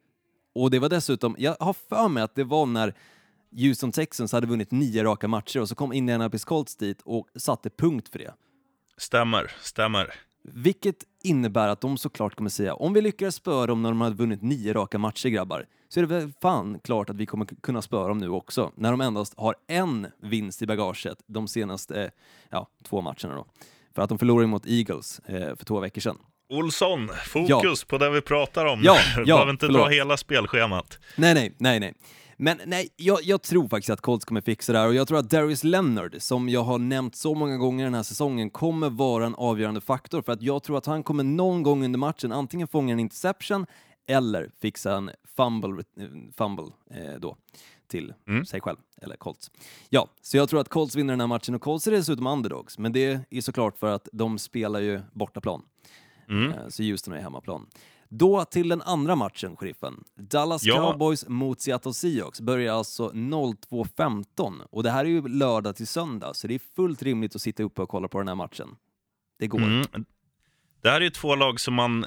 Och 0.63 0.71
det 0.71 0.79
var 0.79 0.89
dessutom, 0.89 1.37
jag 1.39 1.57
har 1.61 1.73
för 1.73 2.09
mig 2.09 2.23
att 2.23 2.35
det 2.35 2.45
var 2.45 2.67
när 2.67 2.95
Houston 3.51 3.93
Texans 3.93 4.33
hade 4.33 4.47
vunnit 4.47 4.71
nio 4.71 5.05
raka 5.05 5.29
matcher 5.29 5.61
och 5.61 5.69
så 5.69 5.75
kom 5.75 5.93
Indianapolis 5.93 6.45
Colts 6.45 6.77
dit 6.77 7.03
och 7.05 7.29
satte 7.35 7.71
punkt 7.71 8.09
för 8.09 8.19
det. 8.19 8.35
Stämmer, 8.97 9.53
stämmer. 9.61 10.15
Vilket 10.43 11.05
innebär 11.23 11.69
att 11.69 11.81
de 11.81 11.99
såklart 11.99 12.35
kommer 12.35 12.51
säga, 12.51 12.75
om 12.75 12.93
vi 12.93 13.01
lyckades 13.01 13.35
spöa 13.35 13.67
dem 13.67 13.83
när 13.83 13.89
de 13.89 14.01
hade 14.01 14.17
vunnit 14.17 14.43
nio 14.43 14.73
raka 14.73 14.99
matcher 14.99 15.29
grabbar, 15.29 15.67
så 15.89 16.01
är 16.01 16.07
det 16.07 16.15
väl 16.19 16.33
fan 16.43 16.81
klart 16.85 17.11
att 17.11 17.17
vi 17.17 17.27
kommer 17.27 17.47
kunna 17.47 17.83
spöa 17.83 18.09
dem 18.09 18.19
nu 18.19 18.29
också, 18.29 18.73
när 18.75 18.91
de 18.91 19.01
endast 19.01 19.35
har 19.39 19.55
en 19.67 20.07
vinst 20.21 20.63
i 20.63 20.67
bagaget 20.67 21.23
de 21.27 21.49
senaste, 21.49 22.11
ja, 22.51 22.69
två 22.83 23.01
matcherna 23.01 23.35
då. 23.35 23.47
För 23.95 24.03
att 24.03 24.09
de 24.09 24.19
förlorade 24.19 24.47
mot 24.47 24.67
Eagles 24.67 25.19
eh, 25.19 25.57
för 25.57 25.65
två 25.65 25.81
veckor 25.81 26.01
sedan. 26.01 26.19
Olsson, 26.49 27.09
fokus 27.27 27.85
på 27.85 27.99
det 27.99 28.11
vi 28.11 28.21
pratar 28.21 28.65
om. 28.67 28.81
Ja, 28.83 28.97
ja, 29.17 29.25
behöver 29.25 29.51
inte 29.51 29.67
dra 29.67 29.73
förlåt. 29.73 29.93
hela 29.93 30.17
spelschemat. 30.17 30.99
Nej, 31.17 31.35
nej, 31.35 31.55
nej, 31.59 31.81
nej. 31.81 31.95
Men 32.41 32.61
nej, 32.67 32.89
jag, 32.97 33.19
jag 33.23 33.43
tror 33.43 33.69
faktiskt 33.69 33.91
att 33.91 34.01
Colts 34.01 34.25
kommer 34.25 34.41
fixa 34.41 34.73
det 34.73 34.79
här 34.79 34.87
och 34.89 34.95
jag 34.95 35.09
tror 35.09 35.19
att 35.19 35.31
Darius 35.31 35.65
Leonard, 35.65 36.17
som 36.19 36.49
jag 36.49 36.63
har 36.63 36.79
nämnt 36.79 37.17
så 37.17 37.35
många 37.35 37.57
gånger 37.57 37.85
den 37.85 37.95
här 37.95 38.03
säsongen, 38.03 38.51
kommer 38.51 38.91
vara 38.91 39.27
en 39.27 39.35
avgörande 39.35 39.81
faktor 39.81 40.23
för 40.23 40.33
att 40.33 40.43
jag 40.43 40.63
tror 40.63 40.79
att 40.79 40.87
han 40.87 41.03
kommer 41.03 41.25
någon 41.25 41.63
gång 41.63 41.85
under 41.85 41.99
matchen 41.99 42.33
antingen 42.33 42.69
fånga 42.69 42.93
en 42.93 43.01
interception 43.01 43.67
eller 44.09 44.51
fixa 44.61 44.93
en 44.97 45.11
fumble, 45.37 45.83
eh, 46.01 46.07
fumble 46.39 46.65
eh, 46.95 47.21
då 47.21 47.37
till 47.91 48.15
Mm. 48.29 48.45
sig 48.45 48.61
själv, 48.61 48.77
eller 49.03 49.17
Colts. 49.17 49.51
Ja, 49.89 50.09
så 50.23 50.37
jag 50.37 50.49
tror 50.49 50.61
att 50.61 50.69
Colts 50.69 50.95
vinner 50.97 51.13
den 51.13 51.21
här 51.21 51.27
matchen 51.27 51.55
och 51.55 51.63
Colts 51.63 51.87
är 51.87 51.91
dessutom 51.91 52.27
underdogs, 52.27 52.79
men 52.79 52.93
det 52.93 53.21
är 53.31 53.41
såklart 53.41 53.79
för 53.79 53.91
att 53.93 54.09
de 54.13 54.39
spelar 54.39 54.81
ju 54.81 55.01
bortaplan. 55.13 55.63
Mm. 56.29 56.53
Eh, 56.53 56.69
Så 56.69 56.83
Houston 56.83 57.15
är 57.15 57.21
hemmaplan. 57.21 57.67
Då 58.09 58.45
till 58.45 58.69
den 58.69 58.83
andra 58.83 59.17
matchen, 59.17 59.57
sheriffen. 59.57 60.05
Dallas 60.17 60.65
Ja. 60.65 60.75
Cowboys 60.75 61.29
mot 61.29 61.61
Seattle 61.61 61.93
Seahawks 61.93 62.41
börjar 62.41 62.75
alltså 62.75 63.11
02.15 63.13 64.63
och 64.71 64.83
det 64.83 64.91
här 64.91 65.05
är 65.05 65.09
ju 65.09 65.29
lördag 65.29 65.77
till 65.77 65.87
söndag 65.87 66.35
så 66.35 66.47
det 66.47 66.55
är 66.55 66.61
fullt 66.77 67.03
rimligt 67.03 67.35
att 67.35 67.43
sitta 67.43 67.63
uppe 67.63 67.83
och 67.83 67.89
kolla 67.89 68.09
på 68.09 68.19
den 68.19 68.29
här 68.29 68.35
matchen. 68.35 68.69
Det 69.39 69.47
går. 69.47 69.59
Mm. 69.63 69.87
Det 70.83 70.91
här 70.91 70.97
är 70.97 71.05
ju 71.05 71.11
två 71.11 71.35
lag 71.35 71.61
som 71.61 71.75
man 71.75 72.07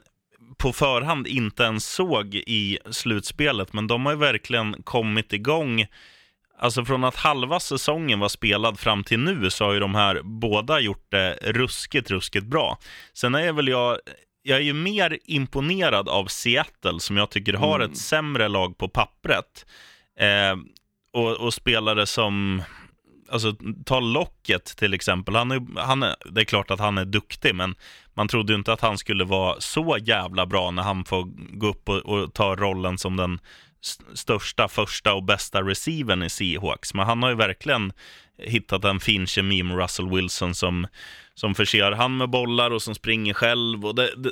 på 0.58 0.74
förhand 0.74 1.28
inte 1.28 1.64
ens 1.64 1.94
såg 1.94 2.36
i 2.36 2.78
slutspelet, 2.90 3.74
men 3.74 3.88
de 3.88 4.06
har 4.06 4.14
ju 4.14 4.20
verkligen 4.20 4.84
kommit 4.84 5.34
igång. 5.34 5.86
Alltså 6.62 6.86
från 6.86 7.04
att 7.04 7.16
halva 7.16 7.60
säsongen 7.60 8.20
var 8.20 8.30
spelad 8.30 8.80
fram 8.80 9.04
till 9.04 9.20
nu 9.20 9.50
så 9.50 9.66
har 9.66 9.74
ju 9.74 9.80
de 9.80 9.96
här 9.96 10.22
båda 10.24 10.80
gjort 10.80 11.06
det 11.12 11.38
ruskigt, 11.42 12.12
ruskigt 12.12 12.46
bra. 12.46 12.78
Sen 13.14 13.36
är 13.36 13.54
väl 13.54 13.68
jag, 13.68 13.98
jag 14.44 14.58
är 14.58 14.62
ju 14.64 14.74
mer 14.74 15.18
imponerad 15.26 16.10
av 16.10 16.26
Seattle 16.26 17.00
som 17.00 17.18
jag 17.18 17.30
tycker 17.30 17.54
har 17.54 17.76
Mm. 17.80 17.92
ett 17.92 17.98
sämre 17.98 18.48
lag 18.48 18.78
på 18.78 18.88
pappret. 18.90 19.66
Eh, 20.20 20.58
och, 21.14 21.32
och 21.38 21.54
spelare 21.54 22.08
som, 22.08 22.64
alltså 23.32 23.56
ta 23.86 24.00
Locket 24.00 24.66
till 24.78 24.94
exempel. 24.94 25.36
Han 25.36 25.52
är, 25.52 25.80
han 25.80 26.04
är, 26.04 26.16
det 26.32 26.42
är 26.42 26.46
klart 26.46 26.72
att 26.72 26.80
han 26.80 26.98
är 26.98 27.06
duktig, 27.06 27.56
men 27.56 27.76
man 28.14 28.28
trodde 28.28 28.54
ju 28.54 28.58
inte 28.58 28.74
att 28.74 28.82
han 28.82 28.98
skulle 28.98 29.24
vara 29.24 29.56
så 29.60 29.98
jävla 30.02 30.46
bra 30.46 30.72
när 30.72 30.84
han 30.84 31.06
får 31.06 31.24
gå 31.58 31.68
upp 31.68 31.90
och, 31.90 31.98
och 31.98 32.34
ta 32.34 32.56
rollen 32.56 32.98
som 32.98 33.18
den 33.18 33.40
största, 34.14 34.68
första 34.68 35.14
och 35.14 35.24
bästa 35.24 35.62
receivern 35.62 36.24
i 36.24 36.30
Seahawks. 36.30 36.94
Men 36.94 37.06
han 37.06 37.24
har 37.24 37.30
ju 37.30 37.36
verkligen 37.36 37.94
hittat 38.38 38.86
en 38.86 39.00
fin 39.00 39.28
kemi 39.28 39.64
med 39.64 39.78
Russell 39.78 40.10
Wilson 40.10 40.56
som, 40.56 40.88
som 41.34 41.56
förser 41.56 41.92
han 41.92 42.18
med 42.18 42.30
bollar 42.30 42.72
och 42.72 42.82
som 42.82 42.96
springer 42.96 43.34
själv. 43.34 43.86
Och 43.86 43.96
det, 43.96 44.12
det, 44.18 44.32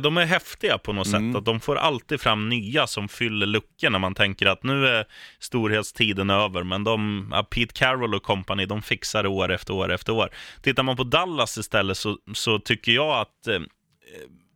de 0.00 0.16
är 0.16 0.24
häftiga 0.26 0.78
på 0.78 0.92
något 0.92 1.06
Mm. 1.06 1.32
sätt. 1.32 1.38
Att 1.38 1.44
de 1.44 1.60
får 1.60 1.76
alltid 1.76 2.20
fram 2.20 2.48
nya 2.48 2.86
som 2.86 3.08
fyller 3.08 3.46
luckor 3.46 3.90
när 3.90 3.98
man 3.98 4.14
tänker 4.14 4.46
att 4.46 4.62
nu 4.62 4.86
är 4.88 5.04
storhetstiden 5.38 6.30
över. 6.30 6.62
Men 6.62 6.84
de, 6.84 7.30
Pete 7.50 7.72
Carroll 7.74 8.14
och 8.14 8.22
company, 8.22 8.66
de 8.66 8.82
fixar 8.82 9.22
det 9.22 9.28
år 9.28 9.52
efter 9.52 9.74
år 9.74 9.92
efter 9.92 10.12
år. 10.12 10.30
Tittar 10.62 10.82
man 10.82 10.96
på 10.96 11.04
Dallas 11.04 11.58
istället 11.58 11.98
så, 11.98 12.16
så 12.34 12.58
tycker 12.58 12.92
jag 12.92 13.20
att 13.20 13.46
eh, 13.46 13.60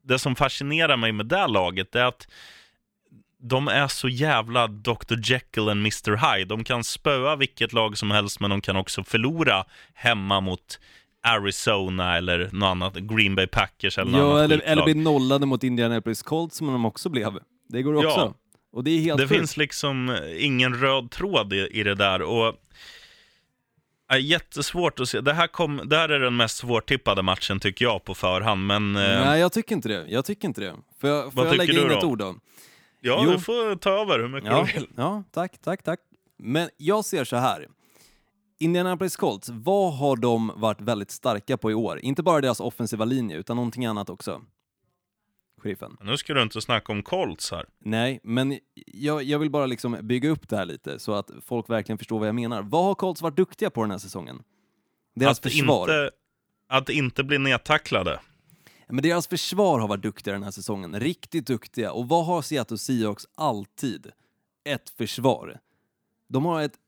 det 0.05 0.19
som 0.19 0.37
fascinerar 0.37 0.97
mig 0.97 1.13
med 1.13 1.27
det 1.27 1.47
laget 1.47 1.95
är 1.95 2.05
att 2.05 2.29
de 3.49 3.69
är 3.69 3.89
så 3.89 4.09
jävla 4.09 4.67
Dr. 4.67 5.15
Jekyll 5.23 5.63
och 5.63 5.73
Mr. 5.73 6.37
Hyde. 6.37 6.45
De 6.49 6.65
kan 6.65 6.85
spöa 6.85 7.37
vilket 7.37 7.73
lag 7.73 7.99
som 7.99 8.11
helst, 8.11 8.41
men 8.41 8.51
de 8.51 8.61
kan 8.61 8.77
också 8.77 9.05
förlora 9.05 9.65
hemma 9.95 10.41
mot 10.41 10.81
Arizona 11.23 12.17
eller 12.17 12.49
något 12.53 12.67
annat, 12.67 12.95
Green 12.97 13.35
Bay 13.35 13.47
Packers 13.47 13.99
eller 13.99 14.11
något 14.13 14.21
Ja, 14.21 14.31
annat 14.31 14.45
eller, 14.45 14.61
eller 14.65 14.85
bli 14.85 14.95
nollade 14.95 15.47
mot 15.47 15.65
Indianapolis 15.65 16.23
Colts 16.23 16.57
som 16.57 16.67
de 16.67 16.85
också 16.85 17.09
blev. 17.09 17.39
Det 17.69 17.83
går 17.83 17.95
också. 17.95 18.09
Ja. 18.09 18.35
Och 18.73 18.85
det 18.85 18.91
är 18.91 19.01
helt 19.01 19.19
Det 19.19 19.29
sjukt. 19.29 19.39
finns 19.39 19.57
liksom 19.57 20.19
ingen 20.39 20.75
röd 20.75 21.11
tråd 21.11 21.53
i, 21.53 21.69
i 21.73 21.83
det 21.83 21.95
där. 21.95 22.23
Och 22.23 22.55
är 24.09 24.17
jättesvårt 24.19 25.01
att 25.01 25.09
se. 25.09 25.21
Det 25.21 25.33
här, 25.33 25.47
kom, 25.47 25.81
det 25.85 25.97
här 25.97 26.09
är 26.09 26.21
den 26.21 26.37
mest 26.37 26.57
svårtippade 26.57 27.23
matchen 27.23 27.61
tycker 27.61 27.85
jag 27.85 28.05
på 28.05 28.15
förhand. 28.15 28.67
Men 28.67 28.97
eh, 28.97 29.03
Nej, 29.03 29.41
jag 29.41 29.53
tycker 29.53 29.75
inte 29.75 29.89
det. 29.89 30.05
Jag 30.09 30.25
tycker 30.25 30.49
inte 30.49 30.61
det. 30.61 30.75
Får 31.01 31.11
jag, 31.11 31.25
får 31.25 31.31
Vad 31.43 31.47
jag 31.47 31.57
lägga 31.57 31.83
in 31.83 31.91
ett 31.91 32.05
ord 32.05 32.19
då? 32.19 32.35
Ja, 33.05 33.23
jo. 33.25 33.31
du 33.31 33.39
får 33.39 33.77
ta 33.77 33.91
över 33.91 34.19
hur 34.19 34.29
mycket 34.29 34.51
Ja, 34.51 34.67
du 34.67 34.73
vill. 34.73 34.89
ja, 34.97 35.23
tack, 35.31 35.59
tack, 35.59 35.83
tack. 35.83 36.01
Men 36.39 36.69
jag 36.77 37.05
ser 37.05 37.25
så 37.25 37.37
här. 37.37 37.69
Indianapolis 38.59 39.17
Colts, 39.17 39.49
vad 39.49 39.95
har 39.95 40.17
de 40.17 40.53
varit 40.57 40.81
väldigt 40.81 41.11
starka 41.11 41.57
på 41.57 41.71
i 41.71 41.75
år? 41.75 41.99
Inte 41.99 42.23
bara 42.23 42.41
deras 42.41 42.61
offensiva 42.61 43.05
linje, 43.05 43.37
utan 43.37 43.57
någonting 43.57 43.87
annat 43.87 44.11
också. 44.11 44.43
Sheriffen. 45.63 45.97
Nu 46.01 46.17
ska 46.17 46.35
du 46.35 46.43
inte 46.43 46.61
snacka 46.61 46.93
om 46.93 47.03
Colts 47.03 47.51
här. 47.51 47.67
Nej, 47.79 48.21
men 48.23 48.59
jag, 48.87 49.23
jag 49.23 49.39
vill 49.39 49.51
bara 49.51 49.67
liksom 49.67 49.99
bygga 50.03 50.31
upp 50.31 50.49
det 50.49 50.57
här 50.57 50.65
lite 50.65 50.99
så 50.99 51.13
att 51.13 51.31
folk 51.47 51.71
verkligen 51.71 51.99
förstår 51.99 52.19
vad 52.19 52.29
jag 52.29 52.35
menar. 52.35 52.63
Vad 52.63 52.85
har 52.85 52.95
Colts 52.95 53.23
varit 53.23 53.37
duktiga 53.37 53.71
på 53.71 53.83
den 53.83 53.91
här 53.91 53.99
säsongen? 53.99 54.43
Deras 55.15 55.39
att, 55.39 55.43
försvar. 55.43 55.81
inte, 55.83 56.11
att 56.69 56.89
inte 56.89 57.25
bli 57.25 57.39
nedtacklade. 57.39 58.21
Men 58.89 59.03
deras 59.03 59.27
försvar 59.27 59.79
har 59.79 59.89
varit 59.89 60.03
duktiga 60.03 60.35
den 60.35 60.43
här 60.43 60.51
säsongen. 60.51 61.01
Riktigt 61.01 61.47
duktiga. 61.47 61.93
Och 61.93 62.09
vad 62.09 62.27
har 62.27 62.43
Seattle 62.43 62.79
Seahawks 62.79 63.27
alltid? 63.35 64.11
Ett 64.65 64.91
försvar. 64.91 65.61
De 66.29 66.45
har 66.45 66.63
ett 66.63 66.79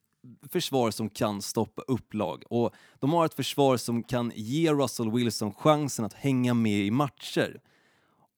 försvar 0.50 0.90
som 0.90 1.10
kan 1.10 1.42
stoppa 1.42 1.82
upp 1.82 2.14
lag. 2.14 2.42
Och 2.50 2.74
de 2.98 3.12
har 3.12 3.24
ett 3.24 3.34
försvar 3.34 3.76
som 3.76 4.02
kan 4.02 4.32
ge 4.34 4.72
Russell 4.72 5.10
Wilson 5.10 5.54
chansen 5.54 6.04
att 6.04 6.12
hänga 6.12 6.54
med 6.54 6.80
i 6.80 6.90
matcher. 6.90 7.60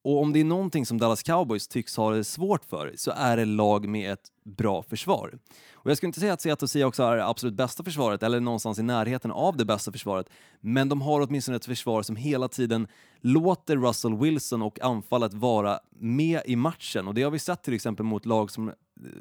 Och 0.02 0.22
om 0.22 0.32
det 0.32 0.40
är 0.40 0.44
någonting 0.44 0.86
som 0.86 0.98
Dallas 0.98 1.22
Cowboys 1.22 1.68
tycks 1.68 1.96
ha 1.96 2.10
det 2.10 2.24
svårt 2.24 2.64
för 2.64 2.92
så 2.96 3.10
är 3.10 3.36
det 3.36 3.44
lag 3.44 3.88
med 3.88 4.12
ett 4.12 4.32
bra 4.44 4.82
försvar. 4.82 5.38
Och 5.72 5.90
jag 5.90 5.96
skulle 5.96 6.08
inte 6.08 6.20
säga 6.20 6.32
att 6.32 6.40
Seattle 6.40 6.68
Seahawks 6.68 6.98
har 6.98 7.16
det 7.16 7.26
absolut 7.26 7.54
bästa 7.54 7.84
försvaret 7.84 8.22
eller 8.22 8.40
någonstans 8.40 8.78
i 8.78 8.82
närheten 8.82 9.30
av 9.30 9.56
det 9.56 9.64
bästa 9.64 9.92
försvaret, 9.92 10.28
men 10.60 10.88
de 10.88 11.02
har 11.02 11.20
åtminstone 11.20 11.56
ett 11.56 11.66
försvar 11.66 12.02
som 12.02 12.16
hela 12.16 12.48
tiden 12.48 12.88
låter 13.20 13.76
Russell 13.76 14.16
Wilson 14.16 14.62
och 14.62 14.80
anfallet 14.80 15.34
vara 15.34 15.78
med 15.98 16.40
i 16.46 16.56
matchen. 16.56 17.08
Och 17.08 17.14
det 17.14 17.22
har 17.22 17.30
vi 17.30 17.38
sett 17.38 17.62
till 17.62 17.74
exempel 17.74 18.06
mot 18.06 18.26
lag 18.26 18.50
som 18.50 18.72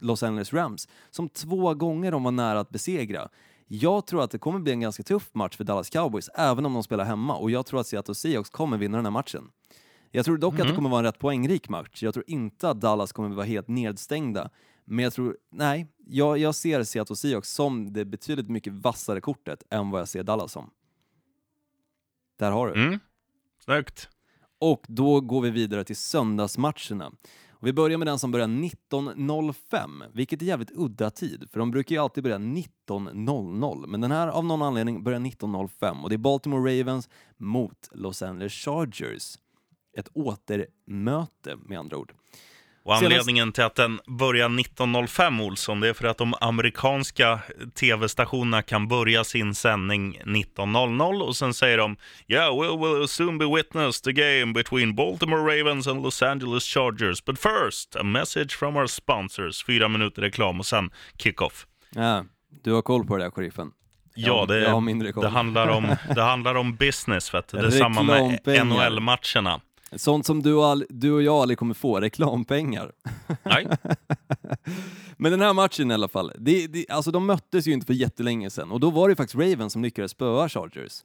Los 0.02 0.24
Angeles 0.24 0.54
Rams, 0.54 0.88
som 1.12 1.30
två 1.30 1.74
gånger 1.74 2.12
de 2.12 2.24
var 2.24 2.32
nära 2.32 2.60
att 2.60 2.70
besegra. 2.70 3.30
Jag 3.68 4.08
tror 4.08 4.24
att 4.24 4.32
det 4.32 4.38
kommer 4.38 4.60
bli 4.60 4.72
en 4.72 4.80
ganska 4.80 5.04
tuff 5.04 5.30
match 5.34 5.58
för 5.58 5.64
Dallas 5.64 5.90
Cowboys, 5.90 6.30
även 6.36 6.66
om 6.66 6.74
de 6.74 6.84
spelar 6.84 7.06
hemma, 7.06 7.36
och 7.36 7.52
jag 7.52 7.66
tror 7.66 7.80
att 7.80 7.88
Seattle 7.88 8.16
Seahawks 8.16 8.50
kommer 8.50 8.78
vinna 8.78 8.98
den 8.98 9.06
här 9.06 9.12
matchen. 9.12 9.44
Jag 10.18 10.26
tror 10.26 10.38
dock 10.38 10.54
att 10.54 10.58
det 10.58 10.64
Mm. 10.64 10.76
kommer 10.76 10.90
vara 10.90 11.00
en 11.00 11.06
rätt 11.06 11.20
poängrik 11.20 11.70
match. 11.70 12.04
Jag 12.04 12.14
tror 12.14 12.24
inte 12.28 12.70
att 12.70 12.82
Dallas 12.82 13.12
kommer 13.12 13.30
vara 13.30 13.46
helt 13.46 13.68
nedstängda. 13.68 14.50
Men 14.86 15.04
jag 15.04 15.14
tror, 15.14 15.38
nej, 15.52 15.88
jag, 16.06 16.38
jag 16.38 16.56
ser 16.56 16.84
Seattle 16.84 17.16
Seahawks 17.16 17.50
som 17.54 17.94
det 17.94 18.06
betydligt 18.06 18.50
mycket 18.50 18.74
vassare 18.74 19.22
kortet 19.22 19.64
än 19.70 19.90
vad 19.90 20.02
jag 20.02 20.08
ser 20.08 20.24
Dallas 20.24 20.52
som. 20.52 20.70
Där 22.40 22.52
har 22.52 22.68
du. 22.68 22.86
Mm. 22.86 23.00
Snyggt. 23.66 24.10
Och 24.60 24.86
då 24.88 25.22
går 25.22 25.42
vi 25.42 25.50
vidare 25.50 25.84
till 25.84 25.96
söndagsmatcherna. 25.96 27.12
Och 27.50 27.68
vi 27.68 27.74
börjar 27.74 27.98
med 27.98 28.08
den 28.08 28.20
som 28.20 28.32
börjar 28.32 28.48
19.05, 28.48 30.04
vilket 30.14 30.42
är 30.42 30.46
jävligt 30.46 30.72
udda 30.76 31.10
tid, 31.10 31.48
för 31.52 31.60
de 31.60 31.72
brukar 31.72 31.96
ju 31.96 32.02
alltid 32.02 32.24
börja 32.24 32.38
19.00. 32.38 33.88
Men 33.88 34.02
den 34.02 34.12
här 34.12 34.28
av 34.28 34.46
någon 34.46 34.62
anledning 34.62 35.04
börjar 35.04 35.20
19.05 35.20 36.04
och 36.04 36.10
det 36.10 36.16
är 36.16 36.18
Baltimore 36.18 36.80
Ravens 36.80 37.10
mot 37.38 37.90
Los 37.92 38.22
Angeles 38.22 38.54
Chargers. 38.54 39.38
Ett 39.98 40.10
återmöte 40.14 41.56
med 41.66 41.80
andra 41.80 41.98
ord. 41.98 42.12
Och 42.88 42.96
anledningen 42.96 43.52
till 43.52 43.64
att 43.64 43.76
den 43.76 44.00
börjar 44.08 44.50
19.05, 44.50 45.46
Olsson, 45.46 45.80
det 45.80 45.90
är 45.90 45.94
för 45.94 46.08
att 46.08 46.18
de 46.18 46.34
amerikanska 46.42 47.40
tv-stationerna 47.80 48.62
kan 48.62 48.88
börja 48.88 49.24
sin 49.24 49.56
sändning 49.56 50.20
19.00 50.26 51.22
och 51.22 51.36
sen 51.36 51.54
säger 51.54 51.78
de 51.78 51.98
Yeah, 52.28 52.60
we 52.60 52.98
will 52.98 53.08
soon 53.08 53.38
be 53.38 53.56
witness 53.56 54.02
the 54.02 54.14
game 54.14 54.54
between 54.54 54.96
Baltimore 54.96 55.60
Ravens 55.60 55.88
and 55.88 56.04
Los 56.04 56.22
Angeles 56.22 56.64
Chargers. 56.64 57.26
But 57.26 57.40
first, 57.40 57.96
a 57.96 58.04
message 58.04 58.58
from 58.58 58.78
our 58.78 58.88
sponsors. 58.88 59.66
Fyra 59.66 59.88
minuter 59.88 60.22
reklam 60.22 60.60
och 60.60 60.66
sen 60.66 60.92
kick-off. 61.18 61.68
Ja, 61.90 62.26
du 62.64 62.72
har 62.74 62.82
koll 62.82 63.06
på 63.06 63.18
det 63.18 63.24
där, 63.24 63.32
sheriffen. 63.32 63.72
Ja, 64.16 64.46
det, 64.46 64.60
det, 65.22 65.28
handlar 65.28 65.68
om, 65.68 65.96
det 66.16 66.22
handlar 66.22 66.56
om 66.56 66.76
business, 66.80 67.34
vet 67.34 67.48
du. 67.48 67.58
Det 67.58 67.68
är 67.68 67.72
samma 67.72 68.04
med. 68.04 68.40
NHL-matcherna. 68.46 69.62
Sånt 69.96 70.26
som 70.26 70.44
du 70.44 70.54
och, 70.54 70.84
du 70.90 71.12
och 71.12 71.22
jag 71.22 71.36
aldrig 71.36 71.58
kommer 71.58 71.74
få, 71.74 72.00
reklampengar. 72.00 72.92
Nej, 73.44 73.68
Men 75.18 75.32
den 75.32 75.42
här 75.42 75.54
matchen 75.54 75.92
i 75.92 75.94
alla 75.94 76.08
fall, 76.08 76.32
det, 76.38 76.68
det, 76.68 76.86
alltså 76.90 77.12
de 77.12 77.26
möttes 77.26 77.68
ju 77.68 77.74
inte 77.74 77.86
för 77.86 77.94
jättelänge 77.94 78.50
sedan 78.50 78.72
och 78.72 78.80
då 78.80 78.90
var 78.90 79.10
det 79.10 79.16
faktiskt 79.16 79.36
Ravens 79.36 79.74
som 79.74 79.84
lyckades 79.84 80.12
spöa 80.12 80.50
Chargers. 80.50 81.04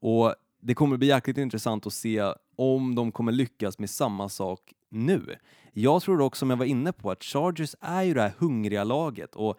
Och 0.00 0.34
det 0.60 0.74
kommer 0.74 0.96
bli 0.96 1.08
jäkligt 1.08 1.38
intressant 1.38 1.86
att 1.86 1.92
se 1.92 2.32
om 2.56 2.94
de 2.94 3.12
kommer 3.12 3.32
lyckas 3.32 3.78
med 3.78 3.90
samma 3.90 4.28
sak 4.28 4.72
nu. 4.90 5.36
Jag 5.72 6.02
tror 6.02 6.20
också, 6.20 6.38
som 6.38 6.50
jag 6.50 6.56
var 6.56 6.66
inne 6.66 6.92
på, 6.92 7.10
att 7.10 7.24
Chargers 7.24 7.74
är 7.80 8.02
ju 8.02 8.14
det 8.14 8.20
här 8.20 8.34
hungriga 8.38 8.84
laget 8.84 9.34
och 9.34 9.58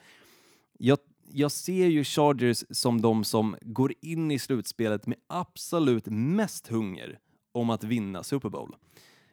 jag, 0.77 0.97
jag 1.31 1.51
ser 1.51 1.87
ju 1.87 2.03
Chargers 2.03 2.63
som 2.69 3.01
de 3.01 3.23
som 3.23 3.55
går 3.61 3.93
in 4.01 4.31
i 4.31 4.39
slutspelet 4.39 5.07
med 5.07 5.17
absolut 5.27 6.05
mest 6.05 6.67
hunger 6.67 7.19
om 7.57 7.69
att 7.69 7.83
vinna 7.83 8.23
Super 8.23 8.49
Bowl. 8.49 8.75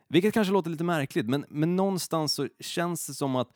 Vilket 0.08 0.34
kanske 0.34 0.52
låter 0.52 0.70
lite 0.70 0.84
märkligt, 0.84 1.26
men, 1.26 1.44
men 1.48 1.76
någonstans 1.76 2.32
så 2.32 2.48
känns 2.60 3.06
det 3.06 3.14
som 3.14 3.36
att 3.36 3.52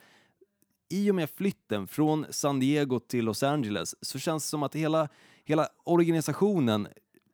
i 0.90 1.10
och 1.10 1.14
med 1.14 1.30
flytten 1.30 1.86
från 1.86 2.26
San 2.30 2.60
Diego 2.60 3.00
till 3.00 3.24
Los 3.24 3.42
Angeles 3.42 3.94
så 4.00 4.18
känns 4.18 4.44
det 4.44 4.48
som 4.48 4.62
att 4.62 4.74
hela, 4.74 5.08
hela 5.44 5.68
organisationen 5.84 6.88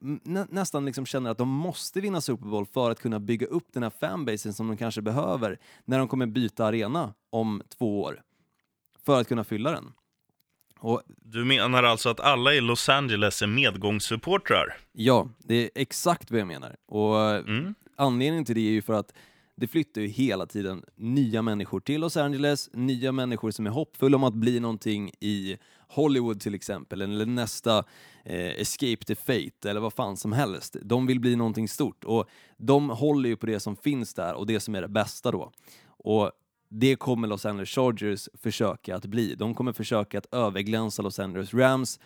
nä, 0.05 0.47
nästan 0.51 0.85
liksom 0.85 1.07
känner 1.07 1.31
att 1.31 1.39
de 1.39 1.49
måste 1.49 2.01
vinna 2.01 2.21
Super 2.21 2.47
Bowl 2.47 2.67
för 2.67 2.91
att 2.91 3.01
kunna 3.01 3.21
bygga 3.21 3.47
upp 3.47 3.73
den 3.73 3.83
här 3.83 3.91
fanbasen 3.91 4.53
som 4.53 4.69
de 4.69 4.77
kanske 4.77 5.03
behöver 5.03 5.59
när 5.85 5.99
de 5.99 6.09
kommer 6.09 6.27
byta 6.27 6.67
arena 6.67 7.15
om 7.31 7.63
två 7.69 8.03
år. 8.03 8.23
För 9.05 9.21
att 9.21 9.29
kunna 9.29 9.45
fylla 9.45 9.71
den. 9.71 9.93
Och 10.87 11.03
du 11.23 11.45
menar 11.45 11.83
alltså 11.83 12.09
att 12.09 12.21
alla 12.21 12.55
i 12.55 12.61
Los 12.61 12.89
Angeles 12.89 13.43
är 13.43 13.47
medgångssupportrar? 13.47 14.77
ja, 14.93 15.29
det 15.39 15.55
är 15.65 15.71
exakt 15.75 16.31
vad 16.31 16.41
jag 16.41 16.47
menar. 16.47 16.77
Och 16.87 17.21
Mm. 17.31 17.75
anledningen 17.97 18.45
till 18.45 18.55
det 18.55 18.61
är 18.61 18.73
ju 18.73 18.83
för 18.83 18.93
att 18.93 19.13
det 19.57 19.67
flyttar 19.67 20.01
ju 20.01 20.07
hela 20.07 20.47
tiden 20.47 20.85
nya 20.97 21.43
människor 21.43 21.81
till 21.81 22.01
Los 22.01 22.17
Angeles, 22.17 22.71
nya 22.73 23.13
människor 23.13 23.51
som 23.51 23.67
är 23.67 23.71
hoppfulla 23.71 24.17
om 24.17 24.25
att 24.25 24.35
bli 24.35 24.61
någonting 24.61 25.11
i 25.21 25.57
Hollywood 25.89 26.41
till 26.41 26.55
exempel, 26.55 27.03
eller 27.03 27.27
nästa 27.27 27.79
eh, 28.25 28.61
Escape 28.61 28.97
the 29.07 29.15
Fate, 29.15 29.71
eller 29.71 29.81
vad 29.81 29.93
fan 29.93 30.17
som 30.17 30.33
helst. 30.33 30.77
De 30.83 31.07
vill 31.07 31.21
bli 31.21 31.37
någonting 31.37 31.69
stort 31.69 32.05
och 32.05 32.29
de 32.57 32.91
håller 32.91 33.29
ju 33.29 33.37
på 33.37 33.47
det 33.47 33.61
som 33.61 33.77
finns 33.77 34.15
där 34.15 34.35
och 34.35 34.47
det 34.47 34.61
som 34.61 34.75
är 34.75 34.83
det 34.83 34.89
bästa 34.89 35.31
då. 35.31 35.53
Och 35.87 36.33
det 36.81 36.97
kommer 36.97 37.29
Los 37.29 37.47
Angeles 37.47 37.69
Chargers 37.69 38.29
försöka 38.35 38.97
att 38.97 39.05
bli. 39.05 39.35
De 39.35 39.55
kommer 39.55 39.73
försöka 39.73 40.19
att 40.19 40.35
överglänsa 40.35 41.03
Los 41.03 41.19
Angeles 41.19 41.55
Rams 41.55 42.01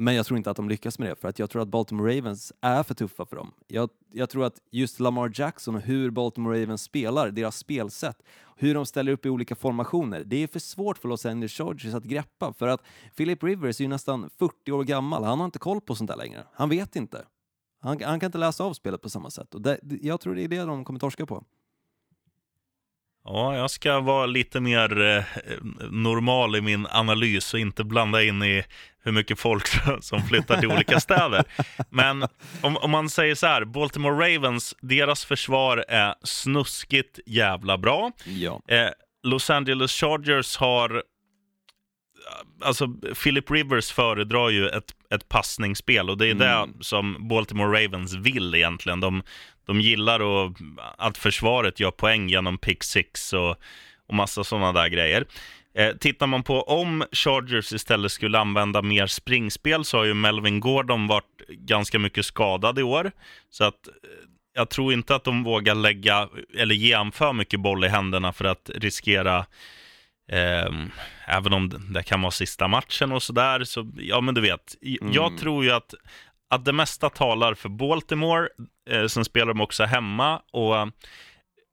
men 0.00 0.14
jag 0.14 0.26
tror 0.26 0.38
inte 0.38 0.50
att 0.50 0.56
de 0.56 0.68
lyckas 0.68 0.98
med 0.98 1.08
det, 1.08 1.16
för 1.16 1.28
att 1.28 1.38
jag 1.38 1.50
tror 1.50 1.62
att 1.62 1.68
Baltimore 1.68 2.18
Ravens 2.18 2.52
är 2.60 2.82
för 2.82 2.94
tuffa 2.94 3.26
för 3.26 3.36
dem. 3.36 3.52
Jag, 3.66 3.90
jag 4.12 4.30
tror 4.30 4.44
att 4.44 4.60
just 4.70 5.00
Lamar 5.00 5.32
Jackson 5.34 5.74
och 5.74 5.80
hur 5.80 6.10
Baltimore 6.10 6.62
Ravens 6.62 6.82
spelar, 6.82 7.30
deras 7.30 7.56
spelsätt, 7.56 8.22
hur 8.56 8.74
de 8.74 8.86
ställer 8.86 9.12
upp 9.12 9.26
i 9.26 9.28
olika 9.28 9.54
formationer, 9.54 10.24
det 10.24 10.42
är 10.42 10.46
för 10.46 10.58
svårt 10.58 10.98
för 10.98 11.08
Los 11.08 11.26
Angeles 11.26 11.52
Chargers 11.52 11.94
att 11.94 12.04
greppa, 12.04 12.52
för 12.52 12.68
att 12.68 12.82
Philip 13.16 13.42
Rivers 13.42 13.80
är 13.80 13.84
ju 13.84 13.88
nästan 13.88 14.30
40 14.38 14.72
år 14.72 14.84
gammal, 14.84 15.24
han 15.24 15.38
har 15.38 15.44
inte 15.44 15.58
koll 15.58 15.80
på 15.80 15.94
sånt 15.94 16.10
där 16.10 16.16
längre. 16.16 16.44
Han 16.52 16.68
vet 16.68 16.96
inte. 16.96 17.24
Han, 17.80 18.02
han 18.02 18.20
kan 18.20 18.26
inte 18.26 18.38
läsa 18.38 18.64
av 18.64 18.72
spelet 18.72 19.02
på 19.02 19.10
samma 19.10 19.30
sätt, 19.30 19.54
och 19.54 19.62
det, 19.62 19.78
jag 19.82 20.20
tror 20.20 20.34
det 20.34 20.44
är 20.44 20.48
det 20.48 20.64
de 20.64 20.84
kommer 20.84 21.00
torska 21.00 21.26
på. 21.26 21.44
Ja, 23.30 23.56
jag 23.56 23.70
ska 23.70 24.00
vara 24.00 24.26
lite 24.26 24.60
mer 24.60 25.00
eh, 25.00 25.24
normal 25.90 26.56
i 26.56 26.60
min 26.60 26.86
analys 26.90 27.54
och 27.54 27.60
inte 27.60 27.84
blanda 27.84 28.22
in 28.22 28.42
i 28.42 28.64
hur 29.04 29.12
mycket 29.12 29.38
folk 29.40 29.68
som 30.00 30.22
flyttar 30.22 30.56
till 30.60 30.72
olika 30.72 31.00
städer. 31.08 31.44
Men 31.90 32.22
om, 32.62 32.76
om 32.76 32.90
man 32.90 33.08
säger 33.10 33.34
så 33.34 33.46
här, 33.46 33.64
Baltimore 33.64 34.34
Ravens, 34.36 34.74
deras 34.80 35.24
försvar 35.24 35.84
är 35.88 36.14
snuskigt 36.22 37.18
jävla 37.26 37.78
bra. 37.78 38.12
Ja. 38.24 38.60
Eh, 38.68 38.88
Los 39.22 39.50
Angeles 39.50 39.92
Chargers 39.92 40.56
har... 40.56 41.02
Alltså, 42.64 42.88
Philip 43.22 43.50
Rivers 43.50 43.92
föredrar 43.92 44.48
ju 44.50 44.68
ett, 44.68 44.92
ett 45.14 45.28
passningsspel 45.28 46.10
och 46.10 46.18
det 46.18 46.26
är 46.26 46.30
Mm. 46.30 46.72
det 46.78 46.84
som 46.84 47.28
Baltimore 47.28 47.84
Ravens 47.84 48.14
vill 48.14 48.54
egentligen. 48.54 49.00
De, 49.00 49.22
de 49.68 49.80
gillar 49.80 50.46
att, 50.46 50.52
att 50.98 51.18
försvaret 51.18 51.80
gör 51.80 51.90
poäng 51.90 52.28
genom 52.28 52.58
pick 52.58 52.84
six 52.84 53.32
och, 53.32 53.50
och 54.08 54.14
massa 54.14 54.44
sådana 54.44 54.72
där 54.72 54.88
grejer. 54.88 55.24
Eh, 55.74 55.92
tittar 55.96 56.26
man 56.26 56.42
på 56.42 56.62
om 56.62 57.04
Chargers 57.12 57.72
istället 57.72 58.12
skulle 58.12 58.38
använda 58.38 58.82
mer 58.82 59.06
springspel 59.06 59.84
så 59.84 59.96
har 59.98 60.04
ju 60.04 60.14
Melvin 60.14 60.60
Gordon 60.60 61.06
varit 61.06 61.42
ganska 61.48 61.98
mycket 61.98 62.26
skadad 62.26 62.78
i 62.78 62.82
år. 62.82 63.12
Så 63.50 63.64
att 63.64 63.88
eh, 63.88 63.94
jag 64.54 64.68
tror 64.70 64.92
inte 64.92 65.14
att 65.14 65.24
de 65.24 65.44
vågar 65.44 65.74
lägga 65.74 66.28
eller 66.58 66.74
ge 66.74 66.94
han 66.94 67.12
för 67.12 67.32
mycket 67.32 67.60
boll 67.60 67.84
i 67.84 67.88
händerna 67.88 68.32
för 68.32 68.44
att 68.44 68.70
riskera 68.74 69.46
ehm, 70.32 70.90
även 71.26 71.52
om 71.52 71.68
det- 71.94 72.02
kan 72.02 72.22
vara 72.22 72.30
sista 72.30 72.68
matchen 72.68 73.12
och 73.12 73.22
sådär. 73.22 73.64
Så, 73.64 73.90
ja, 73.96 74.20
men 74.20 74.34
du 74.34 74.40
vet. 74.40 74.76
Jag 74.80 75.26
Mm. 75.28 75.38
tror 75.38 75.64
ju 75.64 75.70
att, 75.70 75.94
att 76.50 76.64
det 76.64 76.72
mesta 76.72 77.10
talar 77.10 77.54
för 77.54 77.68
Baltimore. 77.68 78.48
Eh, 78.90 79.06
sen 79.06 79.24
spelar 79.24 79.46
de 79.46 79.60
också 79.60 79.84
hemma. 79.84 80.42
Och 80.52 80.76
eh, 80.76 80.86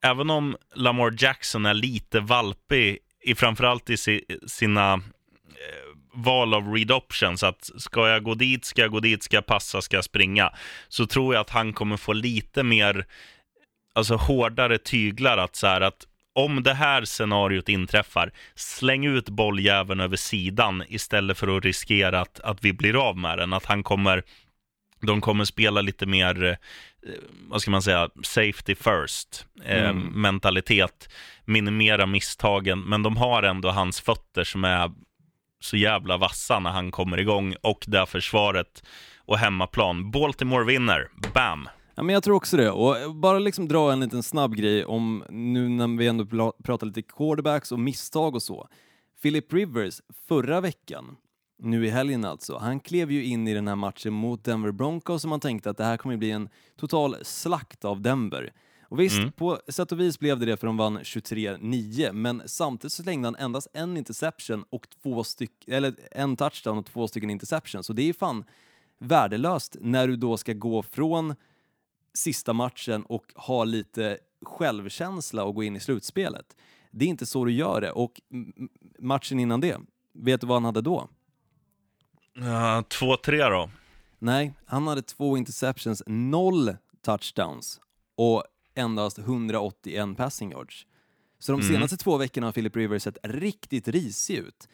även 0.05 0.30
om 0.30 0.57
Lamar 0.76 1.13
Jackson 1.17 1.65
är 1.65 1.73
lite 1.73 2.19
valpig, 2.19 2.97
i, 3.23 3.36
framförallt 3.36 3.89
i 3.89 3.97
si, 3.97 4.21
sina 4.47 4.93
eh, 4.93 4.99
val 6.13 6.53
av 6.53 6.73
read 6.73 6.91
options, 6.91 7.43
att 7.43 7.69
ska 7.78 8.09
jag 8.09 8.23
gå 8.23 8.34
dit, 8.34 8.65
ska 8.65 8.82
jag 8.82 8.91
gå 8.91 8.99
dit, 8.99 9.23
ska 9.23 9.38
jag 9.38 9.45
passa, 9.45 9.82
ska 9.82 9.97
jag 9.97 10.03
springa, 10.03 10.53
så 10.88 11.07
tror 11.07 11.34
jag 11.34 11.41
att 11.41 11.49
han 11.49 11.73
kommer 11.73 11.97
få 11.97 12.13
lite 12.13 12.63
mer, 12.63 13.05
alltså 13.95 14.15
hårdare 14.15 14.78
tyglar 14.78 15.38
att 15.38 15.55
så 15.55 15.67
här 15.67 15.82
att 15.82 16.05
om 16.36 16.63
det 16.63 16.73
här 16.73 17.05
scenariot 17.05 17.69
inträffar, 17.69 18.32
släng 18.55 19.05
ut 19.05 19.30
bolljäveln 19.30 19.99
över 19.99 20.17
sidan 20.17 20.84
istället 20.88 21.38
för 21.38 21.57
att 21.57 21.65
riskera 21.65 22.21
att, 22.21 22.39
att 22.39 22.63
vi 22.63 22.73
blir 22.73 23.07
av 23.09 23.17
med 23.17 23.38
den. 23.38 23.53
Att 23.53 23.65
han 23.65 23.84
kommer, 23.84 24.23
de 25.06 25.22
kommer 25.22 25.45
spela 25.45 25.82
lite 25.82 26.06
mer, 26.06 26.43
eh, 26.43 27.12
vad 27.49 27.62
ska 27.62 27.72
man 27.72 27.82
säga, 27.82 28.10
safety 28.24 28.76
first 28.76 29.45
eh, 29.64 29.89
Mm. 29.89 30.22
mentalitet, 30.22 31.10
minimera 31.45 32.06
misstagen, 32.06 32.82
men 32.82 33.03
de 33.03 33.18
har 33.18 33.43
ändå 33.43 33.70
hans 33.70 34.01
fötter 34.01 34.43
som 34.43 34.64
är 34.64 34.91
så 35.60 35.78
jävla 35.78 36.18
vassa 36.18 36.60
när 36.60 36.70
han 36.70 36.91
kommer 36.91 37.20
igång 37.20 37.56
och 37.62 37.84
det 37.88 37.97
här 37.97 38.06
försvaret 38.06 38.84
och 39.18 39.38
hemmaplan. 39.38 40.12
Baltimore 40.12 40.66
vinner, 40.66 41.08
bam! 41.34 41.70
Ja, 41.95 42.03
men 42.03 42.14
jag 42.14 42.24
tror 42.24 42.36
också 42.36 42.58
det. 42.58 42.72
Och 42.72 43.16
bara 43.16 43.39
liksom 43.39 43.68
dra 43.68 43.91
en 43.91 43.99
liten 43.99 44.24
snabb 44.24 44.56
grej 44.56 44.86
om 44.86 45.24
nu 45.30 45.70
när 45.70 45.97
vi 45.97 46.08
ändå 46.08 46.51
pratar 46.64 46.88
lite 46.88 47.01
quarterbacks 47.01 47.72
och 47.72 47.80
misstag 47.80 48.36
och 48.36 48.43
så. 48.43 48.68
Philip 49.22 49.53
Rivers 49.53 50.01
förra 50.28 50.62
veckan, 50.62 51.16
nu 51.58 51.86
i 51.86 51.89
helgen 51.89 52.26
alltså, 52.26 52.58
han 52.58 52.80
klev 52.80 53.12
ju 53.12 53.24
in 53.26 53.47
i 53.47 53.53
den 53.53 53.68
här 53.68 53.76
matchen 53.76 54.14
mot 54.14 54.43
Denver 54.43 54.72
Broncos 54.72 55.24
och 55.24 55.30
man 55.30 55.39
tänkte 55.39 55.70
att 55.70 55.78
det 55.78 55.84
här 55.84 55.97
kommer 55.97 56.18
bli 56.18 56.32
en 56.32 56.49
total 56.76 57.16
slakt 57.22 57.86
av 57.86 58.01
Denver. 58.01 58.53
Och 58.88 58.99
visst, 58.99 59.18
Mm. 59.18 59.32
på 59.32 59.60
sätt 59.68 59.91
och 59.91 59.99
vis 59.99 60.20
blev 60.20 60.39
det 60.39 60.45
det 60.45 60.58
för 60.58 60.68
de 60.68 60.78
vann 60.78 60.99
23-9, 61.03 62.14
men 62.14 62.41
samtidigt 62.45 62.93
så 62.93 63.03
slängde 63.03 63.28
han 63.28 63.36
endast 63.36 63.68
en 63.74 63.97
interception 63.97 64.64
och 64.70 64.88
två 65.03 65.24
styck, 65.24 65.68
eller 65.68 65.95
en 66.12 66.36
touchdown 66.38 66.78
och 66.78 66.86
två 66.86 67.08
stycken 67.08 67.30
interceptions. 67.30 67.86
Så 67.86 67.93
det 67.93 68.10
är 68.10 68.14
fan 68.14 68.43
värdelöst 68.99 69.76
när 69.82 70.08
du 70.08 70.16
då 70.16 70.38
ska 70.38 70.53
gå 70.53 70.84
från 70.84 71.36
sista 72.14 72.53
matchen 72.53 73.03
och 73.03 73.26
ha 73.36 73.64
lite 73.64 74.18
självkänsla 74.41 75.43
och 75.43 75.56
gå 75.56 75.64
in 75.64 75.76
i 75.76 75.80
slutspelet. 75.80 76.56
Det 76.91 77.06
är 77.06 77.10
inte 77.10 77.26
så 77.26 77.45
du 77.45 77.51
gör 77.51 77.82
det. 77.82 77.91
Och 77.91 78.22
matchen 78.99 79.39
innan 79.39 79.62
det, 79.62 79.78
vet 80.14 80.41
du 80.41 80.47
vad 80.47 80.56
han 80.56 80.66
hade 80.66 80.82
då? 80.82 81.08
Ja, 82.39 82.83
två, 82.88 83.17
tre 83.17 83.43
då? 83.43 83.69
Nej, 84.19 84.53
han 84.65 84.88
hade 84.88 85.01
två 85.01 85.38
interceptions, 85.38 86.03
noll 86.05 86.75
touchdowns 87.01 87.79
och 88.15 88.43
endast 88.75 89.19
181 89.19 90.17
passing 90.17 90.51
yards. 90.51 90.86
Så 91.39 91.51
de 91.51 91.61
mm. 91.61 91.73
senaste 91.73 91.97
två 91.97 92.17
veckorna 92.17 92.47
har 92.47 92.51
Philip 92.51 92.75
Rivers 92.75 93.03
sett 93.03 93.17
riktigt 93.23 93.88
risig 93.88 94.36
ut. 94.38 94.69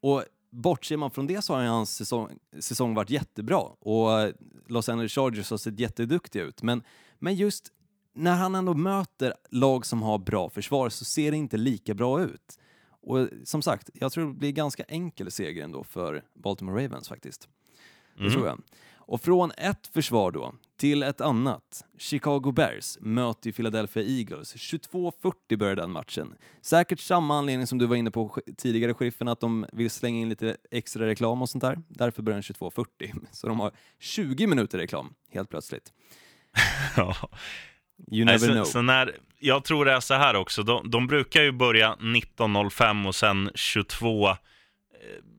Och 0.00 0.24
bortser 0.50 0.96
man 0.96 1.10
från 1.10 1.26
det 1.26 1.42
så 1.42 1.54
har 1.54 1.62
hans 1.64 1.96
säsong, 1.96 2.38
säsong 2.58 2.94
varit 2.94 3.10
jättebra 3.10 3.60
och 3.60 4.32
Los 4.66 4.88
Angeles 4.88 5.12
Chargers 5.12 5.50
har 5.50 5.56
sett 5.56 5.80
jätteduktiga 5.80 6.42
ut. 6.42 6.62
Men, 6.62 6.82
men 7.18 7.34
just 7.34 7.72
när 8.14 8.36
han 8.36 8.54
ändå 8.54 8.74
möter 8.74 9.34
lag 9.50 9.86
som 9.86 10.02
har 10.02 10.18
bra 10.18 10.50
försvar 10.50 10.88
så 10.88 11.04
ser 11.04 11.30
det 11.30 11.36
inte 11.36 11.56
lika 11.56 11.94
bra 11.94 12.22
ut. 12.22 12.58
Och 13.08 13.28
som 13.44 13.62
sagt, 13.62 13.90
jag 13.94 14.12
tror 14.12 14.26
det 14.26 14.34
blir 14.34 14.52
ganska 14.52 14.82
enkel 14.88 15.30
seger 15.30 15.64
ändå 15.64 15.84
för 15.84 16.22
Baltimore 16.34 16.84
Ravens 16.84 17.08
faktiskt. 17.08 17.48
Det 18.14 18.20
mm. 18.20 18.32
tror 18.32 18.46
jag. 18.46 18.60
Och 18.96 19.20
från 19.20 19.50
ett 19.56 19.86
försvar 19.86 20.30
då 20.30 20.54
till 20.76 21.02
ett 21.02 21.20
annat. 21.20 21.84
Chicago 21.98 22.52
Bears 22.52 22.98
möter 23.00 23.52
Philadelphia 23.52 24.02
Eagles. 24.02 24.54
22.40 24.54 25.56
börjar 25.56 25.76
den 25.76 25.90
matchen. 25.90 26.34
Säkert 26.60 27.00
samma 27.00 27.38
anledning 27.38 27.66
som 27.66 27.78
du 27.78 27.86
var 27.86 27.96
inne 27.96 28.10
på 28.10 28.38
tidigare, 28.56 28.94
sheriffen, 28.94 29.28
att 29.28 29.40
de 29.40 29.66
vill 29.72 29.90
slänga 29.90 30.20
in 30.20 30.28
lite 30.28 30.56
extra 30.70 31.06
reklam 31.06 31.42
och 31.42 31.48
sånt 31.48 31.62
där. 31.62 31.82
Därför 31.88 32.22
börjar 32.22 32.34
den 32.34 32.42
22.40. 32.42 33.26
Så 33.32 33.48
de 33.48 33.60
har 33.60 33.72
20 33.98 34.46
minuter 34.46 34.78
reklam, 34.78 35.14
helt 35.30 35.50
plötsligt. 35.50 35.92
ja. 36.96 37.16
You 38.10 38.24
never 38.24 38.38
Nej, 38.38 38.38
så, 38.38 38.52
know. 38.52 38.64
Så 38.64 38.82
när, 38.82 39.18
jag 39.38 39.64
tror 39.64 39.84
det 39.84 39.92
är 39.92 40.00
så 40.00 40.14
här 40.14 40.36
också, 40.36 40.62
de, 40.62 40.90
de 40.90 41.06
brukar 41.06 41.42
ju 41.42 41.52
börja 41.52 41.94
19.05 41.94 43.06
och 43.06 43.14
sen 43.14 43.50
22 43.54 44.36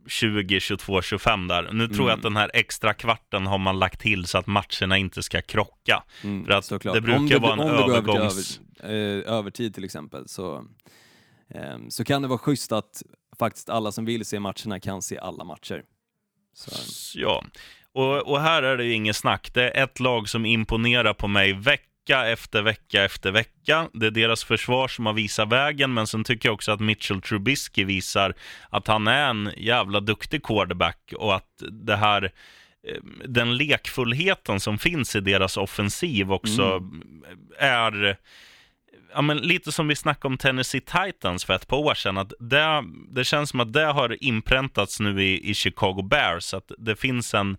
20, 0.08 0.60
22, 0.60 1.02
25 1.02 1.48
där. 1.48 1.70
Nu 1.74 1.88
tror 1.88 1.98
mm. 1.98 2.08
jag 2.08 2.18
att 2.18 2.24
den 2.24 2.36
här 2.36 2.52
extra 2.54 2.94
kvarten 2.94 3.48
har 3.48 3.58
man 3.58 3.80
lagt 3.80 4.02
till 4.02 4.26
så 4.26 4.38
att 4.38 4.48
matcherna 4.48 4.98
inte 4.98 5.24
ska 5.24 5.42
krocka. 5.42 6.04
Mm, 6.24 6.46
För 6.46 6.52
att 6.52 6.66
såklart. 6.66 6.96
det 6.96 7.02
brukar 7.02 7.36
det, 7.36 7.40
vara 7.40 7.54
en 7.54 7.60
övergångs... 7.60 8.60
Över, 8.80 9.28
eh, 9.28 9.34
övertid 9.34 9.76
till 9.76 9.84
exempel 9.84 10.28
så, 10.28 10.66
eh, 11.50 11.78
så 11.90 12.04
kan 12.04 12.22
det 12.22 12.28
vara 12.28 12.40
schysst 12.40 12.72
att 12.72 13.04
faktiskt 13.40 13.70
alla 13.70 13.92
som 13.92 14.06
vill 14.06 14.26
se 14.26 14.40
matcherna 14.40 14.80
kan 14.80 15.02
se 15.02 15.18
alla 15.18 15.44
matcher. 15.44 15.84
Så. 16.54 16.72
Ja, 17.20 17.44
och, 17.94 18.32
och, 18.32 18.42
här 18.42 18.64
är 18.64 18.78
det 18.78 18.84
ju 18.84 18.94
inget 18.94 19.16
snack. 19.16 19.54
Det 19.54 19.70
är 19.70 19.84
ett 19.84 20.00
lag 20.00 20.30
som 20.30 20.46
imponerar 20.46 21.14
på 21.14 21.28
mig 21.28 21.54
veck 21.54 21.90
vecka 22.10 22.28
efter 22.28 22.62
vecka 22.62 23.04
efter 23.04 23.32
vecka. 23.32 23.90
Det 23.94 24.08
är 24.08 24.12
deras 24.12 24.44
försvar 24.44 24.88
som 24.88 25.06
har 25.06 25.14
visat 25.14 25.50
vägen, 25.50 25.94
men 25.94 26.08
sen 26.08 26.24
tycker 26.24 26.50
jag 26.50 26.54
också 26.54 26.72
att 26.72 26.80
Mitchell 26.80 27.22
Trubisky 27.22 27.86
visar 27.86 28.34
att 28.70 28.88
han 28.88 29.08
är 29.08 29.30
en 29.30 29.54
jävla 29.58 30.00
duktig 30.00 30.44
quarterback 30.44 31.14
och 31.18 31.36
att 31.36 31.64
det 31.72 31.96
här 31.96 32.24
eh, 32.88 32.98
den 33.26 33.58
lekfullheten 33.58 34.60
som 34.60 34.78
finns 34.78 35.16
i 35.16 35.20
deras 35.20 35.58
offensiv 35.58 36.32
också 36.32 36.64
mm. 36.64 37.24
är 37.60 38.18
ja, 39.14 39.22
men 39.22 39.38
lite 39.38 39.72
som 39.72 39.88
vi 39.88 39.96
snackade 39.96 40.32
om 40.32 40.38
Tennessee 40.38 40.82
Titans 40.82 41.46
för 41.46 41.54
ett 41.54 41.68
par 41.68 41.78
år 41.78 41.94
sedan. 41.94 42.18
Att 42.18 42.34
det, 42.40 42.84
det 43.12 43.24
känns 43.24 43.50
som 43.50 43.60
att 43.60 43.74
det 43.74 43.86
har 43.86 44.24
inpräntats 44.24 45.00
nu 45.00 45.24
i, 45.24 45.50
i 45.50 45.54
Chicago 45.54 46.02
Bears. 46.02 46.54
Att 46.54 46.72
det 46.78 46.96
finns 46.96 47.34
en, 47.34 47.58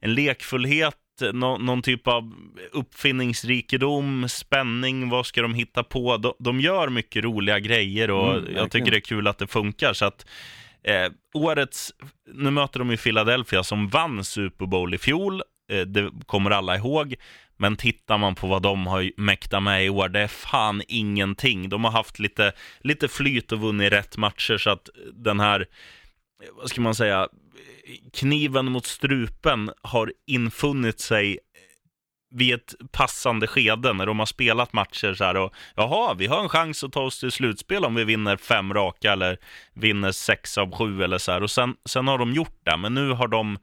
en 0.00 0.14
lekfullhet 0.14 0.96
no, 1.20 1.58
någon 1.58 1.82
typ 1.82 2.08
av 2.08 2.34
uppfinningsrikedom, 2.72 4.28
spänning, 4.28 5.08
vad 5.08 5.26
ska 5.26 5.42
de 5.42 5.54
hitta 5.54 5.82
på? 5.82 6.16
De, 6.16 6.32
de 6.38 6.60
gör 6.60 6.88
mycket 6.88 7.24
roliga 7.24 7.58
grejer 7.58 8.10
och 8.10 8.34
mm, 8.34 8.56
jag 8.56 8.70
tycker 8.70 8.90
det 8.90 8.96
är 8.96 9.00
kul 9.00 9.26
att 9.26 9.38
det 9.38 9.46
funkar. 9.46 9.92
Så 9.92 10.04
att 10.04 10.26
eh, 10.82 11.12
årets, 11.34 11.92
nu 12.34 12.50
möter 12.50 12.78
de 12.78 12.90
ju 12.90 12.96
Philadelphia 12.96 13.62
som 13.62 13.88
vann 13.88 14.24
Super 14.24 14.66
Bowl 14.66 14.94
i 14.94 14.98
fjol, 14.98 15.42
eh, 15.70 15.80
det 15.80 16.10
kommer 16.26 16.50
alla 16.50 16.76
ihåg. 16.76 17.14
Men 17.60 17.76
tittar 17.76 18.18
man 18.18 18.34
på 18.34 18.46
vad 18.46 18.62
de 18.62 18.86
har 18.86 19.10
mäktat 19.16 19.62
med 19.62 19.86
i 19.86 19.88
år, 19.88 20.08
det 20.08 20.20
är 20.20 20.28
fan 20.28 20.82
ingenting. 20.88 21.68
De 21.68 21.84
har 21.84 21.90
haft 21.90 22.18
lite, 22.18 22.52
lite 22.80 23.08
flyt 23.08 23.52
och 23.52 23.60
vunnit 23.60 23.92
rätt 23.92 24.16
matcher 24.16 24.58
så 24.58 24.70
att 24.70 24.88
den 25.12 25.40
här, 25.40 25.66
vad 26.56 26.68
ska 26.68 26.80
man 26.80 26.94
säga, 26.94 27.28
kniven 28.12 28.72
mot 28.72 28.86
strupen 28.86 29.70
har 29.82 30.12
infunnit 30.26 31.00
sig 31.00 31.38
vid 32.30 32.54
ett 32.54 32.74
passande 32.92 33.46
skede 33.46 33.92
när 33.92 34.06
de 34.06 34.18
har 34.18 34.26
spelat 34.26 34.72
matcher 34.72 35.14
så 35.14 35.24
här 35.24 35.36
och 35.36 35.54
jaha, 35.76 36.14
vi 36.14 36.26
har 36.26 36.42
en 36.42 36.48
chans 36.48 36.84
att 36.84 36.92
ta 36.92 37.02
oss 37.02 37.20
till 37.20 37.32
slutspel 37.32 37.84
om 37.84 37.94
vi 37.94 38.04
vinner 38.04 38.36
fem 38.36 38.74
raka 38.74 39.12
eller 39.12 39.38
vinner 39.74 40.12
sex 40.12 40.58
av 40.58 40.76
sju 40.76 41.02
eller 41.02 41.18
så 41.18 41.32
här 41.32 41.42
och 41.42 41.50
sen, 41.50 41.74
sen 41.84 42.08
har 42.08 42.18
de 42.18 42.32
gjort 42.32 42.60
det, 42.64 42.76
men 42.76 42.94
nu 42.94 43.12
har 43.12 43.28
de 43.28 43.58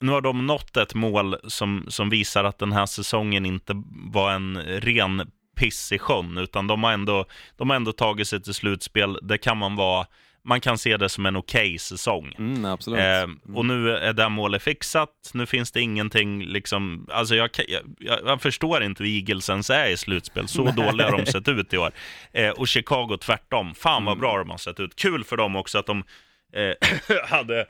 nu 0.00 0.12
har 0.12 0.20
de 0.20 0.46
nått 0.46 0.76
ett 0.76 0.94
mål 0.94 1.36
som, 1.48 1.84
som 1.88 2.10
visar 2.10 2.44
att 2.44 2.58
den 2.58 2.72
här 2.72 2.86
säsongen 2.86 3.46
inte 3.46 3.82
var 4.12 4.32
en 4.32 4.58
ren 4.62 5.30
piss 5.56 5.92
i 5.92 5.98
sjön, 5.98 6.38
utan 6.38 6.66
de 6.66 6.84
har 6.84 6.92
ändå, 6.92 7.24
de 7.56 7.70
har 7.70 7.76
ändå 7.76 7.92
tagit 7.92 8.28
sig 8.28 8.42
till 8.42 8.54
slutspel. 8.54 9.18
Det 9.22 9.38
kan 9.38 9.58
man 9.58 9.76
vara 9.76 10.06
man 10.44 10.60
kan 10.60 10.78
se 10.78 10.96
det 10.96 11.08
som 11.08 11.26
en 11.26 11.36
okej 11.36 11.60
okay 11.60 11.78
säsong. 11.78 12.34
Mm, 12.38 12.64
absolut. 12.64 13.00
Eh, 13.00 13.22
mm. 13.22 13.40
Och 13.54 13.66
nu 13.66 13.90
är 13.96 14.12
det 14.12 14.28
målet 14.28 14.62
fixat, 14.62 15.30
nu 15.34 15.46
finns 15.46 15.72
det 15.72 15.80
ingenting, 15.80 16.44
liksom, 16.44 17.06
alltså 17.12 17.34
jag, 17.34 17.50
jag, 17.98 18.20
jag 18.24 18.42
förstår 18.42 18.82
inte 18.82 19.04
hur 19.04 19.10
Eagles 19.10 19.50
ens 19.50 19.70
är 19.70 19.88
i 19.88 19.96
slutspel, 19.96 20.48
så 20.48 20.64
dåliga 20.76 21.10
har 21.10 21.18
de 21.18 21.26
sett 21.26 21.48
ut 21.48 21.72
i 21.72 21.78
år. 21.78 21.92
Eh, 22.32 22.50
och 22.50 22.68
Chicago 22.68 23.16
tvärtom, 23.20 23.74
fan 23.74 24.04
vad 24.04 24.12
mm. 24.12 24.20
bra 24.20 24.38
de 24.38 24.50
har 24.50 24.58
sett 24.58 24.80
ut. 24.80 24.96
Kul 24.96 25.24
för 25.24 25.36
dem 25.36 25.56
också 25.56 25.78
att 25.78 25.86
de 25.86 26.04
eh, 26.52 26.88
hade 27.24 27.66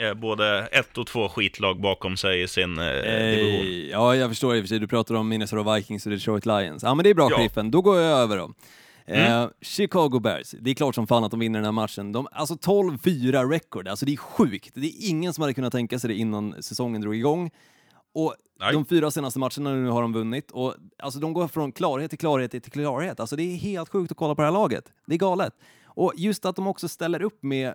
eh, 0.00 0.14
både 0.14 0.68
ett 0.72 0.98
och 0.98 1.06
två 1.06 1.28
skitlag 1.28 1.80
bakom 1.80 2.16
sig 2.16 2.42
i 2.42 2.48
sin 2.48 2.78
eh, 2.78 2.84
division. 2.84 3.88
Ja, 3.90 4.16
jag 4.16 4.30
förstår 4.30 4.56
i 4.56 4.58
och 4.58 4.62
för 4.62 4.68
sig. 4.68 4.78
Du 4.78 4.88
pratar 4.88 5.14
om 5.14 5.28
Minnesota 5.28 5.74
Vikings 5.74 6.06
och 6.06 6.12
Detroit 6.12 6.46
Lions. 6.46 6.82
Ja, 6.82 6.94
men 6.94 7.04
det 7.04 7.10
är 7.10 7.14
bra, 7.14 7.48
ja. 7.54 7.62
Då 7.62 7.82
går 7.82 8.00
jag 8.00 8.18
över 8.18 8.36
då. 8.36 8.54
Mm. 9.08 9.42
Eh, 9.42 9.48
Chicago 9.60 10.20
Bears, 10.20 10.50
det 10.60 10.70
är 10.70 10.74
klart 10.74 10.94
som 10.94 11.06
fan 11.06 11.24
att 11.24 11.30
de 11.30 11.40
vinner 11.40 11.58
den 11.58 11.64
här 11.64 11.72
matchen. 11.72 12.12
De, 12.12 12.28
alltså 12.32 12.54
12-4 12.54 13.50
record, 13.50 13.88
alltså 13.88 14.06
det 14.06 14.12
är 14.12 14.16
sjukt. 14.16 14.70
Det 14.74 14.86
är 14.86 15.08
ingen 15.08 15.32
som 15.34 15.42
hade 15.42 15.54
kunnat 15.54 15.72
tänka 15.72 15.98
sig 15.98 16.08
det 16.08 16.14
innan 16.14 16.62
säsongen 16.62 17.00
drog 17.00 17.16
igång. 17.16 17.50
Och 18.14 18.34
Nej. 18.60 18.72
de 18.72 18.84
fyra 18.84 19.10
senaste 19.10 19.38
matcherna 19.38 19.72
nu 19.72 19.88
har 19.88 20.02
de 20.02 20.12
vunnit 20.12 20.50
och 20.50 20.74
alltså 20.98 21.20
de 21.20 21.32
går 21.32 21.48
från 21.48 21.72
klarhet 21.72 22.10
till 22.10 22.18
klarhet 22.18 22.50
till 22.50 22.72
klarhet. 22.72 23.20
Alltså 23.20 23.36
det 23.36 23.42
är 23.42 23.56
helt 23.56 23.88
sjukt 23.88 24.10
att 24.10 24.18
kolla 24.18 24.34
på 24.34 24.42
det 24.42 24.46
här 24.46 24.52
laget. 24.52 24.92
Det 25.06 25.14
är 25.14 25.18
galet. 25.18 25.54
Och 25.84 26.12
just 26.16 26.44
att 26.44 26.56
de 26.56 26.66
också 26.66 26.88
ställer 26.88 27.22
upp 27.22 27.42
med 27.42 27.74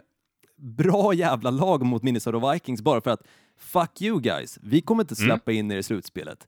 bra 0.58 1.14
jävla 1.14 1.52
lag 1.52 1.86
mot 1.86 2.04
Minnesota 2.04 2.52
Vikings 2.52 2.82
bara 2.82 3.02
för 3.02 3.12
att 3.12 3.22
fuck 3.58 4.02
you 4.02 4.22
guys, 4.22 4.60
vi 4.62 4.82
kommer 4.82 5.04
inte 5.04 5.16
mm. 5.18 5.30
släppa 5.30 5.52
mm. 5.52 5.66
in 5.66 5.72
er 5.72 5.78
i 5.78 5.84
slutspelet. 5.84 6.48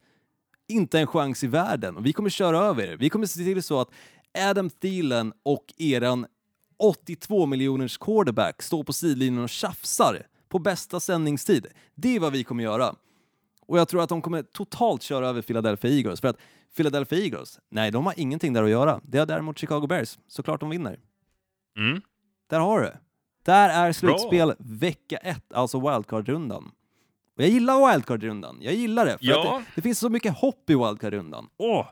Inte 0.67 0.99
en 0.99 1.07
chans 1.07 1.43
i 1.43 1.47
världen 1.47 1.97
och 1.97 2.05
vi 2.05 2.13
kommer 2.13 2.29
köra 2.29 2.59
över 2.59 2.83
er. 2.83 2.97
Vi 2.97 3.09
kommer 3.09 3.25
se 3.25 3.43
till 3.43 3.63
så 3.63 3.81
att 3.81 3.89
Adam 4.38 4.69
Thielen 4.69 5.33
och 5.43 5.73
eran 5.77 6.25
82 6.77 7.45
miljoners 7.45 7.97
quarterback 7.97 8.61
står 8.61 8.83
på 8.83 8.93
sidlinjen 8.93 9.43
och 9.43 9.49
tjafsar 9.49 10.27
på 10.49 10.59
bästa 10.59 10.99
sändningstid. 10.99 11.67
Det 11.95 12.15
är 12.15 12.19
vad 12.19 12.31
vi 12.31 12.43
kommer 12.43 12.63
göra. 12.63 12.95
Och 13.67 13.79
jag 13.79 13.88
tror 13.88 14.03
att 14.03 14.09
de 14.09 14.21
kommer 14.21 14.43
totalt 14.43 15.01
köra 15.01 15.27
över 15.27 15.41
Philadelphia 15.41 15.91
Eagles, 15.91 16.21
för 16.21 16.27
att 16.27 16.38
Philadelphia 16.75 17.19
Eagles, 17.19 17.59
nej, 17.69 17.91
de 17.91 18.05
har 18.05 18.13
ingenting 18.17 18.53
där 18.53 18.63
att 18.63 18.69
göra. 18.69 19.01
Det 19.03 19.17
har 19.17 19.25
däremot 19.25 19.57
Chicago 19.57 19.88
Bears. 19.88 20.17
Såklart 20.27 20.59
de 20.59 20.69
vinner. 20.69 20.99
Mm. 21.77 22.01
Där 22.47 22.59
har 22.59 22.81
du. 22.81 22.91
Där 23.45 23.69
är 23.69 23.91
slutspel 23.91 24.47
Bra. 24.47 24.55
vecka 24.59 25.17
ett, 25.17 25.53
alltså 25.53 25.79
wildcard-rundan. 25.79 26.71
Och 27.36 27.43
jag 27.43 27.49
gillar 27.49 27.91
wildcard-rundan. 27.91 28.57
Jag 28.61 28.73
gillar 28.73 29.05
det, 29.05 29.17
för 29.17 29.25
ja. 29.25 29.57
det, 29.57 29.65
det, 29.75 29.81
finns 29.81 29.99
så 29.99 30.09
mycket 30.09 30.38
hopp 30.38 30.69
i 30.69 30.73
wildcard-rundan. 30.73 31.49
Åh! 31.57 31.86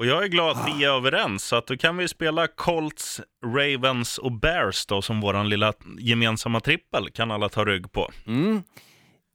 Och 0.00 0.06
jag 0.06 0.24
är 0.24 0.28
glad 0.28 0.56
att 0.56 0.68
vi 0.68 0.84
är 0.84 0.88
överens, 0.88 1.44
så 1.44 1.56
att 1.56 1.66
då 1.66 1.76
kan 1.76 1.96
vi 1.96 2.08
spela 2.08 2.46
Colts, 2.46 3.20
Ravens 3.44 4.18
och 4.18 4.32
Bears 4.32 4.86
då 4.86 5.02
som 5.02 5.20
vår 5.20 5.44
lilla 5.44 5.72
gemensamma 5.98 6.60
trippel, 6.60 7.10
kan 7.10 7.30
alla 7.30 7.48
ta 7.48 7.64
rygg 7.64 7.92
på. 7.92 8.10
Mm. 8.26 8.62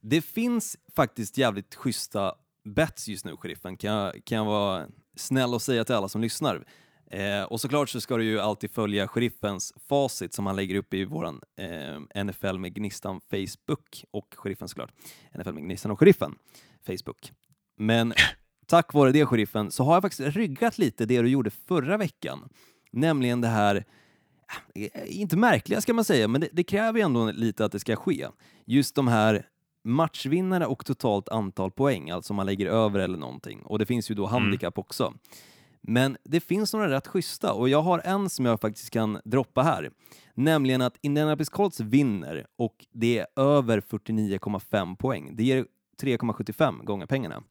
Det 0.02 0.22
finns 0.22 0.78
faktiskt 0.96 1.38
jävligt 1.38 1.76
schyssta 1.76 2.36
bets 2.76 3.08
just 3.08 3.26
nu, 3.26 3.38
sheriffen, 3.38 3.78
kan 3.78 3.94
jag, 3.94 4.26
kan 4.26 4.38
jag 4.38 4.46
vara 4.46 4.86
snäll 5.18 5.54
och 5.54 5.62
säga 5.62 5.84
till 5.84 5.96
alla 5.96 6.10
som 6.10 6.22
lyssnar. 6.22 6.66
Eh, 7.12 7.44
och 7.44 7.62
såklart 7.62 7.90
så 7.90 8.02
ska 8.02 8.18
du 8.18 8.24
ju 8.24 8.40
alltid 8.40 8.72
följa 8.72 9.08
sheriffens 9.08 9.74
facit 9.90 10.34
som 10.34 10.46
han 10.46 10.56
lägger 10.56 10.76
upp 10.76 10.94
i 10.94 11.06
våran 11.06 11.42
eh, 11.60 12.24
NFL 12.24 12.58
med 12.58 12.74
Gnistan 12.74 13.22
Facebook 13.30 14.04
och 14.12 14.36
sheriffen 14.38 14.68
såklart. 14.68 14.92
NFL 15.38 15.54
med 15.54 15.64
Gnistan 15.64 15.92
och 15.92 16.00
sheriffen 16.00 16.36
Facebook. 16.88 17.32
Men 17.78 18.14
tack 18.68 18.94
vare 18.94 19.12
det, 19.12 19.26
sheriffen, 19.26 19.72
så 19.72 19.84
har 19.84 19.94
jag 19.94 20.02
faktiskt 20.02 20.36
ryggat 20.36 20.78
lite 20.78 21.06
det 21.06 21.22
du 21.22 21.30
gjorde 21.30 21.50
förra 21.50 21.98
veckan. 21.98 22.50
Nämligen 22.92 23.42
det 23.42 23.48
här, 23.48 23.86
äh, 24.76 24.90
inte 25.08 25.38
märkliga 25.38 25.82
ska 25.82 25.94
man 25.94 26.06
säga, 26.06 26.28
men 26.28 26.42
det, 26.42 26.50
det 26.52 26.64
kräver 26.64 27.00
ju 27.00 27.06
ändå 27.06 27.32
lite 27.32 27.66
att 27.66 27.72
det 27.72 27.80
ska 27.80 27.96
ske. 27.96 28.28
Just 28.66 28.96
de 28.96 29.08
här 29.08 29.46
matchvinnare 29.84 30.66
och 30.66 30.86
totalt 30.86 31.30
antal 31.30 31.72
poäng, 31.72 32.10
alltså 32.10 32.34
man 32.34 32.46
lägger 32.46 32.66
över 32.66 33.00
eller 33.00 33.18
någonting. 33.18 33.62
Och 33.62 33.80
det 33.80 33.86
finns 33.86 34.12
ju 34.12 34.16
då 34.16 34.26
handikapp 34.26 34.78
också. 34.78 35.14
Men 35.82 36.18
det 36.24 36.40
finns 36.40 36.74
några 36.74 36.90
rätt 36.90 37.08
schyssta 37.08 37.54
och 37.54 37.70
jag 37.70 37.82
har 37.82 38.02
en 38.06 38.30
som 38.30 38.46
jag 38.46 38.62
faktiskt 38.62 38.90
kan 38.90 39.20
droppa 39.26 39.64
här. 39.64 39.92
Nämligen 40.34 40.82
att 40.82 40.98
Indianapolis 41.02 41.50
Colts 41.50 41.80
vinner 41.80 42.46
och 42.56 42.86
det 42.92 43.20
är 43.20 43.28
över 43.36 43.82
49,5 43.82 44.96
poäng. 44.96 45.36
Det 45.36 45.44
ger 45.44 45.66
3,75 46.02 46.84
gånger 46.84 47.06
pengarna. 47.06 47.44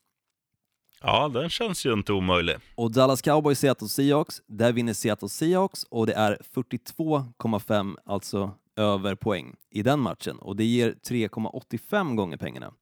Ja, 1.06 1.28
den 1.28 1.48
känns 1.50 1.86
ju 1.86 1.92
inte 1.92 2.12
omöjlig. 2.12 2.56
Och 2.74 2.92
Dallas 2.92 3.22
Cowboys 3.22 3.58
Seattle 3.58 3.88
Seahawks, 3.88 4.42
där 4.46 4.72
vinner 4.72 4.92
Seattle 4.92 5.28
Seahawks 5.28 5.84
och 5.84 6.06
det 6.06 6.12
är 6.14 6.38
42,5, 6.54 7.96
alltså 8.04 8.50
över 8.76 9.14
poäng 9.14 9.54
i 9.70 9.82
den 9.82 10.00
matchen 10.00 10.38
och 10.38 10.56
det 10.56 10.64
ger 10.64 10.92
3,85 10.92 12.14
gånger 12.14 12.36
pengarna. 12.36 12.72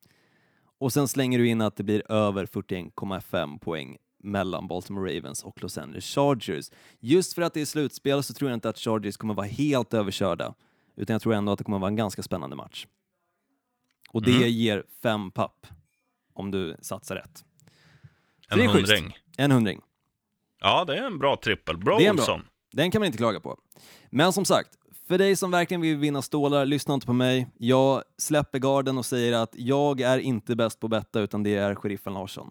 Och 0.79 0.93
sen 0.93 1.09
slänger 1.09 1.39
du 1.39 1.49
in 1.49 1.61
att 1.61 1.77
det 1.77 1.83
blir 1.85 2.13
över 2.13 2.47
41,5 2.47 3.59
poäng 3.59 3.97
mellan 4.23 4.69
Baltimore 4.69 5.17
Ravens 5.17 5.45
och 5.45 5.63
Los 5.63 5.79
Angeles 5.79 6.05
Chargers. 6.05 6.71
Just 7.01 7.33
för 7.33 7.43
att 7.43 7.55
det 7.55 7.61
är 7.61 7.65
slutspel 7.67 8.23
så 8.23 8.35
tror 8.35 8.51
jag 8.51 8.57
inte 8.57 8.69
att 8.69 8.79
Chargers 8.79 9.17
kommer 9.17 9.35
vara 9.35 9.47
helt 9.47 9.95
överkörda, 9.95 10.55
utan 10.97 11.15
jag 11.15 11.23
tror 11.23 11.35
ändå 11.35 11.53
att 11.53 11.59
det 11.59 11.65
kommer 11.65 11.79
vara 11.79 11.89
en 11.89 11.97
ganska 11.97 12.23
spännande 12.23 12.57
match. 12.57 12.87
Och 14.11 14.23
det 14.23 14.37
Mm. 14.37 14.49
ger 14.51 14.85
fem 15.03 15.31
papp 15.31 15.67
om 16.35 16.51
du 16.51 16.77
satsar 16.81 17.15
rätt. 17.15 17.45
En 18.53 18.59
det 18.59 18.65
är 18.65 18.69
schysst. 18.69 18.93
hundring. 18.93 19.17
En 19.37 19.51
hundring. 19.51 19.81
Ja, 20.61 20.85
det 20.85 20.97
är 20.99 21.03
en 21.07 21.19
bra 21.19 21.37
trippel. 21.37 21.77
Bra 21.79 21.99
Det 21.99 22.05
är 22.07 22.11
en 22.11 22.17
bra. 22.17 22.23
Olsson. 22.23 22.41
Den 22.73 22.91
kan 22.91 23.01
man 23.01 23.07
inte 23.07 23.19
klaga 23.19 23.41
på. 23.41 23.57
Men 24.11 24.33
som 24.33 24.45
sagt, 24.45 24.71
för 25.09 25.19
dig 25.19 25.37
som 25.37 25.51
verkligen 25.51 25.81
vill 25.81 25.97
vinna 25.97 26.23
stålar, 26.23 26.67
lyssna 26.67 26.95
inte 26.95 27.07
på 27.07 27.13
mig. 27.13 27.49
Jag 27.59 28.03
släpper 28.19 28.59
garden 28.59 28.99
och 28.99 29.07
säger 29.07 29.33
att 29.33 29.51
jag 29.53 30.01
är 30.01 30.19
inte 30.19 30.57
bäst 30.57 30.81
på 30.81 30.89
betta, 30.89 31.21
utan 31.21 31.43
det 31.43 31.55
är 31.57 31.75
sheriffen 31.75 32.15
Larsson. 32.15 32.51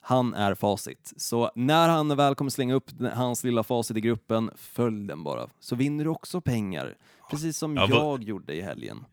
Han 0.00 0.34
är 0.34 0.54
facit. 0.54 1.12
Så 1.16 1.50
när 1.54 1.88
han 1.88 2.16
väl 2.16 2.34
kommer 2.34 2.50
slänga 2.50 2.74
upp 2.74 2.90
hans 3.14 3.44
lilla 3.44 3.62
facit 3.62 3.96
i 3.96 4.00
gruppen, 4.00 4.50
följ 4.56 5.06
den 5.06 5.24
bara. 5.24 5.48
Så 5.60 5.76
vinner 5.76 6.04
du 6.04 6.10
också 6.10 6.40
pengar. 6.40 6.96
Precis 7.30 7.58
som 7.58 7.76
Ja, 7.76 7.86
vad- 7.90 7.98
jag 8.20 8.24
gjorde 8.24 8.54
i 8.54 8.60
helgen. 8.60 9.04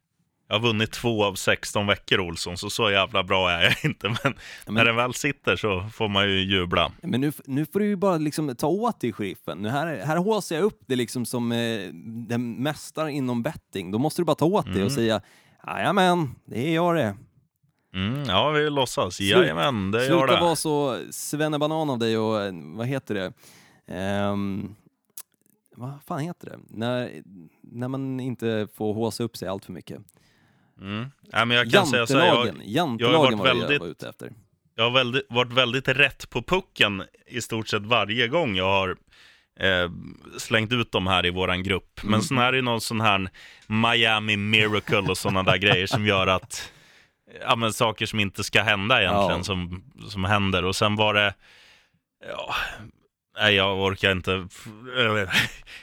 Jag 0.49 0.55
har 0.55 0.67
vunnit 0.67 0.91
två 0.91 1.23
av 1.25 1.35
16 1.35 1.87
veckor, 1.87 2.19
Olsson, 2.19 2.57
så 2.57 2.69
så 2.69 2.91
jävla 2.91 3.23
bra 3.23 3.51
är 3.51 3.63
jag 3.63 3.75
inte. 3.83 4.15
Men, 4.23 4.35
när 4.75 4.85
den 4.85 4.95
väl 4.95 5.13
sitter 5.13 5.55
så 5.55 5.89
får 5.93 6.07
man 6.07 6.29
ju 6.29 6.39
jubla. 6.39 6.91
Men 7.01 7.21
nu, 7.21 7.31
nu 7.45 7.65
får 7.65 7.79
du 7.79 7.85
ju 7.85 7.95
bara 7.95 8.17
liksom 8.17 8.55
ta 8.55 8.67
åt 8.67 8.99
dig 8.99 9.13
sheriffen. 9.13 9.57
Nu 9.57 9.69
här, 9.69 9.97
här 10.05 10.17
håsar 10.17 10.55
jag 10.55 10.63
upp 10.65 10.79
det 10.87 10.95
liksom 10.95 11.25
som 11.25 11.51
eh, 11.51 11.79
den 12.27 12.53
mästaren 12.63 13.09
inom 13.09 13.43
betting. 13.43 13.91
Då 13.91 13.99
måste 13.99 14.21
du 14.21 14.25
bara 14.25 14.35
ta 14.35 14.45
åt 14.45 14.73
dig 14.73 14.83
och 14.83 14.91
säga 14.91 15.21
Jajamän, 15.67 16.35
det 16.45 16.67
är 16.69 16.75
jag 16.75 16.95
det. 16.95 17.15
Mm, 17.93 18.23
ja, 18.23 18.49
vi 18.49 18.69
låtsas. 18.69 19.19
Jajamän, 19.21 19.91
det 19.91 20.05
gör 20.05 20.19
Sluta 20.19 20.35
det. 20.35 20.41
vara 20.41 20.55
så 20.55 20.99
svennebanan 21.11 21.89
av 21.89 21.99
dig 21.99 22.17
och 22.17 22.41
eh, 22.41 22.53
vad 22.75 22.87
heter 22.87 23.15
det? 23.15 23.33
Ehm, 23.95 24.75
vad 25.75 25.91
fan 26.07 26.19
heter 26.19 26.49
det? 26.49 26.57
När, 26.69 27.21
när 27.61 27.87
man 27.87 28.19
inte 28.19 28.67
får 28.73 28.93
håsa 28.93 29.23
upp 29.23 29.37
sig 29.37 29.47
allt 29.47 29.65
för 29.65 29.73
mycket. 29.73 30.01
Mm. 30.82 31.05
Ja, 31.32 31.45
men 31.45 31.57
jag 31.57 31.71
kan 31.71 31.88
säga 31.88 32.07
så 32.07 32.17
här, 32.19 32.25
Jantelagen, 32.25 32.61
jag, 32.65 32.69
jantelagen 32.71 33.19
varit 33.19 33.38
var 33.38 33.45
det 33.45 33.49
jag 33.49 33.55
väldigt- 33.59 33.80
var 33.82 33.88
ute 33.88 34.09
efter. 34.09 34.32
jag 34.75 34.84
har 34.84 34.91
väldigt, 34.91 35.25
varit 35.30 35.53
väldigt 35.53 35.88
rätt 35.88 36.30
på 36.30 36.41
pucken 36.41 37.03
i 37.25 37.41
stort 37.41 37.67
sett 37.67 37.82
varje 37.82 38.28
gång 38.28 38.55
jag 38.55 38.65
har 38.69 38.89
eh, 39.59 39.91
slängt 40.38 40.71
ut 40.73 40.91
dem 40.91 41.07
här 41.07 41.25
i 41.25 41.30
våran 41.30 41.63
grupp. 41.63 41.99
Mm. 42.03 42.11
Men 42.11 42.21
sen 42.21 42.38
är 42.38 42.51
det 42.51 42.61
någon 42.61 42.82
sån 42.82 43.01
här 43.01 43.30
Miami 43.67 44.38
Miracle 44.38 44.97
och 44.99 45.17
sådana 45.17 45.43
där 45.43 45.57
grejer 45.57 45.88
som 45.88 46.05
gör 46.05 46.28
att 46.28 46.71
ja, 47.41 47.55
men 47.55 47.73
saker 47.73 48.05
som 48.05 48.19
inte 48.19 48.43
ska 48.43 48.61
hända 48.61 49.01
egentligen 49.01 49.38
Ja. 49.38 49.43
som, 49.43 49.84
som 50.09 50.23
händer. 50.23 50.65
Och 50.65 50.75
sen 50.75 50.95
var 50.95 51.13
det, 51.13 51.34
ja, 52.30 52.55
nej 53.39 53.55
jag 53.55 53.79
orkar 53.79 54.11
inte, 54.11 54.31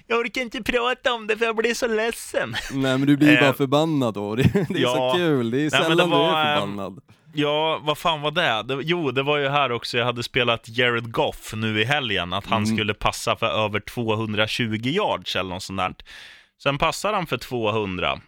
jag 0.07 0.19
orkar 0.21 0.41
inte 0.43 0.63
prata 0.63 1.13
om 1.13 1.27
det 1.27 1.37
för 1.37 1.45
jag 1.45 1.57
blir 1.57 1.75
så 1.75 1.87
ledsen. 1.87 2.51
Nej 2.73 2.99
men 2.99 3.07
du 3.07 3.17
blir 3.17 3.29
ju 3.31 3.35
Eh, 3.35 3.41
bara 3.41 3.53
förbannad 3.53 4.15
då. 4.15 4.35
Det, 4.35 4.43
det 4.69 4.79
är 4.79 4.83
ja. 4.83 5.11
så 5.13 5.19
kul, 5.19 5.51
det 5.51 5.61
är 5.61 5.71
sällan 5.71 5.97
det 5.97 6.05
du 6.05 6.11
var, 6.11 6.39
är 6.39 6.57
ehm, 6.57 6.61
förbannad. 6.61 6.99
Ja, 7.37 7.81
vad 7.83 7.99
fan 7.99 8.21
var 8.21 8.31
det? 8.31 8.63
det? 8.63 8.83
Jo, 8.83 9.11
det 9.11 9.23
var 9.23 9.37
ju 9.39 9.49
här 9.49 9.73
också, 9.73 9.99
jag 9.99 10.05
hade 10.05 10.23
spelat 10.23 10.69
Jared 10.69 11.13
Goff 11.13 11.53
nu 11.57 11.81
i 11.81 11.85
helgen, 11.85 12.33
att 12.33 12.47
han 12.47 12.63
Mm. 12.65 12.77
skulle 12.77 12.95
passa 12.95 13.37
för 13.37 13.65
över 13.65 13.81
220 13.81 14.63
yards 14.83 15.37
eller 15.37 15.51
något 15.51 15.63
sånt 15.63 15.79
där. 15.79 15.95
Sen 16.63 16.79
passar 16.79 17.13
han 17.13 17.27
för 17.27 17.37
200. 17.39 18.21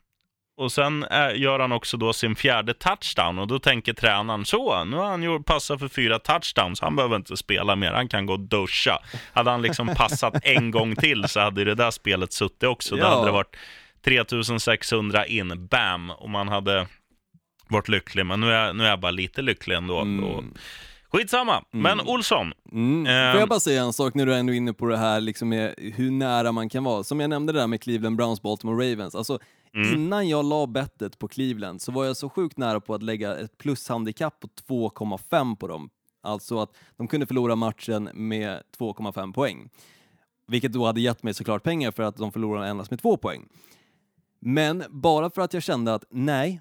Och 0.59 0.73
sen 0.73 1.05
eh, 1.05 1.41
gör 1.41 1.59
han 1.59 1.73
också 1.73 1.97
då 1.97 2.13
sin 2.13 2.37
fjärde 2.37 2.75
touchdown 2.75 3.39
och 3.39 3.47
då 3.47 3.59
tänker 3.59 3.93
tränaren 3.93 4.45
så, 4.45 4.85
nu 4.85 4.97
har 4.97 5.05
han 5.07 5.23
gjort 5.23 5.47
passat 5.47 5.79
för 5.81 5.89
fyra 5.89 6.19
touchdowns, 6.19 6.81
han 6.81 6.97
behöver 6.97 7.17
inte 7.17 7.37
spela 7.37 7.77
mer, 7.77 7.93
han 7.93 8.09
kan 8.09 8.27
gå 8.27 8.33
och 8.33 8.41
duscha. 8.41 8.99
Hade 9.33 9.51
han 9.51 9.63
liksom 9.63 9.87
passat 9.97 10.35
en 10.43 10.71
gång 10.71 10.97
till 10.97 11.29
så 11.29 11.41
hade 11.41 11.61
ju 11.61 11.65
det 11.65 11.75
där 11.75 11.91
spelet 11.91 12.33
suttit 12.33 12.63
också. 12.63 12.97
Då 12.97 13.03
Ja. 13.03 13.09
hade 13.09 13.27
det 13.29 13.33
varit 13.33 13.57
3600 14.05 15.27
in, 15.27 15.67
bam, 15.67 16.11
och 16.11 16.31
man 16.31 16.49
hade 16.49 16.87
varit 17.69 17.89
lycklig. 17.89 18.27
Men 18.27 18.41
nu 18.41 18.53
är, 18.53 18.73
nu 18.73 18.85
är 18.85 18.89
jag 18.89 19.01
bara 19.01 19.11
lite 19.11 19.43
lycklig 19.43 19.77
ändå. 19.77 19.99
Mm. 20.01 20.25
Och, 20.25 20.45
skitsamma. 21.13 21.65
Men 21.71 22.01
Olsson, 22.01 22.53
Mm. 22.73 23.07
Ehm. 23.07 23.33
Får 23.33 23.41
jag 23.41 23.49
bara 23.49 23.61
säga 23.61 23.83
en 23.83 23.93
sak 23.93 24.15
när 24.15 24.27
du 24.27 24.35
är 24.35 24.39
ändå 24.39 24.53
inne 24.53 24.73
på 24.73 24.87
det 24.87 24.97
här 24.97 25.21
liksom 25.21 25.49
med 25.49 25.75
hur 25.97 26.11
nära 26.11 26.53
man 26.53 26.69
kan 26.69 26.85
vara. 26.85 27.05
Som 27.05 27.21
jag 27.21 27.31
nämnde 27.31 27.53
det 27.53 27.59
där 27.61 27.67
med 27.67 27.83
Cleveland 27.83 28.17
Browns, 28.17 28.43
Baltimore 28.43 28.93
Ravens. 28.93 29.15
Alltså, 29.15 29.39
Mm. 29.77 29.95
Innan 29.95 30.29
jag 30.29 30.45
la 30.45 30.67
bettet 30.67 31.19
på 31.19 31.29
Cleveland 31.29 31.83
så 31.83 31.93
var 31.93 32.05
jag 32.05 32.17
så 32.17 32.29
sjukt 32.29 32.59
nära 32.59 32.81
på 32.81 32.95
att 32.95 33.03
lägga 33.03 33.37
ett 33.37 33.59
plushandikapp 33.59 34.41
på 34.41 34.49
2,5 34.49 35.57
på 35.57 35.69
dem. 35.69 35.91
Alltså 36.23 36.59
att 36.59 36.77
de 36.97 37.09
kunde 37.09 37.27
förlora 37.27 37.57
matchen 37.57 38.11
med 38.15 38.63
2,5 38.79 39.33
poäng. 39.33 39.71
Vilket 40.47 40.73
då 40.73 40.87
hade 40.87 41.01
gett 41.01 41.23
mig 41.23 41.35
såklart 41.35 41.63
pengar 41.63 41.91
för 41.91 42.03
att 42.03 42.17
de 42.17 42.33
förlorade 42.33 42.69
endast 42.69 42.91
med 42.91 43.01
2 43.01 43.17
poäng. 43.17 43.49
Men 44.41 44.85
bara 44.91 45.31
för 45.31 45.43
att 45.43 45.55
jag 45.55 45.63
kände 45.63 45.95
att 45.95 46.05
nej, 46.11 46.61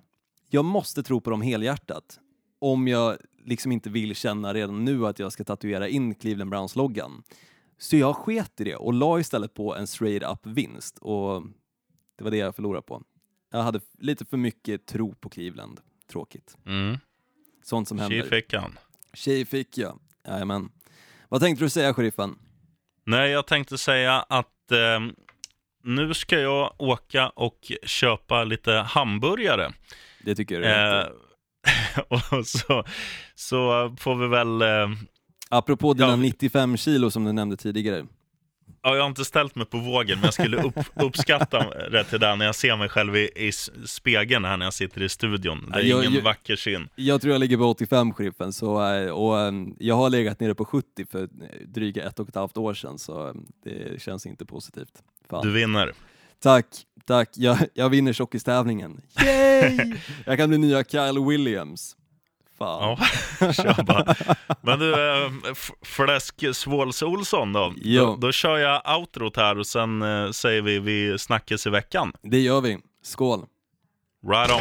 jag 0.50 0.66
måste 0.66 1.04
tro 1.04 1.22
på 1.22 1.30
dem 1.30 1.42
helhjärtat. 1.42 2.20
Om 2.60 2.88
jag 2.88 3.18
liksom 3.44 3.72
inte 3.72 3.90
vill 3.90 4.16
känna 4.16 4.54
redan 4.54 4.86
nu 4.86 5.08
att 5.08 5.20
jag 5.20 5.32
ska 5.32 5.44
tatuera 5.44 5.88
in 5.88 6.16
Cleveland 6.16 6.50
Browns-loggan. 6.50 7.24
Så 7.78 7.98
jag 7.98 8.16
sket 8.16 8.62
i 8.62 8.64
det 8.64 8.76
och 8.76 8.94
la 8.94 9.20
istället 9.20 9.54
på 9.54 9.76
en 9.76 9.88
straight 9.88 10.32
up 10.32 10.40
vinst 10.44 10.98
och 10.98 11.44
det 12.18 12.24
var 12.24 12.32
det 12.32 12.38
jag 12.38 12.56
förlorade 12.56 12.82
på. 12.82 13.04
Jag 13.52 13.64
hade 13.64 13.80
lite 14.00 14.26
för 14.26 14.38
mycket 14.38 14.86
tro 14.86 15.16
på 15.16 15.30
Cleveland. 15.30 15.80
Tråkigt. 16.08 16.58
mm. 16.66 16.98
Sånt 17.64 17.88
som 17.88 18.00
händer. 18.00 18.24
fick 18.24 18.54
han. 18.54 18.78
Tjej 19.14 19.46
fick 19.46 19.78
jag. 19.78 20.00
Jajamän. 20.28 20.70
Vad 21.30 21.42
tänkte 21.42 21.66
du 21.66 21.70
säga, 21.70 21.94
sheriffen? 21.94 22.36
Nej, 23.04 23.32
jag 23.32 23.48
tänkte 23.48 23.78
säga 23.78 24.22
att 24.22 24.72
eh, 24.72 25.00
nu 25.84 26.14
ska 26.14 26.40
jag 26.40 26.76
åka 26.78 27.30
och 27.30 27.72
köpa 27.84 28.44
lite 28.44 28.72
hamburgare. 28.72 29.74
Det 30.24 30.36
tycker 30.36 30.62
jag 30.62 30.72
är. 30.72 31.02
Eh, 31.02 31.10
och 32.38 32.48
så, 32.48 32.84
så 33.36 33.96
får 34.00 34.16
vi 34.16 34.28
väl... 34.28 34.62
Eh, 34.62 34.98
Apropå 35.50 35.94
dina 35.94 36.10
ja. 36.10 36.16
95 36.16 36.78
kilo 36.78 37.12
som 37.12 37.24
du 37.24 37.32
nämnde 37.32 37.58
tidigare. 37.58 38.06
Ja, 38.84 38.96
jag 38.96 39.02
har 39.04 39.08
inte 39.10 39.26
ställt 39.26 39.56
mig 39.56 39.66
på 39.66 39.78
vågen, 39.78 40.18
men 40.18 40.26
jag 40.26 40.34
skulle 40.34 40.64
upp, 40.64 40.74
uppskatta 40.96 41.90
det 41.90 42.04
till 42.04 42.20
det 42.20 42.36
när 42.36 42.46
jag 42.46 42.56
ser 42.56 42.76
mig 42.78 42.90
själv 42.90 43.16
i, 43.16 43.30
i 43.36 43.52
spegeln 43.88 44.46
här 44.46 44.58
när 44.58 44.66
jag 44.66 44.74
sitter 44.74 45.04
i 45.04 45.10
studion. 45.10 45.70
Det 45.74 45.80
är 45.80 45.82
Ja, 45.84 45.88
jag- 45.88 46.04
ingen 46.04 46.14
jag- 46.16 46.22
vacker 46.22 46.56
syn. 46.56 46.90
Jag 46.96 47.22
tror 47.22 47.32
jag 47.34 47.40
ligger 47.40 47.58
på 47.58 47.66
85, 47.66 48.14
sheriffen, 48.14 48.54
så, 48.54 48.94
eh, 48.94 49.10
och 49.10 49.40
eh, 49.40 49.52
jag 49.80 49.96
har 49.96 50.10
legat 50.10 50.40
nere 50.40 50.56
på 50.56 50.66
70 50.66 51.06
för 51.12 51.24
eh, 51.24 51.28
dryga 51.68 52.08
ett 52.08 52.20
och 52.20 52.30
ett 52.30 52.36
halvt 52.36 52.58
år 52.58 52.74
sedan, 52.74 53.00
så 53.00 53.28
eh, 53.28 53.34
det 53.64 54.02
känns 54.02 54.26
inte 54.26 54.46
positivt. 54.46 54.94
Fan. 55.30 55.42
Du 55.46 55.52
vinner. 55.52 55.94
Tack, 56.44 56.66
tack. 57.06 57.30
Jag, 57.36 57.58
jag 57.74 57.90
vinner 57.90 58.14
tjockistävlingen. 58.14 59.02
Yay! 59.26 59.94
jag 60.26 60.38
kan 60.38 60.50
bli 60.50 60.58
nya 60.58 60.84
Kyle 60.84 61.20
Williams. 61.28 61.96
Fan. 62.58 62.98
Ja, 63.40 63.54
kör 63.54 63.84
bara. 63.84 64.16
Men 64.62 64.80
du, 64.80 64.94
äh, 64.94 65.32
Fläsk 65.82 66.56
Svåls 66.56 67.02
Olsson 67.02 67.54
då? 67.54 67.74
Ja. 67.82 68.02
då? 68.02 68.16
Då 68.16 68.32
kör 68.32 68.58
jag 68.58 68.98
outrot 68.98 69.38
här 69.38 69.60
och 69.60 69.68
sen 69.68 70.02
eh, 70.02 70.32
säger 70.32 70.62
vi 70.62 70.80
vi 70.80 71.20
snackas 71.20 71.68
i 71.68 71.70
veckan. 71.70 72.14
Det 72.22 72.40
gör 72.40 72.62
vi. 72.62 72.78
Skål. 73.04 73.46
Right 74.28 74.52
on. 74.52 74.60